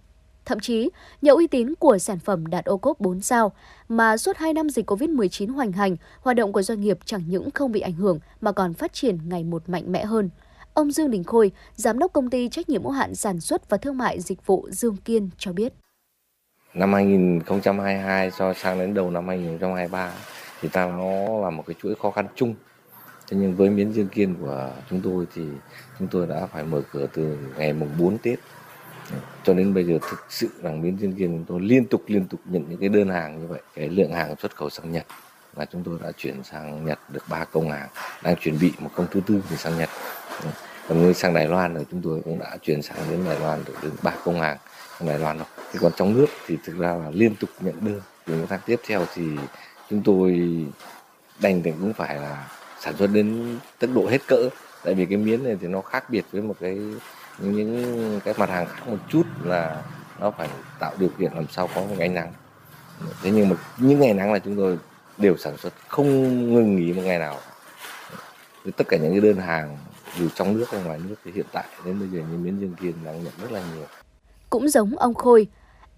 [0.45, 0.89] Thậm chí,
[1.21, 3.51] nhờ uy tín của sản phẩm đạt ô cốp 4 sao,
[3.89, 7.51] mà suốt 2 năm dịch COVID-19 hoành hành, hoạt động của doanh nghiệp chẳng những
[7.51, 10.29] không bị ảnh hưởng mà còn phát triển ngày một mạnh mẽ hơn.
[10.73, 13.77] Ông Dương Đình Khôi, Giám đốc công ty trách nhiệm hữu hạn sản xuất và
[13.77, 15.73] thương mại dịch vụ Dương Kiên cho biết.
[16.73, 20.11] Năm 2022 so sang đến đầu năm 2023
[20.61, 22.55] thì ta nó là một cái chuỗi khó khăn chung.
[23.27, 25.41] Thế nhưng với miến Dương Kiên của chúng tôi thì
[25.99, 28.39] chúng tôi đã phải mở cửa từ ngày mùng 4 Tết
[29.43, 32.25] cho đến bây giờ thực sự rằng miến Dương Kiên chúng tôi liên tục liên
[32.25, 33.61] tục nhận những cái đơn hàng như vậy.
[33.75, 35.05] Cái lượng hàng xuất khẩu sang Nhật
[35.55, 37.89] là chúng tôi đã chuyển sang Nhật được ba công hàng
[38.23, 39.89] đang chuẩn bị một công thứ tư để sang Nhật
[40.87, 43.73] còn sang Đài Loan rồi chúng tôi cũng đã chuyển sang đến Đài Loan được
[43.83, 44.57] đến ba công hàng
[44.99, 47.75] sang Đài Loan rồi thì còn trong nước thì thực ra là liên tục nhận
[47.81, 48.01] đơn.
[48.25, 49.23] Từ những tháng tiếp theo thì
[49.89, 50.49] chúng tôi
[51.41, 54.49] đành thì cũng phải là sản xuất đến tốc độ hết cỡ.
[54.83, 56.79] Tại vì cái miến này thì nó khác biệt với một cái,
[57.39, 59.83] những cái mặt hàng khác một chút là
[60.19, 62.33] nó phải tạo điều kiện làm sao có một ngày nắng.
[63.21, 64.77] Thế nhưng mà những ngày nắng là chúng tôi
[65.17, 66.07] đều sản xuất không
[66.53, 67.39] ngừng nghỉ một ngày nào.
[68.77, 69.77] Tất cả những cái đơn hàng
[70.19, 72.75] dù trong nước hay ngoài nước thì hiện tại đến bây giờ như miến dương
[72.81, 73.85] kiên đang nhận rất là nhiều.
[74.49, 75.47] Cũng giống ông Khôi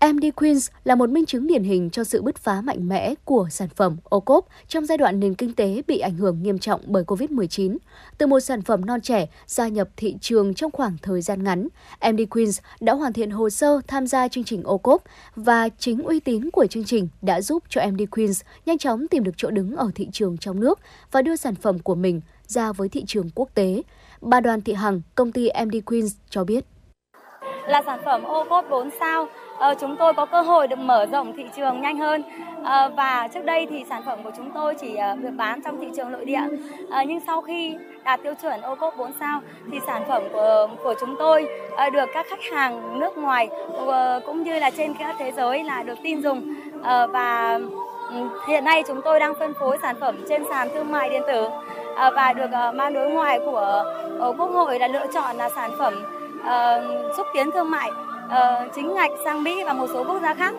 [0.01, 3.47] MD Queens là một minh chứng điển hình cho sự bứt phá mạnh mẽ của
[3.51, 6.81] sản phẩm ô cốp trong giai đoạn nền kinh tế bị ảnh hưởng nghiêm trọng
[6.85, 7.77] bởi Covid-19.
[8.17, 11.67] Từ một sản phẩm non trẻ gia nhập thị trường trong khoảng thời gian ngắn,
[12.11, 15.03] MD Queens đã hoàn thiện hồ sơ tham gia chương trình ô cốp
[15.35, 19.23] và chính uy tín của chương trình đã giúp cho MD Queens nhanh chóng tìm
[19.23, 20.79] được chỗ đứng ở thị trường trong nước
[21.11, 23.81] và đưa sản phẩm của mình ra với thị trường quốc tế.
[24.21, 26.65] Bà Đoàn Thị Hằng, công ty MD Queens cho biết.
[27.67, 29.27] Là sản phẩm ô cốp 4 sao,
[29.59, 32.23] Ờ, chúng tôi có cơ hội được mở rộng thị trường nhanh hơn.
[32.63, 35.79] Ờ, và trước đây thì sản phẩm của chúng tôi chỉ ờ, được bán trong
[35.79, 36.41] thị trường nội địa.
[37.07, 39.41] Nhưng sau khi đạt tiêu chuẩn ô cốp 4 sao
[39.71, 41.47] thì sản phẩm của của chúng tôi
[41.93, 43.49] được các khách hàng nước ngoài
[44.25, 46.53] cũng như là trên các thế giới là được tin dùng.
[46.83, 47.59] Và
[48.09, 51.21] ừ, hiện nay chúng tôi đang phân phối sản phẩm trên sàn thương mại điện
[51.27, 51.49] tử
[51.95, 53.83] và được ban đối ngoại của
[54.37, 55.93] Quốc hội là lựa chọn là sản phẩm
[57.17, 57.91] xúc tiến thương mại
[58.25, 60.55] uh, chính ngạch sang Mỹ và một số quốc gia khác.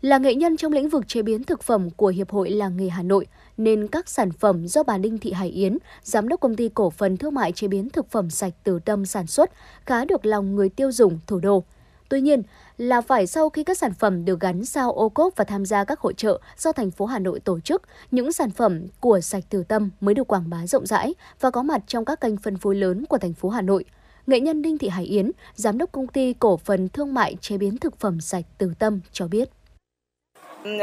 [0.00, 2.88] Là nghệ nhân trong lĩnh vực chế biến thực phẩm của Hiệp hội Làng nghề
[2.88, 3.26] Hà Nội,
[3.56, 6.90] nên các sản phẩm do bà Đinh Thị Hải Yến, giám đốc công ty cổ
[6.90, 9.50] phần thương mại chế biến thực phẩm sạch Từ Tâm sản xuất,
[9.86, 11.64] khá được lòng người tiêu dùng thủ đô.
[12.08, 12.42] Tuy nhiên,
[12.78, 15.84] là phải sau khi các sản phẩm được gắn sao ô cốp và tham gia
[15.84, 19.44] các hội trợ do thành phố Hà Nội tổ chức, những sản phẩm của sạch
[19.50, 22.56] từ tâm mới được quảng bá rộng rãi và có mặt trong các kênh phân
[22.56, 23.84] phối lớn của thành phố Hà Nội.
[24.26, 27.58] Nghệ nhân Đinh Thị Hải Yến, giám đốc công ty cổ phần thương mại chế
[27.58, 29.48] biến thực phẩm sạch Từ Tâm cho biết.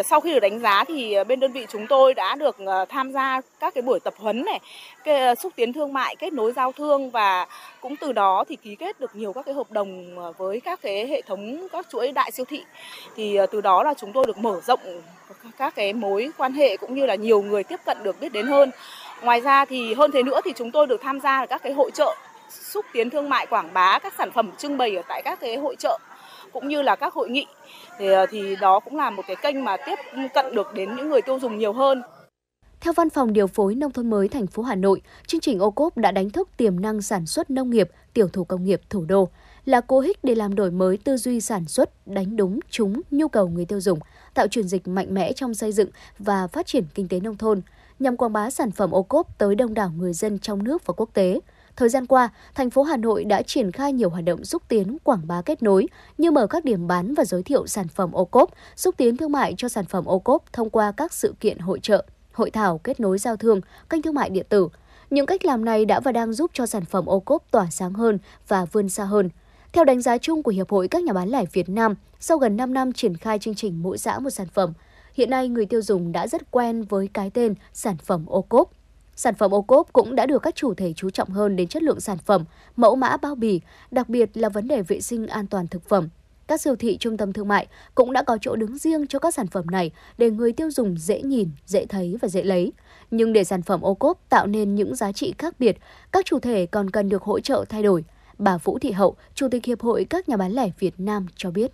[0.05, 2.85] Sau khi được đánh giá thì à, bên đơn vị chúng tôi đã được à,
[2.85, 4.59] tham gia các cái buổi tập huấn này,
[5.03, 7.47] cái à, xúc tiến thương mại, kết nối giao thương và
[7.81, 11.07] cũng từ đó thì ký kết được nhiều các cái hợp đồng với các cái
[11.07, 12.63] hệ thống các chuỗi đại siêu thị.
[13.15, 14.79] Thì từ đó là chúng tôi được mở rộng
[15.57, 18.47] các cái mối quan hệ cũng như là nhiều người tiếp cận được biết đến
[18.47, 18.71] hơn.
[19.21, 21.91] Ngoài ra thì hơn thế nữa thì chúng tôi được tham gia các cái hội
[21.91, 22.15] trợ
[22.51, 25.55] xúc tiến thương mại quảng bá các sản phẩm trưng bày ở tại các cái
[25.57, 25.99] hội trợ
[26.53, 27.45] cũng như là các hội nghị
[27.99, 29.95] thì, ờ, thì đó cũng là một cái kênh mà tiếp
[30.33, 32.01] cận được đến những người tiêu dùng nhiều hơn.
[32.81, 35.71] Theo Văn phòng Điều phối Nông thôn mới thành phố Hà Nội, chương trình ô
[35.71, 39.05] cốp đã đánh thức tiềm năng sản xuất nông nghiệp, tiểu thủ công nghiệp thủ
[39.05, 39.29] đô,
[39.65, 43.27] là cố hích để làm đổi mới tư duy sản xuất, đánh đúng trúng nhu
[43.27, 43.99] cầu người tiêu dùng,
[44.33, 47.61] tạo chuyển dịch mạnh mẽ trong xây dựng và phát triển kinh tế nông thôn,
[47.99, 50.93] nhằm quảng bá sản phẩm ô cốp tới đông đảo người dân trong nước và
[50.97, 51.39] quốc tế–
[51.75, 54.97] Thời gian qua, thành phố Hà Nội đã triển khai nhiều hoạt động xúc tiến
[55.03, 55.87] quảng bá kết nối
[56.17, 59.31] như mở các điểm bán và giới thiệu sản phẩm ô cốp, xúc tiến thương
[59.31, 62.77] mại cho sản phẩm ô cốp thông qua các sự kiện hội trợ, hội thảo
[62.77, 64.69] kết nối giao thương, kênh thương mại điện tử.
[65.09, 67.93] Những cách làm này đã và đang giúp cho sản phẩm ô cốp tỏa sáng
[67.93, 68.17] hơn
[68.47, 69.29] và vươn xa hơn.
[69.73, 72.57] Theo đánh giá chung của Hiệp hội các nhà bán lẻ Việt Nam, sau gần
[72.57, 74.73] 5 năm triển khai chương trình mỗi xã một sản phẩm,
[75.13, 78.71] hiện nay người tiêu dùng đã rất quen với cái tên sản phẩm ô cốp.
[79.15, 81.83] Sản phẩm ô cốp cũng đã được các chủ thể chú trọng hơn đến chất
[81.83, 83.61] lượng sản phẩm, mẫu mã bao bì,
[83.91, 86.09] đặc biệt là vấn đề vệ sinh an toàn thực phẩm.
[86.47, 89.33] Các siêu thị trung tâm thương mại cũng đã có chỗ đứng riêng cho các
[89.33, 92.73] sản phẩm này để người tiêu dùng dễ nhìn, dễ thấy và dễ lấy.
[93.11, 95.77] Nhưng để sản phẩm ô cốp tạo nên những giá trị khác biệt,
[96.11, 98.03] các chủ thể còn cần được hỗ trợ thay đổi.
[98.37, 101.51] Bà Vũ Thị Hậu, Chủ tịch Hiệp hội các nhà bán lẻ Việt Nam cho
[101.51, 101.71] biết.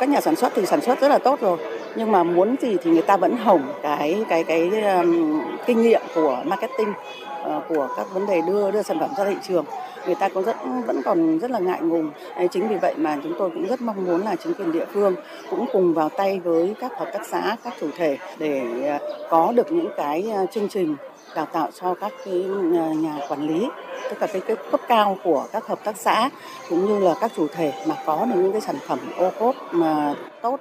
[0.00, 1.58] Các nhà sản xuất thì sản xuất rất là tốt rồi,
[1.96, 6.00] nhưng mà muốn gì thì người ta vẫn hỏng cái cái cái um, kinh nghiệm
[6.14, 6.92] của marketing
[7.42, 9.64] uh, của các vấn đề đưa đưa sản phẩm ra thị trường.
[10.06, 10.56] Người ta cũng rất
[10.86, 12.10] vẫn còn rất là ngại ngùng.
[12.36, 14.86] Đấy, chính vì vậy mà chúng tôi cũng rất mong muốn là chính quyền địa
[14.92, 15.14] phương
[15.50, 18.62] cũng cùng vào tay với các hợp tác xã các chủ thể để
[18.96, 20.96] uh, có được những cái uh, chương trình
[21.36, 22.44] đào tạo cho các cái
[22.78, 23.68] ờ, nhà quản lý
[24.10, 26.30] tất cả cái, cái cấp cao của các hợp tác xã
[26.68, 29.54] cũng như là các chủ thể mà có được những cái sản phẩm ô cốp
[29.72, 30.60] mà tốt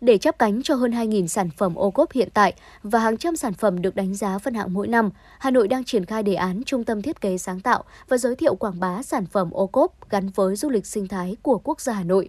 [0.00, 3.36] để chắp cánh cho hơn 2.000 sản phẩm ô cốp hiện tại và hàng trăm
[3.36, 6.34] sản phẩm được đánh giá phân hạng mỗi năm, Hà Nội đang triển khai đề
[6.34, 9.66] án Trung tâm Thiết kế Sáng tạo và giới thiệu quảng bá sản phẩm ô
[9.66, 12.28] cốp gắn với du lịch sinh thái của quốc gia Hà Nội.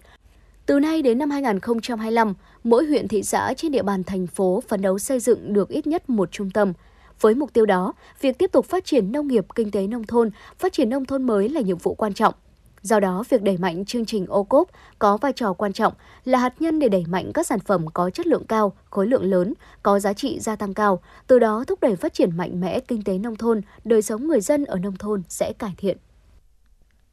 [0.66, 2.34] Từ nay đến năm 2025,
[2.64, 5.86] mỗi huyện thị xã trên địa bàn thành phố phấn đấu xây dựng được ít
[5.86, 6.72] nhất một trung tâm.
[7.20, 10.30] Với mục tiêu đó, việc tiếp tục phát triển nông nghiệp, kinh tế nông thôn,
[10.58, 12.34] phát triển nông thôn mới là nhiệm vụ quan trọng–
[12.82, 14.68] Do đó, việc đẩy mạnh chương trình ô cốp
[14.98, 15.92] có vai trò quan trọng
[16.24, 19.24] là hạt nhân để đẩy mạnh các sản phẩm có chất lượng cao, khối lượng
[19.24, 22.80] lớn, có giá trị gia tăng cao, từ đó thúc đẩy phát triển mạnh mẽ
[22.80, 25.98] kinh tế nông thôn, đời sống người dân ở nông thôn sẽ cải thiện.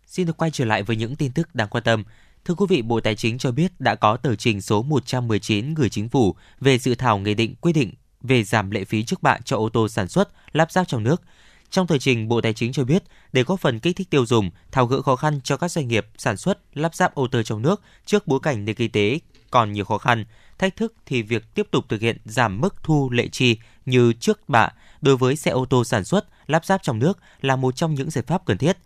[0.05, 2.03] Xin được quay trở lại với những tin tức đáng quan tâm.
[2.45, 5.89] Thưa quý vị, Bộ Tài chính cho biết đã có tờ trình số 119 gửi
[5.89, 7.91] chính phủ về dự thảo nghị định quy định
[8.27, 11.21] về giảm lệ phí trước bạ cho ô tô sản xuất, lắp ráp trong nước–
[11.69, 13.03] trong thời trình, Bộ Tài chính cho biết,
[13.33, 16.07] để góp phần kích thích tiêu dùng, tháo gỡ khó khăn cho các doanh nghiệp
[16.17, 19.19] sản xuất, lắp ráp ô tô trong nước trước bối cảnh nền kinh tế
[19.51, 20.25] còn nhiều khó khăn,
[20.57, 24.49] thách thức thì việc tiếp tục thực hiện giảm mức thu lệ chi như trước
[24.49, 24.69] bạ
[25.01, 28.09] đối với xe ô tô sản xuất, lắp ráp trong nước là một trong những
[28.09, 28.77] giải pháp cần thiết.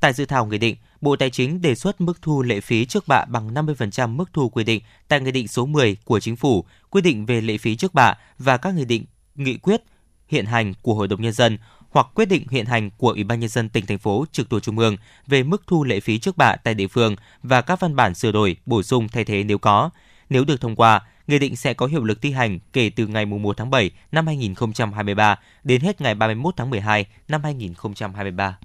[0.00, 3.08] Tại dự thảo nghị định, Bộ Tài chính đề xuất mức thu lệ phí trước
[3.08, 6.64] bạ bằng 50% mức thu quy định tại Nghị định số 10 của Chính phủ,
[6.90, 9.04] quy định về lệ phí trước bạ và các nghị định,
[9.34, 9.82] nghị quyết
[10.28, 11.58] hiện hành của Hội đồng Nhân dân
[11.90, 14.62] hoặc quyết định hiện hành của Ủy ban nhân dân tỉnh thành phố trực thuộc
[14.62, 14.96] trung ương
[15.26, 18.32] về mức thu lệ phí trước bạ tại địa phương và các văn bản sửa
[18.32, 19.90] đổi, bổ sung thay thế nếu có.
[20.30, 23.26] Nếu được thông qua, nghị định sẽ có hiệu lực thi hành kể từ ngày
[23.26, 28.58] 1 tháng 7 năm 2023 đến hết ngày 31 tháng 12 năm 2023.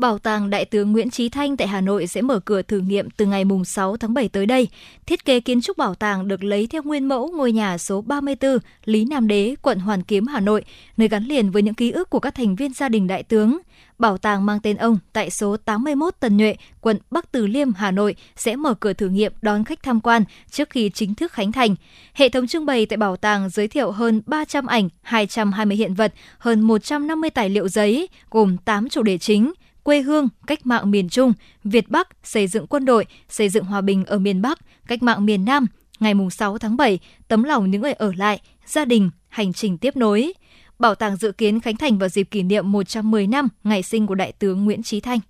[0.00, 3.10] Bảo tàng Đại tướng Nguyễn Trí Thanh tại Hà Nội sẽ mở cửa thử nghiệm
[3.10, 4.68] từ ngày 6 tháng 7 tới đây.
[5.06, 8.58] Thiết kế kiến trúc bảo tàng được lấy theo nguyên mẫu ngôi nhà số 34
[8.84, 10.64] Lý Nam Đế, quận Hoàn Kiếm, Hà Nội,
[10.96, 13.58] nơi gắn liền với những ký ức của các thành viên gia đình đại tướng.
[13.98, 17.90] Bảo tàng mang tên ông tại số 81 Tần Nhuệ, quận Bắc Từ Liêm, Hà
[17.90, 21.52] Nội sẽ mở cửa thử nghiệm đón khách tham quan trước khi chính thức khánh
[21.52, 21.74] thành.
[22.14, 26.14] Hệ thống trưng bày tại bảo tàng giới thiệu hơn 300 ảnh, 220 hiện vật,
[26.38, 29.52] hơn 150 tài liệu giấy, gồm 8 chủ đề chính–
[29.82, 31.32] quê hương, cách mạng miền Trung,
[31.64, 35.26] Việt Bắc, xây dựng quân đội, xây dựng hòa bình ở miền Bắc, cách mạng
[35.26, 35.66] miền Nam,
[36.00, 36.98] ngày 6 tháng 7,
[37.28, 40.32] tấm lòng những người ở lại, gia đình, hành trình tiếp nối.
[40.78, 44.14] Bảo tàng dự kiến khánh thành vào dịp kỷ niệm 110 năm ngày sinh của
[44.14, 45.20] Đại tướng Nguyễn trí Thanh.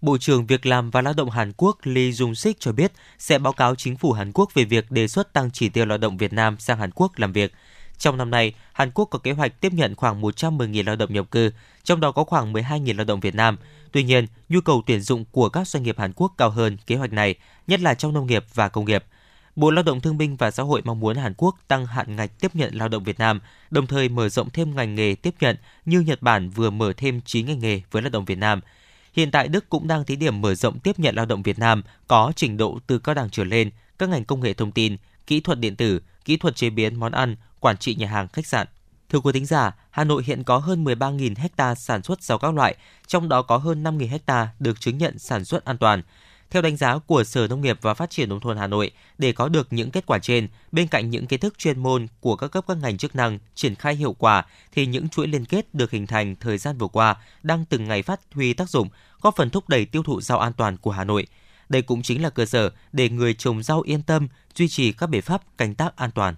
[0.00, 3.38] Bộ trưởng Việc làm và Lao động Hàn Quốc Lee Jung Sik cho biết sẽ
[3.38, 6.16] báo cáo chính phủ Hàn Quốc về việc đề xuất tăng chỉ tiêu lao động
[6.16, 7.52] Việt Nam sang Hàn Quốc làm việc.
[7.98, 11.30] Trong năm nay, Hàn Quốc có kế hoạch tiếp nhận khoảng 110.000 lao động nhập
[11.30, 11.50] cư,
[11.84, 13.56] trong đó có khoảng 12.000 lao động Việt Nam.
[13.92, 16.96] Tuy nhiên, nhu cầu tuyển dụng của các doanh nghiệp Hàn Quốc cao hơn kế
[16.96, 17.34] hoạch này,
[17.66, 19.04] nhất là trong nông nghiệp và công nghiệp.
[19.56, 22.40] Bộ Lao động Thương binh và Xã hội mong muốn Hàn Quốc tăng hạn ngạch
[22.40, 23.40] tiếp nhận lao động Việt Nam,
[23.70, 27.20] đồng thời mở rộng thêm ngành nghề tiếp nhận như Nhật Bản vừa mở thêm
[27.20, 28.60] 9 ngành nghề với lao động Việt Nam.
[29.12, 31.82] Hiện tại Đức cũng đang thí điểm mở rộng tiếp nhận lao động Việt Nam
[32.08, 34.96] có trình độ từ cao đẳng trở lên, các ngành công nghệ thông tin,
[35.26, 37.36] kỹ thuật điện tử, kỹ thuật chế biến món ăn,
[37.66, 38.66] quản trị nhà hàng khách sạn.
[39.08, 42.54] Thưa quý thính giả, Hà Nội hiện có hơn 13.000 ha sản xuất rau các
[42.54, 42.76] loại,
[43.06, 46.02] trong đó có hơn 5.000 ha được chứng nhận sản xuất an toàn.
[46.50, 49.32] Theo đánh giá của Sở Nông nghiệp và Phát triển Nông thôn Hà Nội, để
[49.32, 52.48] có được những kết quả trên, bên cạnh những kiến thức chuyên môn của các
[52.48, 55.90] cấp các ngành chức năng triển khai hiệu quả, thì những chuỗi liên kết được
[55.90, 58.88] hình thành thời gian vừa qua đang từng ngày phát huy tác dụng,
[59.20, 61.26] góp phần thúc đẩy tiêu thụ rau an toàn của Hà Nội.
[61.68, 65.06] Đây cũng chính là cơ sở để người trồng rau yên tâm duy trì các
[65.06, 66.34] biện pháp canh tác an toàn.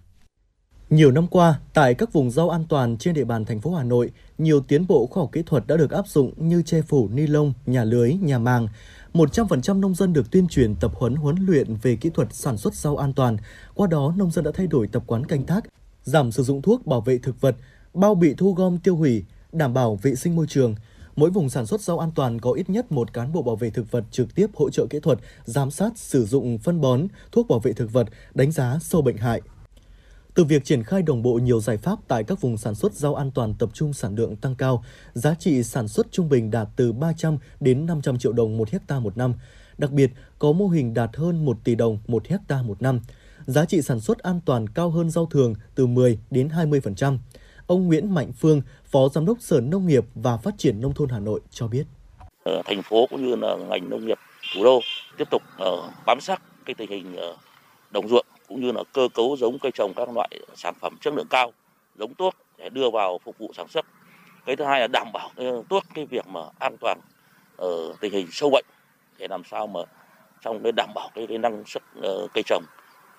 [0.90, 3.84] Nhiều năm qua, tại các vùng rau an toàn trên địa bàn thành phố Hà
[3.84, 7.08] Nội, nhiều tiến bộ khoa học kỹ thuật đã được áp dụng như che phủ
[7.12, 8.68] ni lông, nhà lưới, nhà màng.
[9.14, 12.74] 100% nông dân được tuyên truyền tập huấn huấn luyện về kỹ thuật sản xuất
[12.74, 13.36] rau an toàn.
[13.74, 15.64] Qua đó, nông dân đã thay đổi tập quán canh tác,
[16.04, 17.56] giảm sử dụng thuốc bảo vệ thực vật,
[17.94, 20.74] bao bị thu gom tiêu hủy, đảm bảo vệ sinh môi trường.
[21.16, 23.70] Mỗi vùng sản xuất rau an toàn có ít nhất một cán bộ bảo vệ
[23.70, 27.48] thực vật trực tiếp hỗ trợ kỹ thuật, giám sát sử dụng phân bón, thuốc
[27.48, 29.42] bảo vệ thực vật, đánh giá sâu bệnh hại,
[30.38, 33.14] từ việc triển khai đồng bộ nhiều giải pháp tại các vùng sản xuất rau
[33.14, 36.68] an toàn tập trung sản lượng tăng cao, giá trị sản xuất trung bình đạt
[36.76, 39.34] từ 300 đến 500 triệu đồng một hecta một năm.
[39.78, 43.00] Đặc biệt, có mô hình đạt hơn 1 tỷ đồng một hecta một năm.
[43.46, 47.18] Giá trị sản xuất an toàn cao hơn rau thường từ 10 đến 20%.
[47.66, 51.08] Ông Nguyễn Mạnh Phương, Phó Giám đốc Sở Nông nghiệp và Phát triển Nông thôn
[51.08, 51.86] Hà Nội cho biết.
[52.44, 54.18] Ở thành phố cũng như là ngành nông nghiệp
[54.54, 54.80] thủ đô
[55.16, 57.36] tiếp tục ờ, bám sát cái tình hình ờ,
[57.90, 61.14] đồng ruộng cũng như là cơ cấu giống cây trồng các loại sản phẩm chất
[61.14, 61.52] lượng cao,
[61.98, 63.86] giống tốt để đưa vào phục vụ sản xuất.
[64.46, 65.30] Cái thứ hai là đảm bảo
[65.68, 67.00] tốt cái việc mà an toàn
[67.56, 68.64] ở tình hình sâu bệnh
[69.18, 69.80] để làm sao mà
[70.40, 72.64] trong cái đảm bảo cái, cái năng suất ờ, cây trồng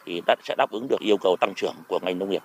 [0.05, 2.43] thì đã, sẽ đáp ứng được yêu cầu tăng trưởng của ngành nông nghiệp.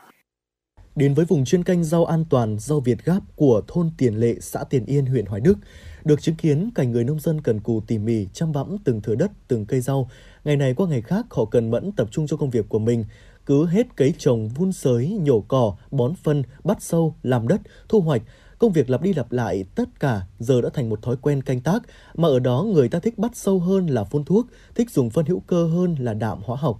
[0.96, 4.34] Đến với vùng chuyên canh rau an toàn rau Việt Gáp của thôn Tiền Lệ,
[4.40, 5.54] xã Tiền Yên, huyện Hoài Đức,
[6.04, 9.14] được chứng kiến cảnh người nông dân cần cù tỉ mỉ chăm bẵm từng thửa
[9.14, 10.10] đất, từng cây rau.
[10.44, 13.04] Ngày này qua ngày khác họ cần mẫn tập trung cho công việc của mình.
[13.46, 18.00] Cứ hết cấy trồng, vun sới, nhổ cỏ, bón phân, bắt sâu, làm đất, thu
[18.00, 18.22] hoạch.
[18.58, 21.60] Công việc lặp đi lặp lại tất cả giờ đã thành một thói quen canh
[21.60, 21.82] tác,
[22.14, 25.26] mà ở đó người ta thích bắt sâu hơn là phun thuốc, thích dùng phân
[25.26, 26.78] hữu cơ hơn là đạm hóa học.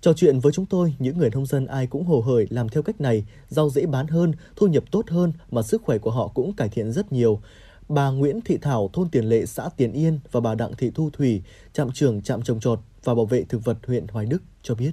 [0.00, 2.82] Trò chuyện với chúng tôi, những người nông dân ai cũng hồ hởi làm theo
[2.82, 6.28] cách này, rau dễ bán hơn, thu nhập tốt hơn mà sức khỏe của họ
[6.28, 7.40] cũng cải thiện rất nhiều.
[7.88, 11.10] Bà Nguyễn Thị Thảo, thôn Tiền Lệ, xã Tiền Yên và bà Đặng Thị Thu
[11.12, 11.42] Thủy,
[11.72, 14.90] trạm trưởng trạm trồng trọt và bảo vệ thực vật huyện Hoài Đức cho biết.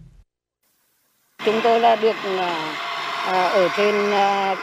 [1.45, 2.75] Chúng tôi là được à,
[3.25, 4.55] à, ở trên à,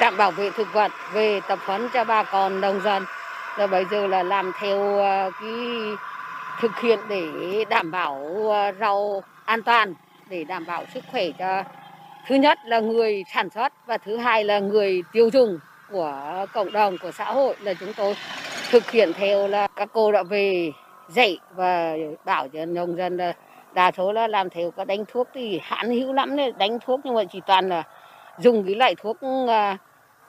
[0.00, 3.04] trạm bảo vệ thực vật về tập huấn cho bà con nông dân.
[3.58, 4.98] Rồi bây giờ là làm theo
[5.40, 5.52] cái
[6.60, 7.24] thực hiện để
[7.70, 8.42] đảm bảo
[8.80, 9.94] rau an toàn,
[10.30, 11.62] để đảm bảo sức khỏe cho
[12.26, 15.58] thứ nhất là người sản xuất và thứ hai là người tiêu dùng
[15.90, 18.14] của cộng đồng của xã hội là chúng tôi
[18.70, 20.72] thực hiện theo là các cô đã về
[21.08, 21.94] dạy và
[22.24, 23.32] bảo cho nông dân là
[23.74, 26.52] đa số là làm theo có đánh thuốc thì hạn hữu lắm đấy.
[26.58, 27.82] Đánh thuốc nhưng mà chỉ toàn là
[28.38, 29.50] dùng cái loại thuốc uh,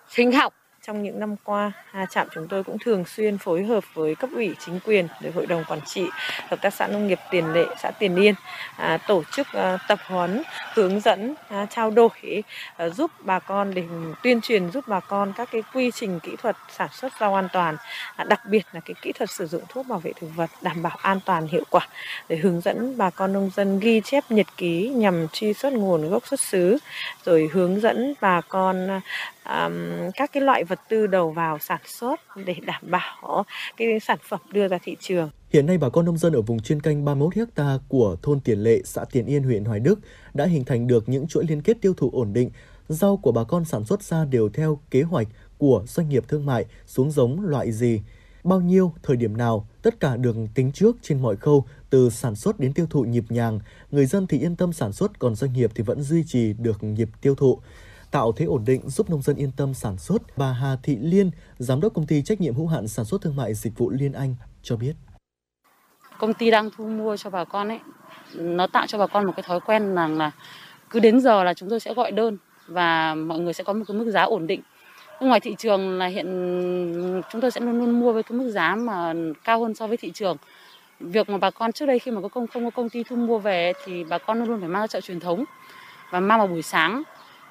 [0.08, 0.54] sinh học
[0.90, 4.30] trong những năm qua, Hà trạm chúng tôi cũng thường xuyên phối hợp với cấp
[4.36, 6.06] ủy chính quyền, để hội đồng quản trị,
[6.48, 8.36] hợp tác xã nông nghiệp Tiền Lệ, xã Tiền Yên
[8.78, 10.44] à, tổ chức à, tập huấn,
[10.74, 12.44] hướng dẫn, à, trao đổi
[12.78, 13.84] à, giúp bà con để
[14.24, 17.48] tuyên truyền giúp bà con các cái quy trình kỹ thuật sản xuất rau an
[17.54, 17.78] toàn,
[18.16, 20.82] à, đặc biệt là cái kỹ thuật sử dụng thuốc bảo vệ thực vật đảm
[20.84, 21.88] bảo an toàn hiệu quả
[22.30, 26.10] để hướng dẫn bà con nông dân ghi chép nhật ký nhằm truy xuất nguồn
[26.10, 26.78] gốc xuất xứ,
[27.26, 29.02] rồi hướng dẫn bà con
[29.50, 33.46] um, các cái loại vật tư đầu vào sản xuất để đảm bảo
[33.78, 35.30] cái sản phẩm đưa ra thị trường.
[35.54, 38.60] Hiện nay bà con nông dân ở vùng chuyên canh 31 ha của thôn Tiền
[38.60, 40.00] Lệ, xã Tiền Yên, huyện Hoài Đức
[40.34, 42.52] đã hình thành được những chuỗi liên kết tiêu thụ ổn định.
[42.88, 45.28] Rau của bà con sản xuất ra đều theo kế hoạch
[45.58, 48.02] của doanh nghiệp thương mại xuống giống loại gì,
[48.44, 52.36] bao nhiêu, thời điểm nào, tất cả được tính trước trên mọi khâu, từ sản
[52.36, 53.60] xuất đến tiêu thụ nhịp nhàng.
[53.92, 56.84] Người dân thì yên tâm sản xuất, còn doanh nghiệp thì vẫn duy trì được
[56.84, 57.60] nhịp tiêu thụ
[58.12, 60.22] tạo thế ổn định giúp nông dân yên tâm sản xuất.
[60.38, 63.36] Bà Hà Thị Liên, giám đốc công ty trách nhiệm hữu hạn sản xuất thương
[63.36, 64.94] mại dịch vụ Liên Anh cho biết.
[66.20, 67.80] công ty đang thu mua cho bà con ấy
[68.34, 70.32] nó tạo cho bà con một cái thói quen rằng là
[70.90, 72.38] cứ đến giờ là chúng tôi sẽ gọi đơn
[72.68, 74.62] và mọi người sẽ có một cái mức giá ổn định
[75.20, 76.28] ngoài thị trường là hiện
[77.32, 79.14] chúng tôi sẽ luôn luôn mua với cái mức giá mà
[79.44, 80.38] cao hơn so với thị trường
[81.00, 83.16] việc mà bà con trước đây khi mà có công không có công ty thu
[83.16, 85.44] mua về thì bà con luôn luôn phải mang ra chợ truyền thống
[86.12, 87.04] và mang vào buổi sáng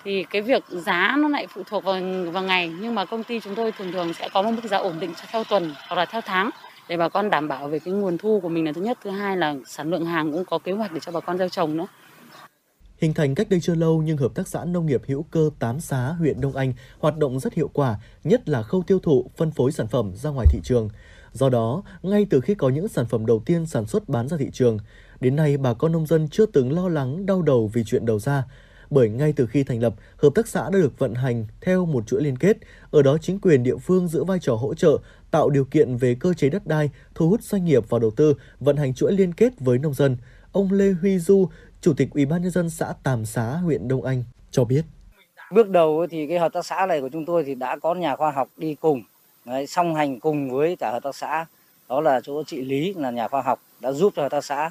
[0.09, 2.01] thì cái việc giá nó lại phụ thuộc vào
[2.33, 4.77] vào ngày nhưng mà công ty chúng tôi thường thường sẽ có một mức giá
[4.77, 6.51] ổn định theo tuần hoặc là theo tháng
[6.89, 9.11] để bà con đảm bảo về cái nguồn thu của mình là thứ nhất thứ
[9.11, 11.77] hai là sản lượng hàng cũng có kế hoạch để cho bà con gieo trồng
[11.77, 11.87] nữa
[12.99, 15.81] Hình thành cách đây chưa lâu nhưng Hợp tác xã Nông nghiệp hữu cơ Tám
[15.81, 19.51] Xá, huyện Đông Anh hoạt động rất hiệu quả, nhất là khâu tiêu thụ, phân
[19.51, 20.89] phối sản phẩm ra ngoài thị trường.
[21.33, 24.37] Do đó, ngay từ khi có những sản phẩm đầu tiên sản xuất bán ra
[24.37, 24.79] thị trường,
[25.21, 28.19] đến nay bà con nông dân chưa từng lo lắng đau đầu vì chuyện đầu
[28.19, 28.45] ra.
[28.91, 32.07] Bởi ngay từ khi thành lập, hợp tác xã đã được vận hành theo một
[32.07, 32.57] chuỗi liên kết,
[32.91, 34.99] ở đó chính quyền địa phương giữ vai trò hỗ trợ,
[35.31, 38.35] tạo điều kiện về cơ chế đất đai, thu hút doanh nghiệp vào đầu tư,
[38.61, 40.17] vận hành chuỗi liên kết với nông dân.
[40.53, 41.49] Ông Lê Huy Du,
[41.81, 44.83] Chủ tịch Ủy ban nhân dân xã Tàm Xá, huyện Đông Anh cho biết.
[45.53, 48.17] Bước đầu thì cái hợp tác xã này của chúng tôi thì đã có nhà
[48.17, 49.03] khoa học đi cùng,
[49.45, 51.47] đấy, song hành cùng với cả hợp tác xã.
[51.89, 54.71] Đó là chỗ chị Lý là nhà khoa học đã giúp cho hợp tác xã.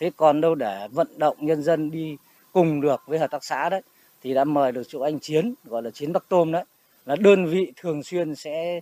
[0.00, 2.16] Thế còn đâu để vận động nhân dân đi
[2.52, 3.82] cùng được với hợp tác xã đấy
[4.22, 6.64] thì đã mời được chỗ anh Chiến gọi là Chiến Bắc Tôm đấy
[7.06, 8.80] là đơn vị thường xuyên sẽ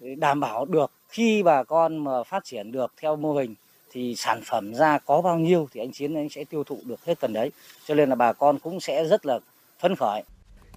[0.00, 3.54] đảm bảo được khi bà con mà phát triển được theo mô hình
[3.90, 7.04] thì sản phẩm ra có bao nhiêu thì anh Chiến anh sẽ tiêu thụ được
[7.04, 7.50] hết cần đấy.
[7.86, 9.38] Cho nên là bà con cũng sẽ rất là
[9.78, 10.22] phấn khởi.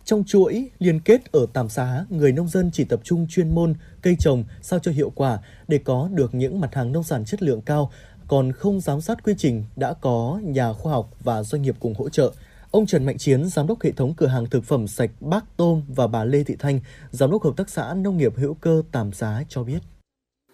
[0.05, 3.75] Trong chuỗi liên kết ở Tàm Xá, người nông dân chỉ tập trung chuyên môn
[4.01, 7.43] cây trồng sao cho hiệu quả để có được những mặt hàng nông sản chất
[7.43, 7.91] lượng cao,
[8.31, 11.93] còn không giám sát quy trình đã có nhà khoa học và doanh nghiệp cùng
[11.97, 12.31] hỗ trợ.
[12.71, 15.81] Ông Trần Mạnh Chiến, giám đốc hệ thống cửa hàng thực phẩm sạch Bác Tôm
[15.95, 16.79] và bà Lê Thị Thanh,
[17.11, 19.79] giám đốc hợp tác xã nông nghiệp hữu cơ Tàm giá cho biết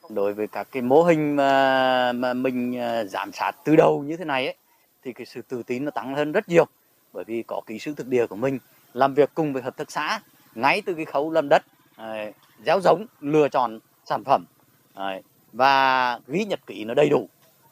[0.09, 4.17] đối với các cái mô hình mà mà mình à, giám sát từ đầu như
[4.17, 4.55] thế này ấy
[5.03, 6.65] thì cái sự tự tin nó tăng hơn rất nhiều
[7.13, 8.59] bởi vì có kỹ sư thực địa của mình
[8.93, 10.19] làm việc cùng với hợp tác xã
[10.55, 11.63] ngay từ cái khâu lâm đất
[11.95, 12.31] à,
[12.65, 14.45] gieo giống lựa chọn sản phẩm
[14.93, 15.21] à,
[15.53, 17.29] và ghi nhật ký nó đầy đủ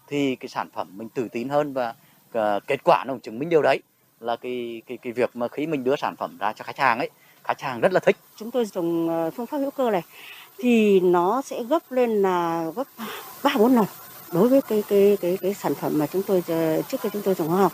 [0.07, 1.93] thì cái sản phẩm mình tự tin hơn và
[2.31, 3.79] ờ, kết quả nó cũng chứng minh điều đấy
[4.19, 6.99] là cái cái cái việc mà khi mình đưa sản phẩm ra cho khách hàng
[6.99, 7.09] ấy
[7.43, 8.15] khách hàng rất là thích.
[8.35, 10.01] Chúng tôi dùng ờ, phương pháp hữu cơ này
[10.57, 12.87] thì nó sẽ gấp lên là gấp
[13.43, 13.85] ba bốn lần
[14.33, 17.21] đối với cái cái cái cái sản phẩm mà chúng tôi ờ, trước khi chúng
[17.21, 17.73] tôi trồng hóa học.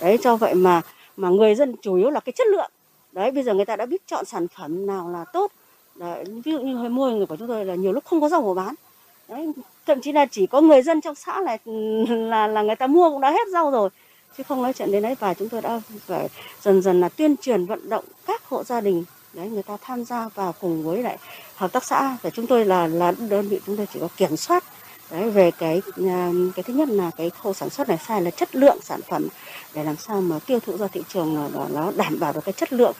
[0.00, 0.80] Đấy cho vậy mà
[1.16, 2.70] mà người dân chủ yếu là cái chất lượng.
[3.12, 5.52] Đấy bây giờ người ta đã biết chọn sản phẩm nào là tốt.
[5.94, 8.28] Đấy, ví dụ như hơi mua người của chúng tôi là nhiều lúc không có
[8.28, 8.74] rau bán.
[9.28, 9.52] Đấy,
[9.86, 11.56] thậm chí là chỉ có người dân trong xã là
[12.06, 13.90] là là người ta mua cũng đã hết rau rồi.
[14.36, 16.28] Chứ không nói chuyện đến đấy và chúng tôi đã phải
[16.62, 20.04] dần dần là tuyên truyền vận động các hộ gia đình đấy người ta tham
[20.04, 21.18] gia vào cùng với lại
[21.56, 22.16] hợp tác xã.
[22.22, 24.64] Và chúng tôi là là đơn vị chúng tôi chỉ có kiểm soát
[25.10, 28.30] đấy về cái à, cái thứ nhất là cái khâu sản xuất này sai là
[28.30, 29.28] chất lượng sản phẩm
[29.74, 32.52] để làm sao mà tiêu thụ ra thị trường là nó đảm bảo được cái
[32.52, 32.94] chất lượng.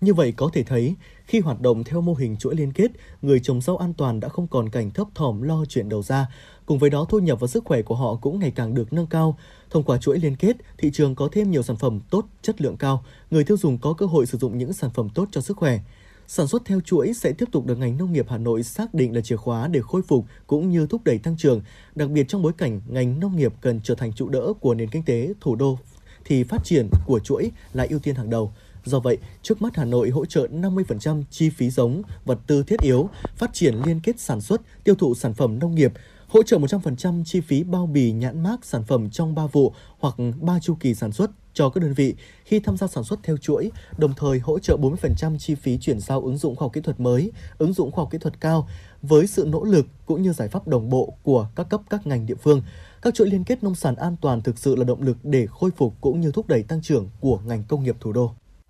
[0.00, 0.94] Như vậy có thể thấy,
[1.28, 2.90] khi hoạt động theo mô hình chuỗi liên kết,
[3.22, 6.26] người trồng rau an toàn đã không còn cảnh thấp thỏm lo chuyện đầu ra.
[6.66, 9.06] Cùng với đó, thu nhập và sức khỏe của họ cũng ngày càng được nâng
[9.06, 9.38] cao.
[9.70, 12.76] Thông qua chuỗi liên kết, thị trường có thêm nhiều sản phẩm tốt, chất lượng
[12.76, 13.04] cao.
[13.30, 15.80] Người tiêu dùng có cơ hội sử dụng những sản phẩm tốt cho sức khỏe.
[16.26, 19.14] Sản xuất theo chuỗi sẽ tiếp tục được ngành nông nghiệp Hà Nội xác định
[19.14, 21.60] là chìa khóa để khôi phục cũng như thúc đẩy tăng trưởng,
[21.94, 24.90] đặc biệt trong bối cảnh ngành nông nghiệp cần trở thành trụ đỡ của nền
[24.90, 25.78] kinh tế thủ đô
[26.24, 28.52] thì phát triển của chuỗi là ưu tiên hàng đầu.
[28.84, 32.80] Do vậy, trước mắt Hà Nội hỗ trợ 50% chi phí giống, vật tư thiết
[32.80, 35.92] yếu, phát triển liên kết sản xuất, tiêu thụ sản phẩm nông nghiệp,
[36.28, 40.14] hỗ trợ 100% chi phí bao bì nhãn mác sản phẩm trong 3 vụ hoặc
[40.40, 42.14] 3 chu kỳ sản xuất cho các đơn vị
[42.44, 46.00] khi tham gia sản xuất theo chuỗi, đồng thời hỗ trợ 40% chi phí chuyển
[46.00, 48.68] giao ứng dụng khoa học kỹ thuật mới, ứng dụng khoa học kỹ thuật cao
[49.02, 52.26] với sự nỗ lực cũng như giải pháp đồng bộ của các cấp các ngành
[52.26, 52.62] địa phương.
[53.02, 55.70] Các chuỗi liên kết nông sản an toàn thực sự là động lực để khôi
[55.76, 58.34] phục cũng như thúc đẩy tăng trưởng của ngành công nghiệp thủ đô.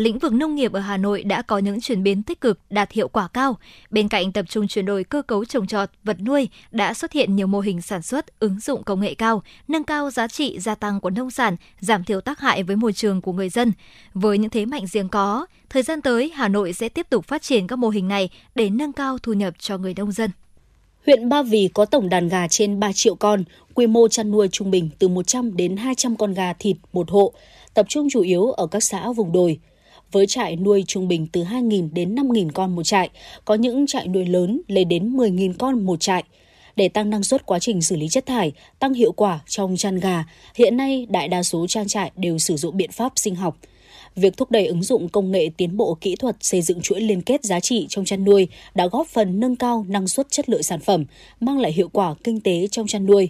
[0.00, 2.92] lĩnh vực nông nghiệp ở Hà Nội đã có những chuyển biến tích cực, đạt
[2.92, 3.58] hiệu quả cao.
[3.90, 7.36] Bên cạnh tập trung chuyển đổi cơ cấu trồng trọt, vật nuôi, đã xuất hiện
[7.36, 10.74] nhiều mô hình sản xuất ứng dụng công nghệ cao, nâng cao giá trị gia
[10.74, 13.72] tăng của nông sản, giảm thiểu tác hại với môi trường của người dân.
[14.14, 17.42] Với những thế mạnh riêng có, thời gian tới Hà Nội sẽ tiếp tục phát
[17.42, 20.30] triển các mô hình này để nâng cao thu nhập cho người nông dân.
[21.06, 23.44] Huyện Ba Vì có tổng đàn gà trên 3 triệu con,
[23.74, 27.32] quy mô chăn nuôi trung bình từ 100 đến 200 con gà thịt một hộ,
[27.74, 29.58] tập trung chủ yếu ở các xã vùng đồi.
[30.12, 33.10] Với trại nuôi trung bình từ 2.000 đến 5.000 con một trại,
[33.44, 36.24] có những trại nuôi lớn lên đến 10.000 con một trại.
[36.76, 40.00] Để tăng năng suất quá trình xử lý chất thải, tăng hiệu quả trong chăn
[40.00, 40.24] gà,
[40.54, 43.58] hiện nay đại đa số trang trại đều sử dụng biện pháp sinh học–
[44.16, 47.22] việc thúc đẩy ứng dụng công nghệ tiến bộ kỹ thuật xây dựng chuỗi liên
[47.22, 50.62] kết giá trị trong chăn nuôi đã góp phần nâng cao năng suất chất lượng
[50.62, 51.04] sản phẩm,
[51.40, 53.28] mang lại hiệu quả kinh tế trong chăn nuôi.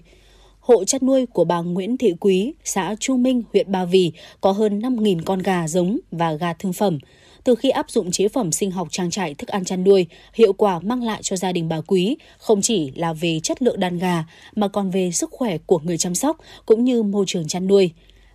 [0.70, 4.52] Hộ chăn nuôi của bà Nguyễn Thị Quý, xã Chu Minh, huyện Ba Vì có
[4.52, 6.98] hơn 5.000 con gà giống và gà thương phẩm.
[7.44, 10.52] Từ khi áp dụng chế phẩm sinh học trang trại thức ăn chăn nuôi, hiệu
[10.52, 13.98] quả mang lại cho gia đình bà Quý không chỉ là về chất lượng đàn
[13.98, 14.24] gà
[14.56, 16.36] mà còn về sức khỏe của người chăm sóc
[16.66, 17.90] cũng như môi trường chăn nuôi.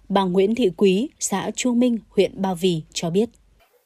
[0.10, 3.30] Bà Nguyễn Thị Quý, xã Chu Minh, huyện Ba Vì cho biết.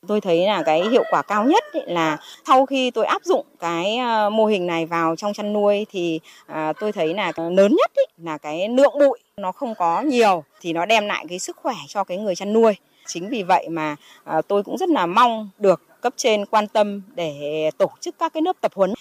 [0.09, 2.17] Tôi thấy là cái hiệu quả cao nhất là
[2.47, 6.19] sau khi tôi áp dụng cái ờ, mô hình này vào trong chăn nuôi thì
[6.47, 10.73] ờ, tôi thấy là lớn nhất là cái lượng bụi nó không có nhiều thì
[10.73, 12.75] nó đem lại cái sức khỏe cho cái người chăn nuôi.
[13.07, 17.01] Chính vì vậy mà ờ, tôi cũng rất là mong được cấp trên quan tâm
[17.15, 18.93] để tổ chức các cái lớp tập huấn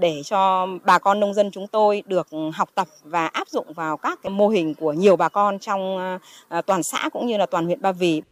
[0.00, 3.96] để cho bà con nông dân chúng tôi được học tập và áp dụng vào
[3.96, 5.98] các cái mô hình của nhiều bà con trong
[6.66, 8.22] toàn xã cũng như là toàn huyện Ba Vì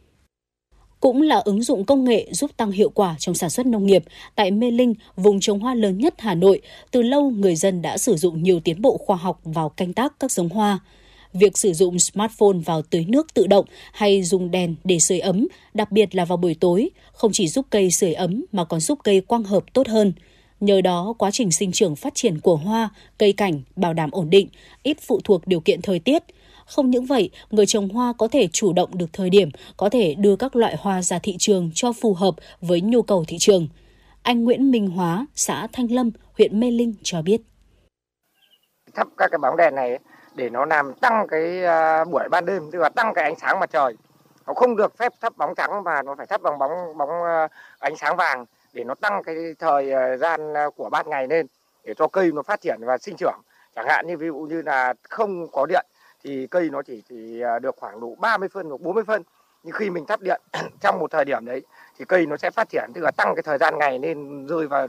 [1.05, 4.03] cũng là ứng dụng công nghệ giúp tăng hiệu quả trong sản xuất nông nghiệp.
[4.35, 6.61] Tại Mê Linh, vùng trồng hoa lớn nhất Hà Nội,
[6.91, 10.19] từ lâu người dân đã sử dụng nhiều tiến bộ khoa học vào canh tác
[10.19, 10.79] các giống hoa
[11.33, 15.47] việc sử dụng smartphone vào tưới nước tự động hay dùng đèn để sưởi ấm,
[15.73, 18.99] đặc biệt là vào buổi tối, không chỉ giúp cây sưởi ấm mà còn giúp
[19.03, 20.13] cây quang hợp tốt hơn.
[20.59, 24.29] Nhờ đó, quá trình sinh trưởng phát triển của hoa, cây cảnh bảo đảm ổn
[24.29, 24.47] định,
[24.83, 26.23] ít phụ thuộc điều kiện thời tiết.
[26.65, 30.15] Không những vậy, người trồng hoa có thể chủ động được thời điểm, có thể
[30.15, 33.67] đưa các loại hoa ra thị trường cho phù hợp với nhu cầu thị trường.
[34.23, 37.41] Anh Nguyễn Minh Hóa, xã Thanh Lâm, huyện Mê Linh cho biết.
[38.93, 39.99] Thắp các cái bóng đèn này
[40.35, 43.59] để nó làm tăng cái à, buổi ban đêm tức là tăng cái ánh sáng
[43.59, 43.95] mặt trời
[44.47, 47.47] nó không được phép thắp bóng trắng mà nó phải thắp bằng bóng bóng à,
[47.79, 51.47] ánh sáng vàng để nó tăng cái thời à, gian của ban ngày lên
[51.83, 53.41] để cho cây nó phát triển và sinh trưởng
[53.75, 55.85] chẳng hạn như ví dụ như là không có điện
[56.25, 59.23] thì cây nó chỉ chỉ à, được khoảng độ 30 phân hoặc 40 phân.
[59.63, 60.41] Nhưng khi mình thắp điện
[60.81, 61.61] trong một thời điểm đấy,
[61.97, 64.67] thì cây nó sẽ phát triển, tức là tăng cái thời gian ngày lên, rơi
[64.67, 64.87] vào,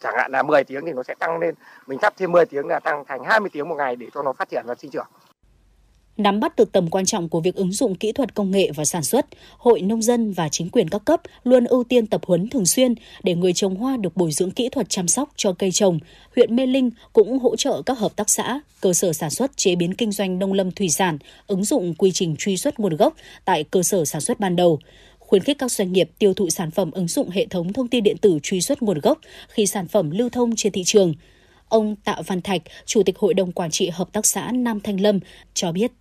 [0.00, 1.54] chẳng hạn là 10 tiếng thì nó sẽ tăng lên.
[1.86, 4.32] Mình thắp thêm 10 tiếng là tăng thành 20 tiếng một ngày để cho nó
[4.32, 5.06] phát triển và sinh trưởng.
[6.16, 8.84] Nắm bắt được tầm quan trọng của việc ứng dụng kỹ thuật công nghệ và
[8.84, 9.26] sản xuất,
[9.58, 12.94] Hội Nông dân và chính quyền các cấp luôn ưu tiên tập huấn thường xuyên
[13.22, 15.98] để người trồng hoa được bồi dưỡng kỹ thuật chăm sóc cho cây trồng.
[16.36, 19.76] Huyện Mê Linh cũng hỗ trợ các hợp tác xã, cơ sở sản xuất chế
[19.76, 23.14] biến kinh doanh nông lâm thủy sản, ứng dụng quy trình truy xuất nguồn gốc
[23.44, 24.78] tại cơ sở sản xuất ban đầu
[25.32, 28.04] khuyến khích các doanh nghiệp tiêu thụ sản phẩm ứng dụng hệ thống thông tin
[28.04, 29.18] điện tử truy xuất nguồn gốc
[29.48, 31.14] khi sản phẩm lưu thông trên thị trường.
[31.68, 35.00] Ông Tạ Văn Thạch, Chủ tịch Hội đồng Quản trị Hợp tác xã Nam Thanh
[35.00, 35.20] Lâm
[35.54, 35.92] cho biết.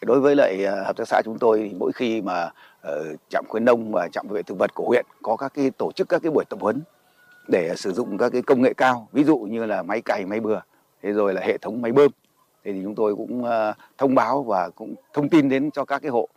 [0.00, 2.50] Đối với lại à, hợp tác xã chúng tôi mỗi khi mà
[2.80, 5.92] ờ, trạm khuyến nông và trạm vệ thực vật của huyện có các cái tổ
[5.92, 6.80] chức các cái buổi tập huấn
[7.48, 10.26] để à, sử dụng các cái công nghệ cao, ví dụ như là máy cày,
[10.26, 10.60] máy bừa,
[11.02, 12.10] thế rồi là hệ thống máy bơm.
[12.64, 16.10] Thì chúng tôi cũng à, thông báo và cũng thông tin đến cho các cái
[16.10, 16.28] hộ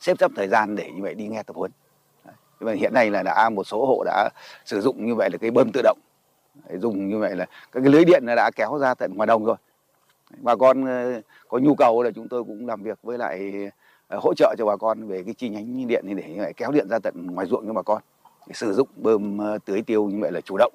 [0.00, 1.70] xếp sắp thời gian để như vậy đi nghe tập huấn
[2.60, 4.30] nhưng mà hiện nay là đã một số hộ đã
[4.64, 5.98] sử dụng như vậy là cái bơm tự động
[6.78, 9.56] dùng như vậy là các cái lưới điện đã kéo ra tận ngoài đồng rồi
[10.38, 13.52] bà con ờ, có nhu cầu là chúng tôi cũng làm việc với lại
[14.08, 16.98] ờ, hỗ trợ cho bà con về cái chi nhánh điện để kéo điện ra
[16.98, 18.02] tận ngoài ruộng cho bà con.
[18.52, 20.72] Sử dụng bơm ờ, tưới tiêu như vậy là chủ động.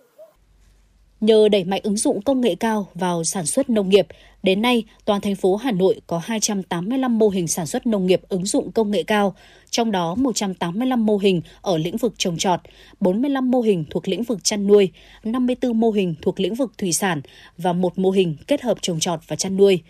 [1.26, 4.08] Nhờ đẩy mạnh ứng dụng công nghệ cao vào sản xuất nông nghiệp,
[4.44, 8.22] đến nay toàn thành phố Hà Nội có 285 mô hình sản xuất nông nghiệp
[8.30, 9.36] ứng dụng công nghệ cao,
[9.70, 12.60] trong đó 185 mô hình ở lĩnh vực trồng trọt,
[13.00, 14.92] 45 mô hình thuộc lĩnh vực chăn nuôi,
[15.24, 17.22] 54 mô hình thuộc lĩnh vực thủy sản
[17.58, 19.82] và một mô hình kết hợp trồng trọt và chăn nuôi.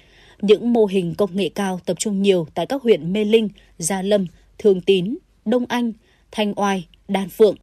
[0.42, 4.02] Những mô hình công nghệ cao tập trung nhiều tại các huyện Mê Linh, Gia
[4.02, 5.94] Lâm, Thường Tín, Đông Anh,
[6.32, 7.56] Thanh Oai, Đan Phượng,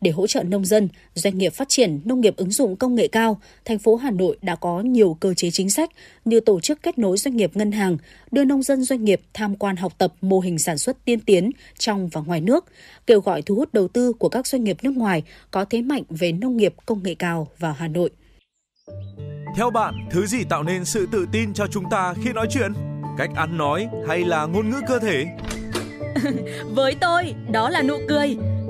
[0.00, 3.08] để hỗ trợ nông dân, doanh nghiệp phát triển nông nghiệp ứng dụng công nghệ
[3.08, 5.90] cao, thành phố Hà Nội đã có nhiều cơ chế chính sách
[6.24, 7.96] như tổ chức kết nối doanh nghiệp ngân hàng,
[8.30, 11.50] đưa nông dân doanh nghiệp tham quan học tập mô hình sản xuất tiên tiến
[11.78, 12.64] trong và ngoài nước,
[13.06, 16.02] kêu gọi thu hút đầu tư của các doanh nghiệp nước ngoài có thế mạnh
[16.10, 18.10] về nông nghiệp công nghệ cao vào Hà Nội.
[19.56, 22.72] Theo bạn, thứ gì tạo nên sự tự tin cho chúng ta khi nói chuyện?
[23.18, 25.24] Cách ăn nói hay là ngôn ngữ cơ thể?
[26.74, 28.36] Với tôi, đó là nụ cười.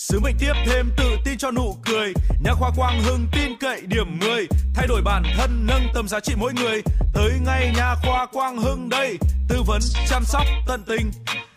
[0.00, 2.12] Sứ mệnh tiếp thêm tự tin cho nụ cười.
[2.44, 6.20] Nhà khoa Quang Hưng tin cậy điểm 10 Thay đổi bản thân, nâng tầm giá
[6.20, 6.82] trị mỗi người.
[7.12, 9.18] Tới ngay nhà khoa Quang Hưng đây.
[9.48, 11.10] Tư vấn, chăm sóc tận tình.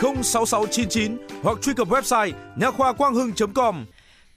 [0.00, 3.86] 06699 hoặc truy cập website nha khoa quang hưng.com.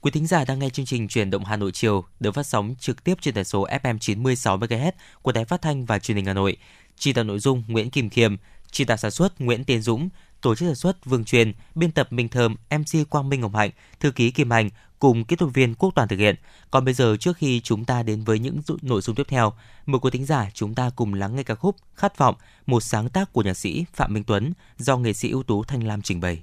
[0.00, 2.74] Quý thính giả đang nghe chương trình Chuyển động Hà Nội chiều được phát sóng
[2.80, 4.92] trực tiếp trên tần số FM 96 MHz
[5.22, 6.56] của Đài Phát thanh và Truyền hình Hà Nội.
[6.96, 8.36] Chỉ đạo nội dung Nguyễn Kim Khiêm,
[8.70, 10.08] chỉ đạo sản xuất Nguyễn Tiến Dũng,
[10.40, 13.70] tổ chức sản xuất Vương Truyền, biên tập Minh Thơm, MC Quang Minh Ngọc Hạnh,
[14.00, 14.70] thư ký Kim Hành
[15.04, 16.36] cùng kỹ thuật viên Quốc Toàn thực hiện.
[16.70, 19.52] Còn bây giờ trước khi chúng ta đến với những nội dung tiếp theo,
[19.86, 22.34] mời quý thính giả chúng ta cùng lắng nghe ca khúc Khát vọng,
[22.66, 25.86] một sáng tác của nhạc sĩ Phạm Minh Tuấn do nghệ sĩ ưu tú Thanh
[25.86, 26.42] Lam trình bày.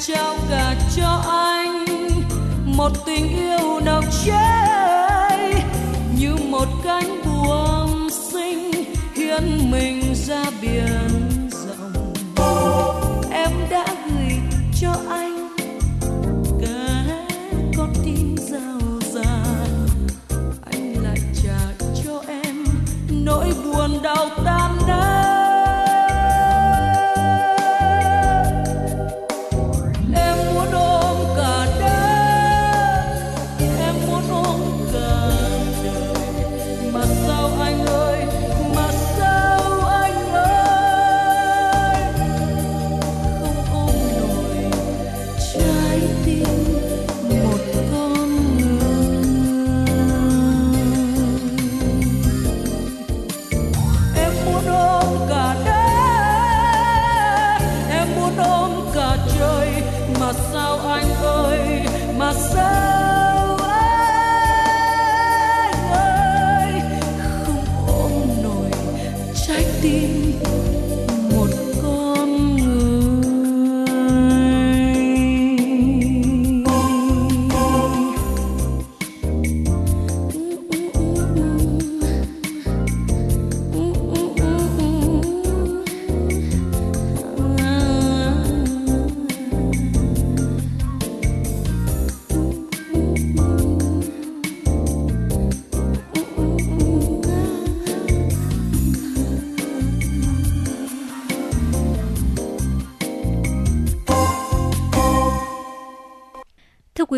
[0.00, 1.84] trao cả cho anh.
[2.64, 5.64] Một tình yêu nồng cháy
[6.18, 8.72] như một cánh buồm xinh
[9.14, 9.99] hiên mình.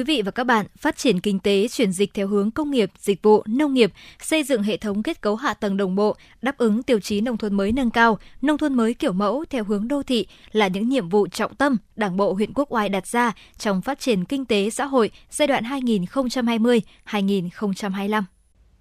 [0.02, 2.90] Quý vị và các bạn, phát triển kinh tế chuyển dịch theo hướng công nghiệp,
[2.98, 3.92] dịch vụ, nông nghiệp,
[4.22, 7.36] xây dựng hệ thống kết cấu hạ tầng đồng bộ, đáp ứng tiêu chí nông
[7.36, 10.88] thôn mới nâng cao, nông thôn mới kiểu mẫu theo hướng đô thị là những
[10.88, 14.44] nhiệm vụ trọng tâm Đảng bộ huyện Quốc Oai đặt ra trong phát triển kinh
[14.44, 18.22] tế xã hội giai đoạn 2020-2025.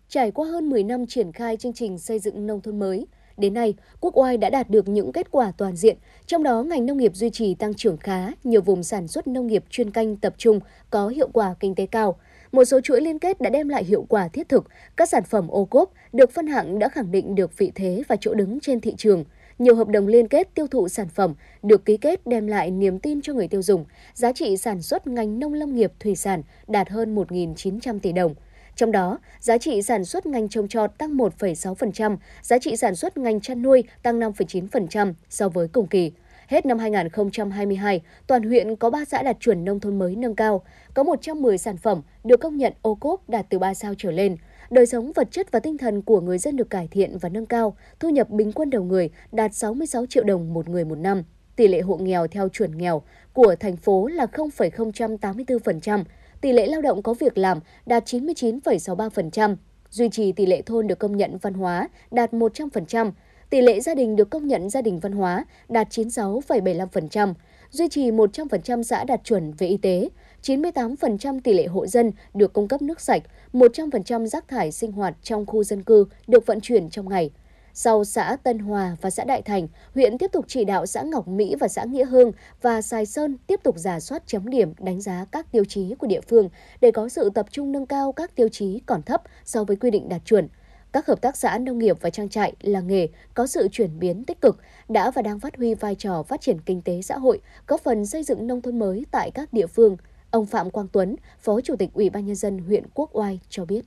[0.10, 3.08] Trải qua hơn 10 năm triển khai chương trình xây dựng nông thôn mới,
[3.38, 6.86] Đến nay, Quốc Oai đã đạt được những kết quả toàn diện, trong đó ngành
[6.86, 10.16] nông nghiệp duy trì tăng trưởng khá, nhiều vùng sản xuất nông nghiệp chuyên canh
[10.16, 10.60] tập trung
[10.90, 12.16] có hiệu quả kinh tế cao.
[12.52, 14.68] Một số chuỗi liên kết đã đem lại hiệu quả thiết thực,
[14.98, 18.16] các sản phẩm ô cốp được phân hạng đã khẳng định được vị thế và
[18.22, 19.26] chỗ đứng trên thị trường.
[19.60, 21.34] Nhiều hợp đồng liên kết tiêu thụ sản phẩm
[21.64, 23.86] được ký kết đem lại niềm tin cho người tiêu dùng.
[24.14, 28.36] Giá trị sản xuất ngành nông lâm nghiệp thủy sản đạt hơn 1.900 tỷ đồng.
[28.82, 33.18] Trong đó, giá trị sản xuất ngành trồng trọt tăng 1,6%, giá trị sản xuất
[33.18, 36.12] ngành chăn nuôi tăng 5,9% so với cùng kỳ.
[36.48, 40.64] Hết năm 2022, toàn huyện có 3 xã đạt chuẩn nông thôn mới nâng cao,
[40.94, 44.36] có 110 sản phẩm được công nhận ô cốp đạt từ 3 sao trở lên.
[44.70, 47.46] Đời sống vật chất và tinh thần của người dân được cải thiện và nâng
[47.46, 51.24] cao, thu nhập bình quân đầu người đạt 66 triệu đồng một người một năm.
[51.56, 53.02] Tỷ lệ hộ nghèo theo chuẩn nghèo
[53.34, 56.04] của thành phố là 0,084%,
[56.42, 59.56] tỷ lệ lao động có việc làm đạt 99,63%,
[59.90, 63.12] duy trì tỷ lệ thôn được công nhận văn hóa đạt 100%,
[63.50, 67.34] tỷ lệ gia đình được công nhận gia đình văn hóa đạt 96,75%,
[67.72, 70.10] duy trì 100% xã đạt chuẩn về y tế,
[70.44, 73.24] 98% tỷ lệ hộ dân được cung cấp nước sạch,
[73.54, 77.32] 100% rác thải sinh hoạt trong khu dân cư được vận chuyển trong ngày,
[77.74, 81.28] sau xã Tân Hòa và xã Đại Thành, huyện tiếp tục chỉ đạo xã Ngọc
[81.28, 82.32] Mỹ và xã Nghĩa Hương
[82.62, 86.08] và Sài Sơn tiếp tục giả soát chấm điểm đánh giá các tiêu chí của
[86.08, 86.50] địa phương
[86.82, 89.92] để có sự tập trung nâng cao các tiêu chí còn thấp so với quy
[89.92, 90.48] định đạt chuẩn.
[90.92, 94.24] Các hợp tác xã nông nghiệp và trang trại, làng nghề có sự chuyển biến
[94.26, 94.58] tích cực,
[94.90, 98.06] đã và đang phát huy vai trò phát triển kinh tế xã hội, góp phần
[98.06, 99.98] xây dựng nông thôn mới tại các địa phương.
[100.32, 103.66] Ông Phạm Quang Tuấn, Phó Chủ tịch Ủy ban nhân dân huyện Quốc Oai cho
[103.66, 103.82] biết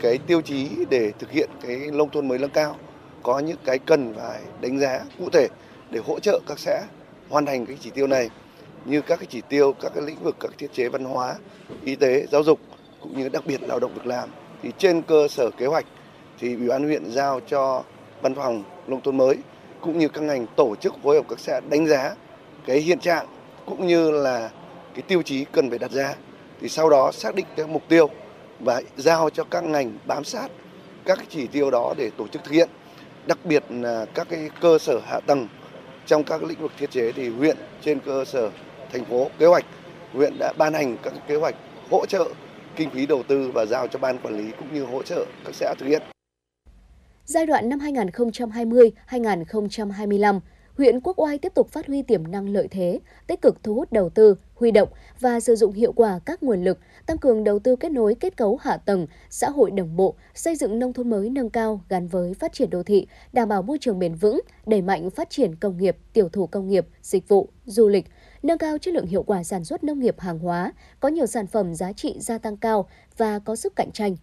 [0.00, 2.76] cái tiêu chí để thực hiện cái nông thôn mới nâng cao,
[3.22, 5.48] có những cái cần phải đánh giá cụ thể
[5.90, 6.82] để hỗ trợ các xã
[7.28, 8.30] hoàn thành cái chỉ tiêu này,
[8.84, 11.34] như các cái chỉ tiêu, các cái lĩnh vực, các thiết chế văn hóa,
[11.84, 12.60] y tế, giáo dục,
[13.00, 14.28] cũng như đặc biệt lao động việc làm.
[14.62, 15.86] Thì trên cơ sở kế hoạch
[16.38, 17.82] thì ủy ban huyện giao cho
[18.22, 19.36] văn phòng nông thôn mới
[19.80, 22.14] cũng như các ngành tổ chức phối hợp các xã đánh giá
[22.66, 23.26] cái hiện trạng
[23.66, 24.50] cũng như là
[24.94, 26.14] cái tiêu chí cần phải đặt ra.
[26.60, 28.10] Thì sau đó xác định cái mục tiêu
[28.60, 30.48] và giao cho các ngành bám sát
[31.04, 32.68] các chỉ tiêu đó để tổ chức thực hiện
[33.26, 35.48] đặc biệt là các cái cơ sở hạ tầng
[36.06, 38.50] trong các lĩnh vực thiết chế thì huyện trên cơ sở
[38.92, 39.64] thành phố kế hoạch
[40.12, 41.54] huyện đã ban hành các kế hoạch
[41.90, 42.28] hỗ trợ
[42.76, 45.54] kinh phí đầu tư và giao cho ban quản lý cũng như hỗ trợ các
[45.54, 46.02] xã thực hiện.
[47.24, 50.40] Giai đoạn năm 2020-2025,
[50.76, 53.92] huyện Quốc Oai tiếp tục phát huy tiềm năng lợi thế, tích cực thu hút
[53.92, 54.88] đầu tư, huy động
[55.20, 58.36] và sử dụng hiệu quả các nguồn lực, tăng cường đầu tư kết nối kết
[58.36, 62.08] cấu hạ tầng, xã hội đồng bộ, xây dựng nông thôn mới nâng cao gắn
[62.08, 65.56] với phát triển đô thị, đảm bảo môi trường bền vững, đẩy mạnh phát triển
[65.56, 68.06] công nghiệp, tiểu thủ công nghiệp, dịch vụ, du lịch,
[68.42, 71.46] nâng cao chất lượng hiệu quả sản xuất nông nghiệp hàng hóa, có nhiều sản
[71.46, 74.16] phẩm giá trị gia tăng cao và có sức cạnh tranh.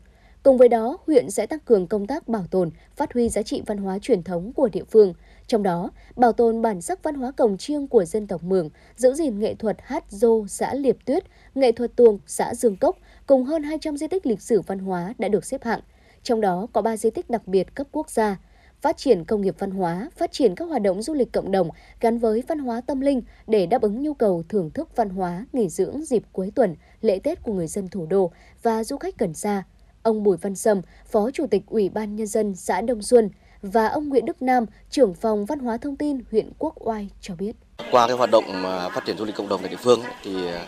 [0.43, 3.61] Cùng với đó, huyện sẽ tăng cường công tác bảo tồn, phát huy giá trị
[3.65, 5.13] văn hóa truyền thống của địa phương,
[5.47, 9.13] trong đó, bảo tồn bản sắc văn hóa cổng chiêng của dân tộc Mường, giữ
[9.13, 11.23] gìn nghệ thuật hát dô xã Liệp Tuyết,
[11.55, 12.97] nghệ thuật tuồng xã Dương Cốc,
[13.27, 15.79] cùng hơn 200 di tích lịch sử văn hóa đã được xếp hạng.
[16.23, 18.37] Trong đó có 3 di tích đặc biệt cấp quốc gia,
[18.81, 21.69] phát triển công nghiệp văn hóa, phát triển các hoạt động du lịch cộng đồng
[21.99, 25.45] gắn với văn hóa tâm linh để đáp ứng nhu cầu thưởng thức văn hóa,
[25.53, 28.31] nghỉ dưỡng dịp cuối tuần, lễ Tết của người dân thủ đô
[28.63, 29.63] và du khách gần xa.
[30.03, 33.29] Ông Bùi Văn Sâm, Phó Chủ tịch Ủy ban Nhân dân xã Đông Xuân,
[33.63, 37.35] và ông Nguyễn Đức Nam, trưởng phòng văn hóa thông tin huyện Quốc Oai cho
[37.35, 37.53] biết.
[37.91, 40.47] Qua cái hoạt động à, phát triển du lịch cộng đồng tại địa phương thì
[40.47, 40.65] à,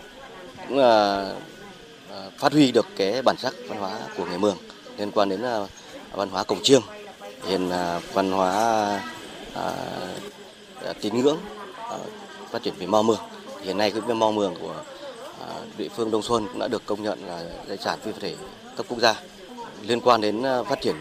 [0.67, 1.31] cũng là
[2.37, 4.57] phát huy được cái bản sắc văn hóa của người Mường
[4.97, 5.41] liên quan đến
[6.11, 6.81] văn hóa cổng chiêng,
[7.47, 7.69] hiện
[8.13, 8.53] văn hóa
[9.55, 9.73] à,
[11.01, 11.37] tín ngưỡng
[12.51, 13.19] phát triển về mò mường.
[13.61, 14.83] Hiện nay cái mò mường của
[15.77, 18.35] địa phương Đông Xuân cũng đã được công nhận là di sản phi vật thể
[18.77, 19.15] cấp quốc gia
[19.81, 20.95] liên quan đến phát triển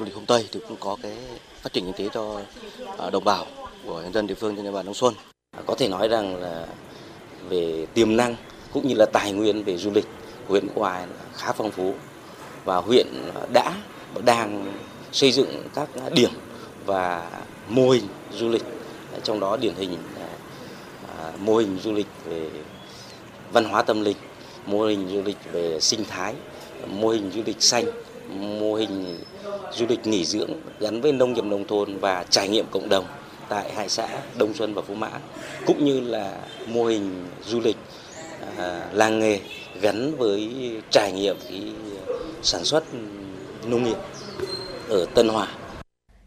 [0.00, 1.12] du lịch hôm Tây thì cũng có cái
[1.62, 2.40] phát triển kinh tế cho
[2.98, 3.46] à, đồng bào
[3.84, 5.14] của nhân dân địa phương trên địa bàn Đông Xuân.
[5.56, 6.66] À, có thể nói rằng là
[7.48, 8.36] về tiềm năng
[8.72, 10.04] cũng như là tài nguyên về du lịch
[10.46, 11.06] của huyện Quốc Oai
[11.36, 11.94] khá phong phú
[12.64, 13.06] và huyện
[13.52, 13.76] đã
[14.14, 14.72] và đang
[15.12, 16.30] xây dựng các điểm
[16.86, 17.30] và
[17.68, 18.64] mô hình du lịch
[19.22, 19.98] trong đó điển hình
[21.18, 22.50] à, mô hình du lịch về
[23.52, 24.16] văn hóa tâm linh,
[24.66, 26.34] mô hình du lịch về sinh thái,
[26.86, 27.84] mô hình du lịch xanh,
[28.60, 29.18] mô hình
[29.72, 30.50] du lịch nghỉ dưỡng
[30.80, 33.04] gắn với nông nghiệp nông thôn và trải nghiệm cộng đồng
[33.48, 34.08] tại hai xã
[34.38, 35.10] Đông Xuân và Phú Mã
[35.66, 36.36] cũng như là
[36.66, 37.76] mô hình du lịch
[38.56, 39.40] à, làng nghề
[39.80, 40.50] gắn với
[40.90, 41.62] trải nghiệm cái
[42.42, 42.84] sản xuất
[43.66, 43.96] nông nghiệp
[44.88, 45.48] ở Tân Hòa.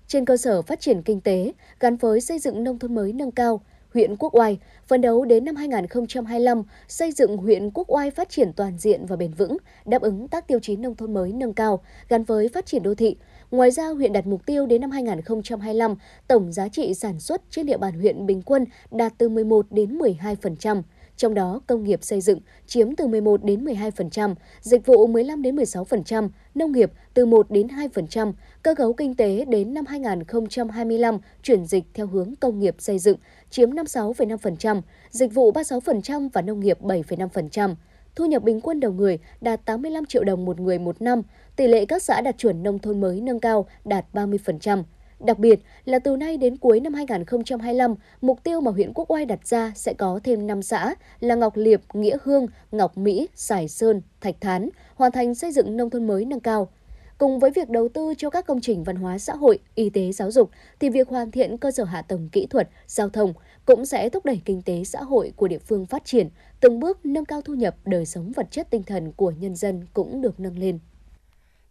[0.08, 3.32] Trên cơ sở phát triển kinh tế gắn với xây dựng nông thôn mới nâng
[3.32, 3.62] cao,
[3.94, 4.57] huyện Quốc Oai
[4.88, 9.15] phấn đấu đến năm 2025 xây dựng huyện Quốc Oai phát triển toàn diện và
[9.15, 12.65] bền vững, đáp ứng các tiêu chí nông thôn mới nâng cao gắn với phát
[12.65, 13.15] triển đô thị.
[13.52, 15.95] Ngoài ra, huyện đặt mục tiêu đến năm 2025,
[16.28, 19.98] tổng giá trị sản xuất trên địa bàn huyện bình quân đạt từ 11 đến
[19.98, 20.82] 12%
[21.24, 25.56] trong đó công nghiệp xây dựng chiếm từ 11 đến 12%, dịch vụ 15 đến
[25.56, 28.34] 16%, nông nghiệp từ 1 đến 2%,
[28.64, 33.18] cơ cấu kinh tế đến năm 2025 chuyển dịch theo hướng công nghiệp xây dựng
[33.50, 37.76] chiếm 56,5%, dịch vụ 36% và nông nghiệp 7,5%.
[38.16, 41.22] Thu nhập bình quân đầu người đạt 85 triệu đồng một người một năm,
[41.56, 44.84] tỷ lệ các xã đạt chuẩn nông thôn mới nâng cao đạt 30%.
[45.24, 49.26] Đặc biệt là từ nay đến cuối năm 2025, mục tiêu mà huyện Quốc Oai
[49.26, 53.68] đặt ra sẽ có thêm 5 xã là Ngọc Liệp, Nghĩa Hương, Ngọc Mỹ, Sài
[53.68, 56.70] Sơn, Thạch Thán, hoàn thành xây dựng nông thôn mới nâng cao.
[57.18, 60.12] Cùng với việc đầu tư cho các công trình văn hóa xã hội, y tế
[60.12, 63.34] giáo dục, thì việc hoàn thiện cơ sở hạ tầng kỹ thuật, giao thông
[63.66, 66.30] cũng sẽ thúc đẩy kinh tế xã hội của địa phương phát triển,
[66.60, 69.88] từng bước nâng cao thu nhập, đời sống vật chất tinh thần của nhân dân
[69.94, 70.80] cũng được nâng lên.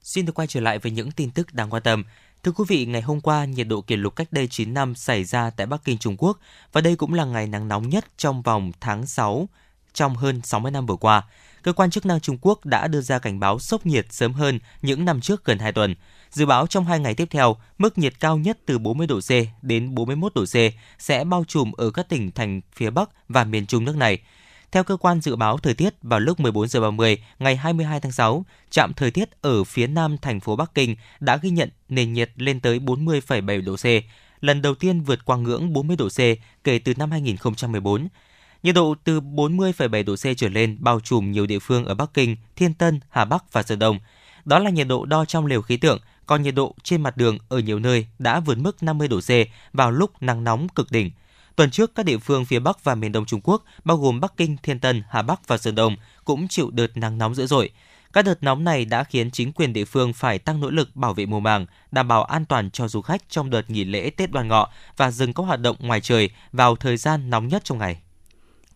[0.03, 2.05] Xin được quay trở lại với những tin tức đáng quan tâm.
[2.45, 5.25] Thưa quý vị, ngày hôm qua, nhiệt độ kỷ lục cách đây 9 năm xảy
[5.25, 6.39] ra tại Bắc Kinh, Trung Quốc
[6.73, 9.49] và đây cũng là ngày nắng nóng nhất trong vòng tháng 6
[9.93, 11.23] trong hơn 60 năm vừa qua.
[11.63, 14.59] Cơ quan chức năng Trung Quốc đã đưa ra cảnh báo sốc nhiệt sớm hơn
[14.83, 15.95] những năm trước gần 2 tuần.
[16.31, 19.31] Dự báo trong 2 ngày tiếp theo, mức nhiệt cao nhất từ 40 độ C
[19.63, 20.57] đến 41 độ C
[20.99, 24.19] sẽ bao trùm ở các tỉnh thành phía Bắc và miền Trung nước này.
[24.73, 28.13] Theo cơ quan dự báo thời tiết, vào lúc 14 giờ 30 ngày 22 tháng
[28.13, 32.13] 6, trạm thời tiết ở phía nam thành phố Bắc Kinh đã ghi nhận nền
[32.13, 33.87] nhiệt lên tới 40,7 độ C,
[34.41, 36.19] lần đầu tiên vượt qua ngưỡng 40 độ C
[36.65, 38.09] kể từ năm 2014.
[38.63, 42.15] Nhiệt độ từ 40,7 độ C trở lên bao trùm nhiều địa phương ở Bắc
[42.15, 43.99] Kinh, Thiên Tân, Hà Bắc và Sơn Đông.
[44.45, 47.39] Đó là nhiệt độ đo trong lều khí tượng, còn nhiệt độ trên mặt đường
[47.49, 49.31] ở nhiều nơi đã vượt mức 50 độ C
[49.73, 51.11] vào lúc nắng nóng cực đỉnh.
[51.57, 54.33] Tuần trước, các địa phương phía Bắc và miền Đông Trung Quốc, bao gồm Bắc
[54.37, 57.71] Kinh, Thiên Tân, Hà Bắc và Sơn Đông, cũng chịu đợt nắng nóng dữ dội.
[58.13, 61.15] Các đợt nóng này đã khiến chính quyền địa phương phải tăng nỗ lực bảo
[61.15, 64.31] vệ mùa màng, đảm bảo an toàn cho du khách trong đợt nghỉ lễ Tết
[64.31, 67.79] Đoan Ngọ và dừng các hoạt động ngoài trời vào thời gian nóng nhất trong
[67.79, 68.01] ngày.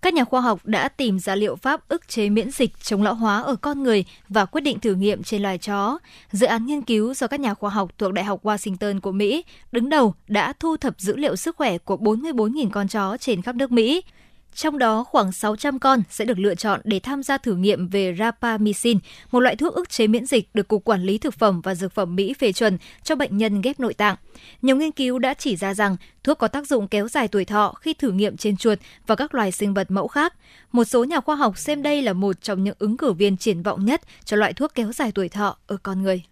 [0.03, 3.15] Các nhà khoa học đã tìm ra liệu pháp ức chế miễn dịch chống lão
[3.15, 5.99] hóa ở con người và quyết định thử nghiệm trên loài chó.
[6.33, 9.45] Dự án nghiên cứu do các nhà khoa học thuộc Đại học Washington của Mỹ
[9.73, 13.55] đứng đầu đã thu thập dữ liệu sức khỏe của 44.000 con chó trên khắp
[13.55, 14.03] nước Mỹ.
[14.57, 18.15] Trong đó, khoảng 600 con sẽ được lựa chọn để tham gia thử nghiệm về
[18.19, 18.99] rapamycin,
[19.31, 21.93] một loại thuốc ức chế miễn dịch được Cục Quản lý Thực phẩm và Dược
[21.93, 24.17] phẩm Mỹ phê chuẩn cho bệnh nhân ghép nội tạng.
[24.63, 27.75] Nhiều nghiên cứu đã chỉ ra rằng thuốc có tác dụng kéo dài tuổi thọ
[27.81, 30.35] khi thử nghiệm trên chuột và các loài sinh vật mẫu khác.
[30.73, 33.63] Một số nhà khoa học xem đây là một trong những ứng cử viên triển
[33.63, 36.23] vọng nhất cho loại thuốc kéo dài tuổi thọ ở con người.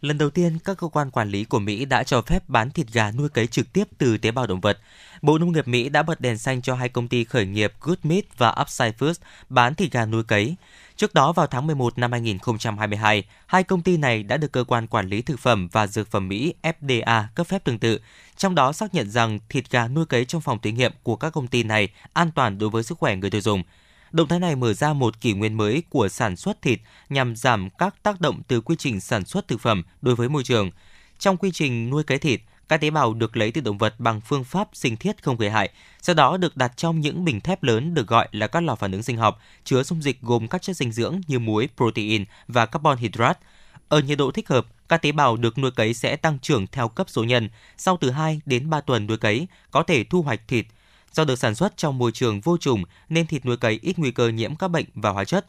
[0.00, 2.86] Lần đầu tiên, các cơ quan quản lý của Mỹ đã cho phép bán thịt
[2.92, 4.78] gà nuôi cấy trực tiếp từ tế bào động vật.
[5.22, 7.98] Bộ Nông nghiệp Mỹ đã bật đèn xanh cho hai công ty khởi nghiệp Good
[8.02, 9.14] Meat và Upside Foods
[9.48, 10.56] bán thịt gà nuôi cấy.
[10.96, 14.86] Trước đó vào tháng 11 năm 2022, hai công ty này đã được cơ quan
[14.86, 18.00] quản lý thực phẩm và dược phẩm Mỹ FDA cấp phép tương tự,
[18.36, 21.30] trong đó xác nhận rằng thịt gà nuôi cấy trong phòng thí nghiệm của các
[21.30, 23.62] công ty này an toàn đối với sức khỏe người tiêu dùng.
[24.12, 27.70] Động thái này mở ra một kỷ nguyên mới của sản xuất thịt nhằm giảm
[27.70, 30.70] các tác động từ quy trình sản xuất thực phẩm đối với môi trường.
[31.18, 34.20] Trong quy trình nuôi cấy thịt, các tế bào được lấy từ động vật bằng
[34.20, 35.70] phương pháp sinh thiết không gây hại,
[36.02, 38.92] sau đó được đặt trong những bình thép lớn được gọi là các lò phản
[38.92, 42.66] ứng sinh học, chứa dung dịch gồm các chất dinh dưỡng như muối, protein và
[42.66, 43.40] carbon hydrate.
[43.88, 46.88] Ở nhiệt độ thích hợp, các tế bào được nuôi cấy sẽ tăng trưởng theo
[46.88, 47.48] cấp số nhân.
[47.76, 50.66] Sau từ 2 đến 3 tuần nuôi cấy, có thể thu hoạch thịt.
[51.12, 54.10] Do được sản xuất trong môi trường vô trùng nên thịt nuôi cấy ít nguy
[54.10, 55.46] cơ nhiễm các bệnh và hóa chất.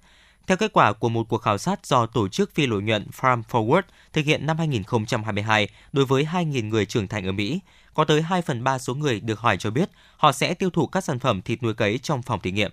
[0.48, 3.44] Theo kết quả của một cuộc khảo sát do tổ chức phi lợi nhuận Farm
[3.52, 3.82] Forward
[4.14, 7.60] thực hiện năm 2022 đối với 2.000 người trưởng thành ở Mỹ,
[7.94, 10.88] có tới 2 phần 3 số người được hỏi cho biết họ sẽ tiêu thụ
[10.88, 12.72] các sản phẩm thịt nuôi cấy trong phòng thí nghiệm.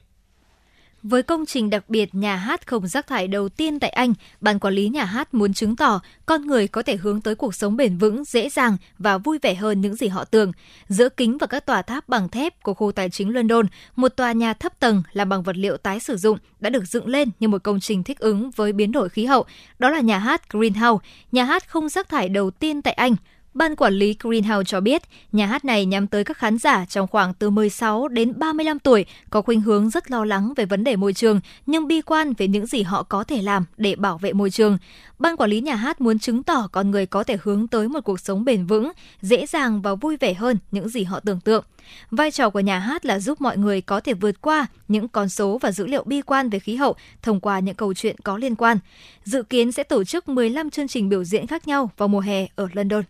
[1.04, 4.58] Với công trình đặc biệt nhà hát không rác thải đầu tiên tại Anh, ban
[4.58, 7.76] quản lý nhà hát muốn chứng tỏ con người có thể hướng tới cuộc sống
[7.76, 10.52] bền vững, dễ dàng và vui vẻ hơn những gì họ tưởng.
[10.88, 13.66] Giữa kính và các tòa tháp bằng thép của khu tài chính London,
[13.96, 17.06] một tòa nhà thấp tầng làm bằng vật liệu tái sử dụng đã được dựng
[17.06, 19.44] lên như một công trình thích ứng với biến đổi khí hậu.
[19.78, 23.16] Đó là nhà hát Greenhouse, nhà hát không rác thải đầu tiên tại Anh.
[23.54, 25.02] Ban quản lý Greenhouse cho biết,
[25.32, 29.04] nhà hát này nhắm tới các khán giả trong khoảng từ 16 đến 35 tuổi
[29.30, 32.48] có khuynh hướng rất lo lắng về vấn đề môi trường nhưng bi quan về
[32.48, 34.78] những gì họ có thể làm để bảo vệ môi trường.
[35.18, 38.00] Ban quản lý nhà hát muốn chứng tỏ con người có thể hướng tới một
[38.04, 41.64] cuộc sống bền vững, dễ dàng và vui vẻ hơn những gì họ tưởng tượng.
[42.10, 45.28] Vai trò của nhà hát là giúp mọi người có thể vượt qua những con
[45.28, 48.38] số và dữ liệu bi quan về khí hậu thông qua những câu chuyện có
[48.38, 48.78] liên quan.
[49.24, 52.46] Dự kiến sẽ tổ chức 15 chương trình biểu diễn khác nhau vào mùa hè
[52.56, 53.04] ở London.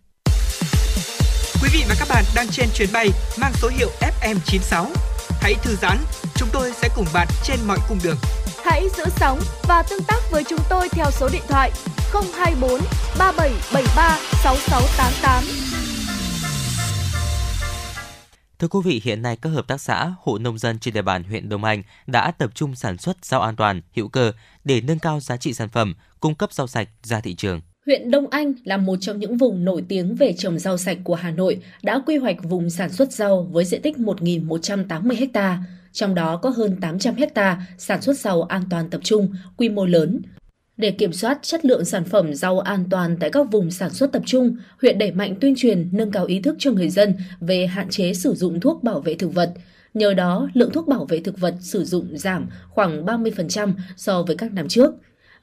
[1.64, 3.08] Quý vị và các bạn đang trên chuyến bay
[3.40, 4.86] mang số hiệu FM96.
[5.40, 5.98] Hãy thư giãn,
[6.34, 8.16] chúng tôi sẽ cùng bạn trên mọi cung đường.
[8.64, 11.70] Hãy giữ sóng và tương tác với chúng tôi theo số điện thoại
[12.12, 12.80] 024
[13.18, 15.44] 3773 6688.
[18.58, 21.24] Thưa quý vị, hiện nay các hợp tác xã, hộ nông dân trên địa bàn
[21.24, 24.32] huyện Đông Anh đã tập trung sản xuất rau an toàn, hữu cơ
[24.64, 27.60] để nâng cao giá trị sản phẩm, cung cấp rau sạch ra thị trường.
[27.86, 31.14] Huyện Đông Anh là một trong những vùng nổi tiếng về trồng rau sạch của
[31.14, 35.58] Hà Nội, đã quy hoạch vùng sản xuất rau với diện tích 1.180 ha,
[35.92, 39.86] trong đó có hơn 800 ha sản xuất rau an toàn tập trung, quy mô
[39.86, 40.22] lớn.
[40.76, 44.12] Để kiểm soát chất lượng sản phẩm rau an toàn tại các vùng sản xuất
[44.12, 47.66] tập trung, huyện đẩy mạnh tuyên truyền nâng cao ý thức cho người dân về
[47.66, 49.52] hạn chế sử dụng thuốc bảo vệ thực vật.
[49.94, 54.36] Nhờ đó, lượng thuốc bảo vệ thực vật sử dụng giảm khoảng 30% so với
[54.36, 54.94] các năm trước.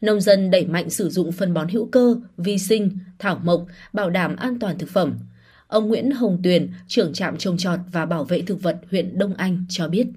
[0.02, 4.10] Nông dân đẩy mạnh sử dụng phân bón hữu cơ, vi sinh, thảo mộc, bảo
[4.10, 5.20] đảm an toàn thực phẩm.
[5.68, 9.34] Ông Nguyễn Hồng Tuyền, trưởng trạm trồng trọt và bảo vệ thực vật huyện Đông
[9.34, 10.08] Anh cho biết.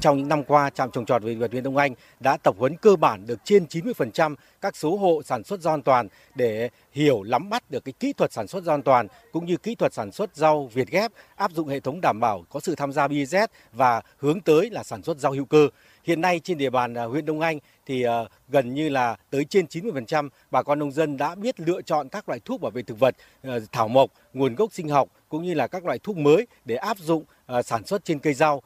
[0.00, 2.76] Trong những năm qua, trạm trồng trọt và vật huyện Đông Anh đã tập huấn
[2.76, 7.22] cơ bản được trên 90% các số hộ sản xuất rau an toàn để hiểu
[7.22, 9.92] nắm bắt được cái kỹ thuật sản xuất rau an toàn cũng như kỹ thuật
[9.92, 13.06] sản xuất rau Việt ghép áp dụng hệ thống đảm bảo có sự tham gia
[13.06, 15.68] BZ và hướng tới là sản xuất rau hữu cơ.
[16.04, 19.44] Hiện nay trên địa bàn à, huyện Đông Anh thì à, gần như là tới
[19.44, 22.82] trên 90% bà con nông dân đã biết lựa chọn các loại thuốc bảo vệ
[22.82, 26.16] thực vật, à, thảo mộc, nguồn gốc sinh học cũng như là các loại thuốc
[26.16, 27.24] mới để áp dụng
[27.64, 28.62] sản xuất trên cây rau.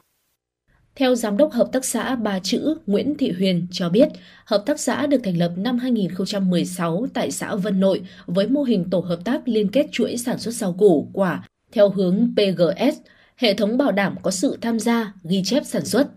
[0.95, 4.09] Theo Giám đốc Hợp tác xã Ba Chữ Nguyễn Thị Huyền cho biết,
[4.45, 8.89] Hợp tác xã được thành lập năm 2016 tại xã Vân Nội với mô hình
[8.89, 12.97] tổ hợp tác liên kết chuỗi sản xuất rau củ, quả theo hướng PGS,
[13.35, 16.07] hệ thống bảo đảm có sự tham gia, ghi chép sản xuất.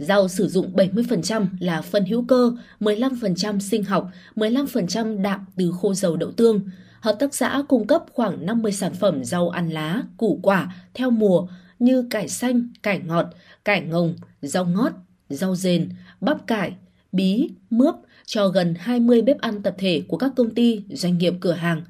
[0.00, 5.94] Rau sử dụng 70% là phân hữu cơ, 15% sinh học, 15% đạm từ khô
[5.94, 6.60] dầu đậu tương.
[7.00, 11.10] Hợp tác xã cung cấp khoảng 50 sản phẩm rau ăn lá, củ quả theo
[11.10, 11.46] mùa
[11.78, 13.26] như cải xanh, cải ngọt,
[13.64, 14.92] cải ngồng, rau ngót,
[15.28, 15.88] rau rền,
[16.20, 16.72] bắp cải,
[17.12, 17.94] bí, mướp
[18.26, 21.82] cho gần 20 bếp ăn tập thể của các công ty, doanh nghiệp cửa hàng.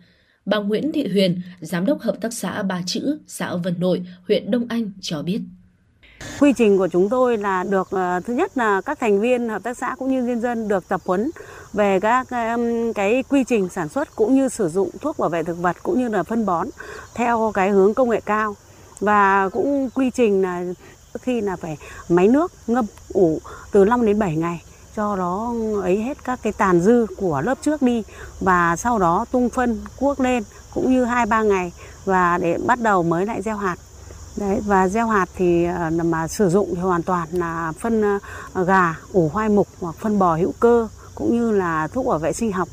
[0.46, 4.50] Bà Nguyễn Thị Huyền, Giám đốc Hợp tác xã Ba Chữ, xã Vân Nội, huyện
[4.50, 5.40] Đông Anh cho biết.
[6.40, 9.62] Quy trình của chúng tôi là được ờ, thứ nhất là các thành viên hợp
[9.62, 11.30] tác xã cũng như nhân dân được tập huấn
[11.72, 12.26] về các
[12.94, 15.98] cái quy trình sản xuất cũng như sử dụng thuốc bảo vệ thực vật cũng
[15.98, 16.68] như là phân bón
[17.14, 18.56] theo cái hướng công nghệ cao.
[19.00, 20.64] Và cũng quy trình là
[21.20, 21.78] khi là phải
[22.08, 23.40] máy nước ngâm ủ
[23.72, 24.62] từ 5 đến 7 ngày,
[24.96, 28.02] cho nó ấy hết các cái tàn dư của lớp trước đi
[28.40, 30.42] và sau đó tung phân, cuốc lên
[30.74, 31.72] cũng như hai ba ngày
[32.04, 33.76] và để bắt đầu mới lại gieo hạt.
[34.36, 38.02] Đấy, và gieo hạt thì ờ, mà sử dụng thì hoàn toàn là phân
[38.52, 42.18] ờ, gà, ủ hoai mục hoặc phân bò hữu cơ cũng như là thuốc bảo
[42.18, 42.68] vệ sinh học.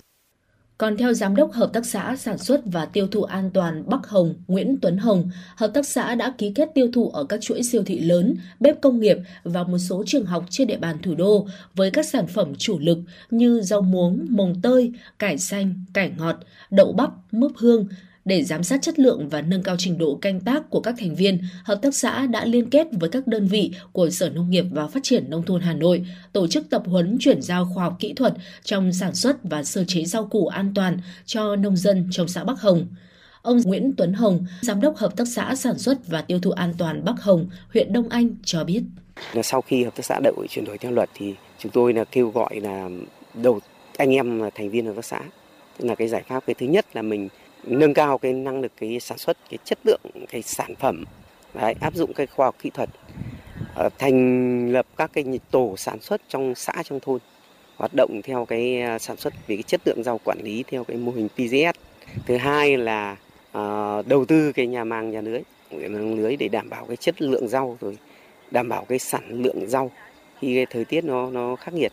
[0.78, 4.08] Còn theo Giám đốc Hợp tác xã Sản xuất và Tiêu thụ An toàn Bắc
[4.08, 7.64] Hồng Nguyễn Tuấn Hồng, Hợp tác xã đã ký kết tiêu thụ ở các chuỗi
[7.64, 11.16] siêu thị lớn, bếp công nghiệp và một số trường học trên địa bàn thủ
[11.16, 12.98] đô với các sản phẩm chủ lực
[13.30, 16.36] như rau muống, mồng tơi, cải xanh, cải ngọt,
[16.72, 17.88] đậu bắp, mướp hương,
[18.28, 21.16] để giám sát chất lượng và nâng cao trình độ canh tác của các thành
[21.16, 24.66] viên, hợp tác xã đã liên kết với các đơn vị của Sở Nông nghiệp
[24.72, 27.96] và Phát triển Nông thôn Hà Nội tổ chức tập huấn chuyển giao khoa học
[28.00, 28.34] kỹ thuật
[28.64, 32.44] trong sản xuất và sơ chế rau củ an toàn cho nông dân trong xã
[32.44, 32.88] Bắc Hồng.
[33.42, 36.74] Ông Nguyễn Tuấn Hồng, Giám đốc Hợp tác xã Sản xuất và Tiêu thụ An
[36.78, 38.82] toàn Bắc Hồng, huyện Đông Anh cho biết.
[39.44, 42.30] Sau khi Hợp tác xã đội chuyển đổi theo luật thì chúng tôi là kêu
[42.30, 42.90] gọi là
[43.34, 43.60] đầu
[43.98, 45.20] anh em thành viên hợp tác xã.
[45.78, 47.30] Tức là cái giải pháp cái thứ nhất là mình
[47.70, 51.04] nâng cao cái năng lực cái sản xuất cái chất lượng cái sản phẩm
[51.54, 52.90] đấy, áp dụng cái khoa học kỹ thuật
[53.76, 57.20] ờ, thành lập các cái tổ sản xuất trong xã trong thôn
[57.78, 60.84] hoạt động theo cái ờ, sản xuất về cái chất lượng rau quản lý theo
[60.84, 61.80] cái mô hình PGS
[62.26, 63.18] thứ hai là
[63.58, 65.42] uh, đầu tư cái nhà màng nhà lưới
[66.16, 67.98] lưới để đảm bảo cái chất lượng rau rồi
[68.52, 69.92] đảm bảo cái sản lượng rau
[70.40, 71.92] khi cái thời tiết nó nó khắc nghiệt.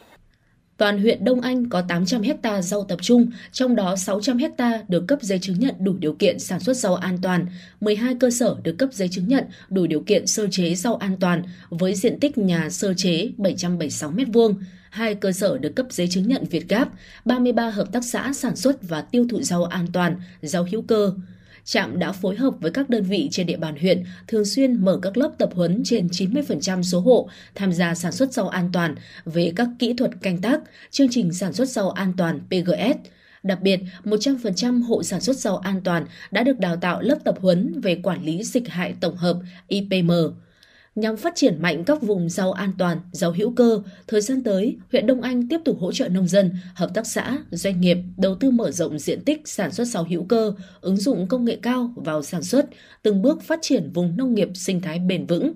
[0.76, 5.04] Toàn huyện Đông Anh có 800 hecta rau tập trung, trong đó 600 hecta được
[5.08, 7.46] cấp giấy chứng nhận đủ điều kiện sản xuất rau an toàn,
[7.80, 11.16] 12 cơ sở được cấp giấy chứng nhận đủ điều kiện sơ chế rau an
[11.20, 14.54] toàn với diện tích nhà sơ chế 776 m2,
[14.90, 16.88] hai cơ sở được cấp giấy chứng nhận Việt Gáp,
[17.24, 21.12] 33 hợp tác xã sản xuất và tiêu thụ rau an toàn, rau hữu cơ
[21.64, 24.98] trạm đã phối hợp với các đơn vị trên địa bàn huyện thường xuyên mở
[25.02, 28.94] các lớp tập huấn trên 90% số hộ tham gia sản xuất rau an toàn
[29.24, 30.60] về các kỹ thuật canh tác,
[30.90, 33.08] chương trình sản xuất rau an toàn PGS.
[33.42, 37.34] Đặc biệt, 100% hộ sản xuất rau an toàn đã được đào tạo lớp tập
[37.40, 39.38] huấn về quản lý dịch hại tổng hợp
[39.68, 40.10] IPM.
[40.94, 44.76] Nhằm phát triển mạnh các vùng rau an toàn, rau hữu cơ, thời gian tới,
[44.92, 48.34] huyện Đông Anh tiếp tục hỗ trợ nông dân, hợp tác xã, doanh nghiệp đầu
[48.34, 51.92] tư mở rộng diện tích sản xuất rau hữu cơ, ứng dụng công nghệ cao
[51.96, 52.66] vào sản xuất,
[53.02, 55.52] từng bước phát triển vùng nông nghiệp sinh thái bền vững.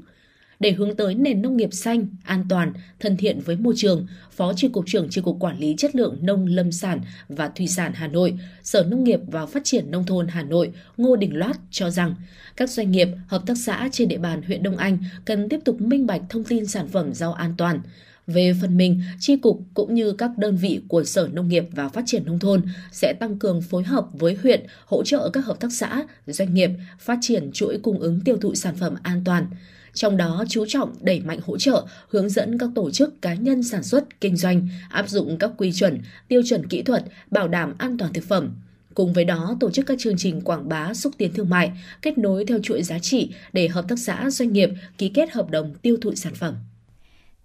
[0.61, 4.53] Để hướng tới nền nông nghiệp xanh, an toàn, thân thiện với môi trường, Phó
[4.53, 7.93] Tri cục trưởng Chi cục Quản lý chất lượng nông lâm sản và thủy sản
[7.95, 11.57] Hà Nội, Sở Nông nghiệp và Phát triển nông thôn Hà Nội Ngô Đình Loát
[11.71, 12.15] cho rằng
[12.57, 15.81] các doanh nghiệp, hợp tác xã trên địa bàn huyện Đông Anh cần tiếp tục
[15.81, 17.81] minh bạch thông tin sản phẩm rau an toàn.
[18.27, 21.89] Về phần mình, Chi cục cũng như các đơn vị của Sở Nông nghiệp và
[21.89, 22.63] Phát triển Nông thôn
[22.93, 26.71] sẽ tăng cường phối hợp với huyện hỗ trợ các hợp tác xã, doanh nghiệp
[26.99, 29.47] phát triển chuỗi cung ứng tiêu thụ sản phẩm an toàn
[29.99, 33.63] trong đó chú trọng đẩy mạnh hỗ trợ, hướng dẫn các tổ chức cá nhân
[33.63, 37.75] sản xuất, kinh doanh áp dụng các quy chuẩn, tiêu chuẩn kỹ thuật, bảo đảm
[37.79, 38.51] an toàn thực phẩm.
[38.95, 41.73] Cùng với đó, tổ chức các chương trình quảng bá xúc tiến thương mại,
[42.03, 45.51] kết nối theo chuỗi giá trị để hợp tác xã doanh nghiệp ký kết hợp
[45.51, 46.55] đồng tiêu thụ sản phẩm.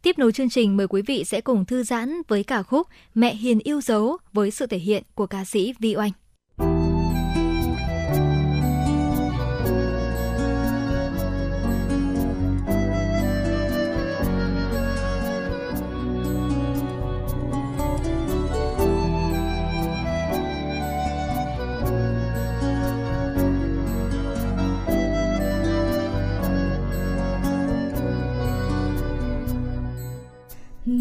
[0.01, 3.35] Tiếp nối chương trình, mời quý vị sẽ cùng thư giãn với ca khúc Mẹ
[3.35, 6.11] Hiền yêu dấu với sự thể hiện của ca sĩ Vi Oanh.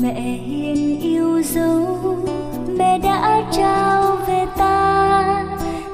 [0.01, 2.17] Mẹ hiền yêu dấu,
[2.79, 5.45] mẹ đã trao về ta.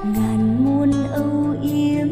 [0.05, 2.09] Ngàn muôn âu yếm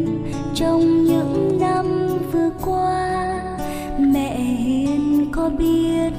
[0.55, 3.43] trong những năm vừa qua.
[3.99, 6.13] Mẹ hiền có biết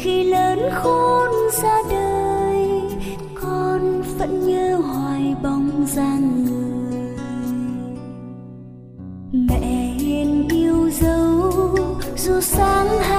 [0.00, 1.30] khi lớn khôn
[1.62, 2.80] ra đời,
[3.42, 7.16] con vẫn nhớ hoài bóng dáng người.
[9.32, 11.52] Mẹ hiền yêu dấu,
[12.16, 13.13] dù sáng hay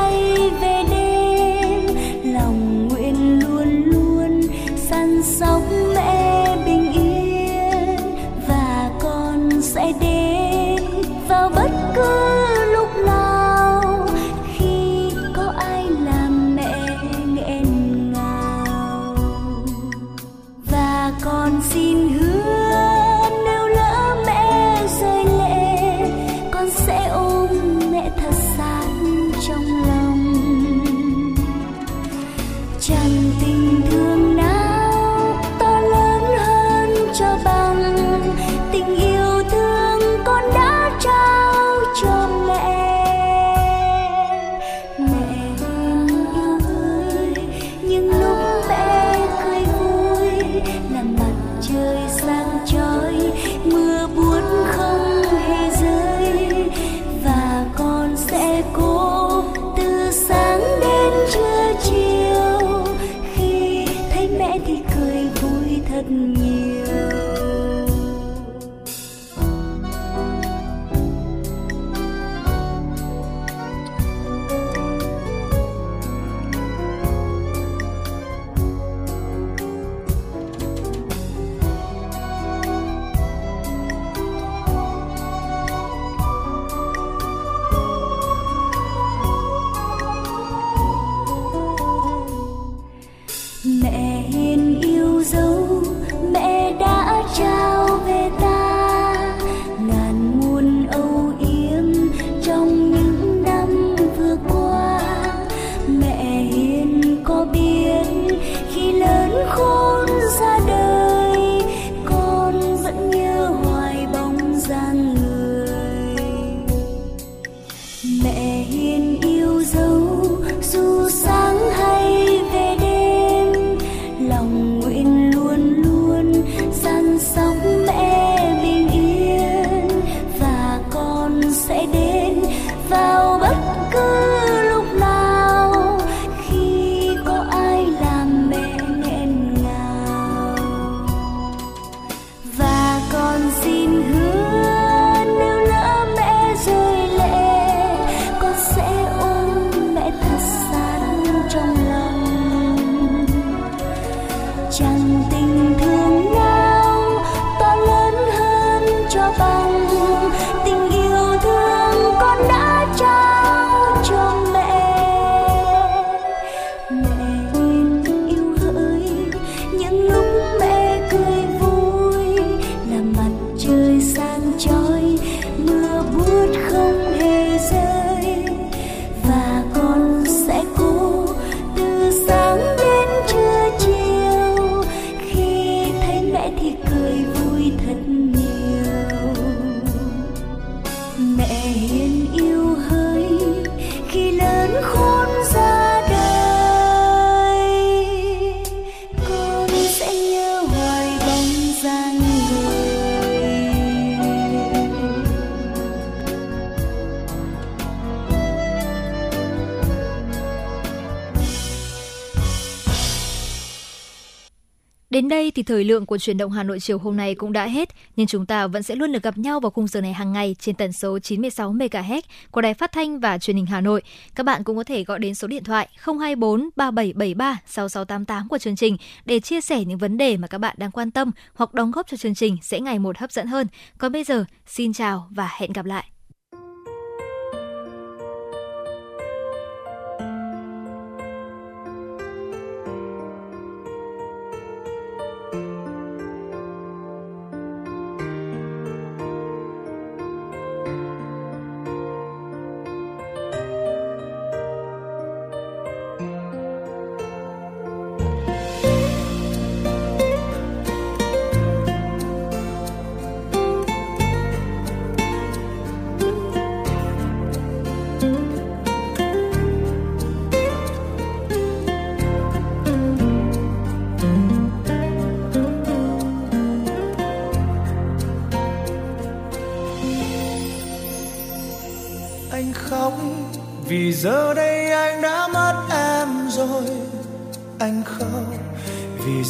[215.56, 218.28] thì thời lượng của chuyển động Hà Nội chiều hôm nay cũng đã hết, nhưng
[218.28, 220.76] chúng ta vẫn sẽ luôn được gặp nhau vào khung giờ này hàng ngày trên
[220.76, 222.22] tần số 96 MHz
[222.52, 224.02] của Đài Phát thanh và Truyền hình Hà Nội.
[224.36, 228.76] Các bạn cũng có thể gọi đến số điện thoại 024 3773 6688 của chương
[228.76, 231.92] trình để chia sẻ những vấn đề mà các bạn đang quan tâm hoặc đóng
[231.92, 233.68] góp cho chương trình sẽ ngày một hấp dẫn hơn.
[233.98, 236.15] Còn bây giờ, xin chào và hẹn gặp lại.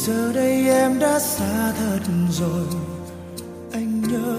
[0.06, 1.98] Giờ đây em đã xa thật
[2.30, 2.66] rồi.
[3.72, 4.36] Anh nhớ,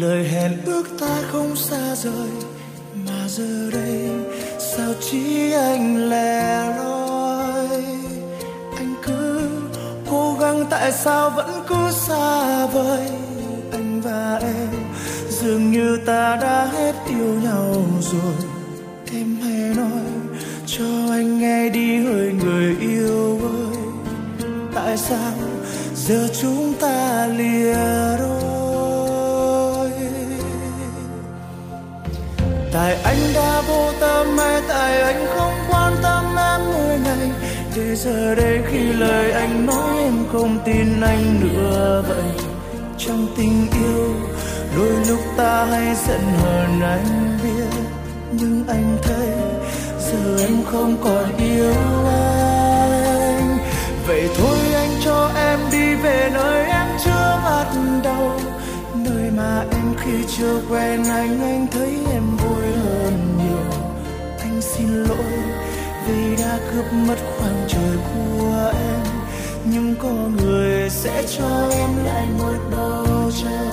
[0.00, 2.30] lời hẹn ước ta không xa rời.
[3.06, 4.10] Mà giờ đây,
[4.58, 7.84] sao chỉ anh lẻ loi?
[8.76, 9.50] Anh cứ
[10.10, 13.08] cố gắng tại sao vẫn cứ xa vời?
[13.72, 14.68] Anh và em,
[15.28, 18.51] dường như ta đã hết yêu nhau rồi.
[41.12, 42.46] Anh nữa vậy
[42.98, 44.14] trong tình yêu.
[44.76, 47.80] Đôi lúc ta hay giận hờn anh biết,
[48.32, 49.28] nhưng anh thấy
[49.98, 51.74] giờ em không còn yêu
[52.06, 53.58] anh.
[54.06, 57.66] Vậy thôi anh cho em đi về nơi em chưa bắt
[58.04, 58.40] đầu.
[58.94, 63.82] Nơi mà em khi chưa quen anh anh thấy em vui hơn nhiều.
[64.38, 65.32] Anh xin lỗi
[66.06, 69.01] vì đã cướp mất khoảng trời của em
[69.72, 70.12] nhưng có
[70.42, 73.71] người sẽ cho em lại một bầu trời.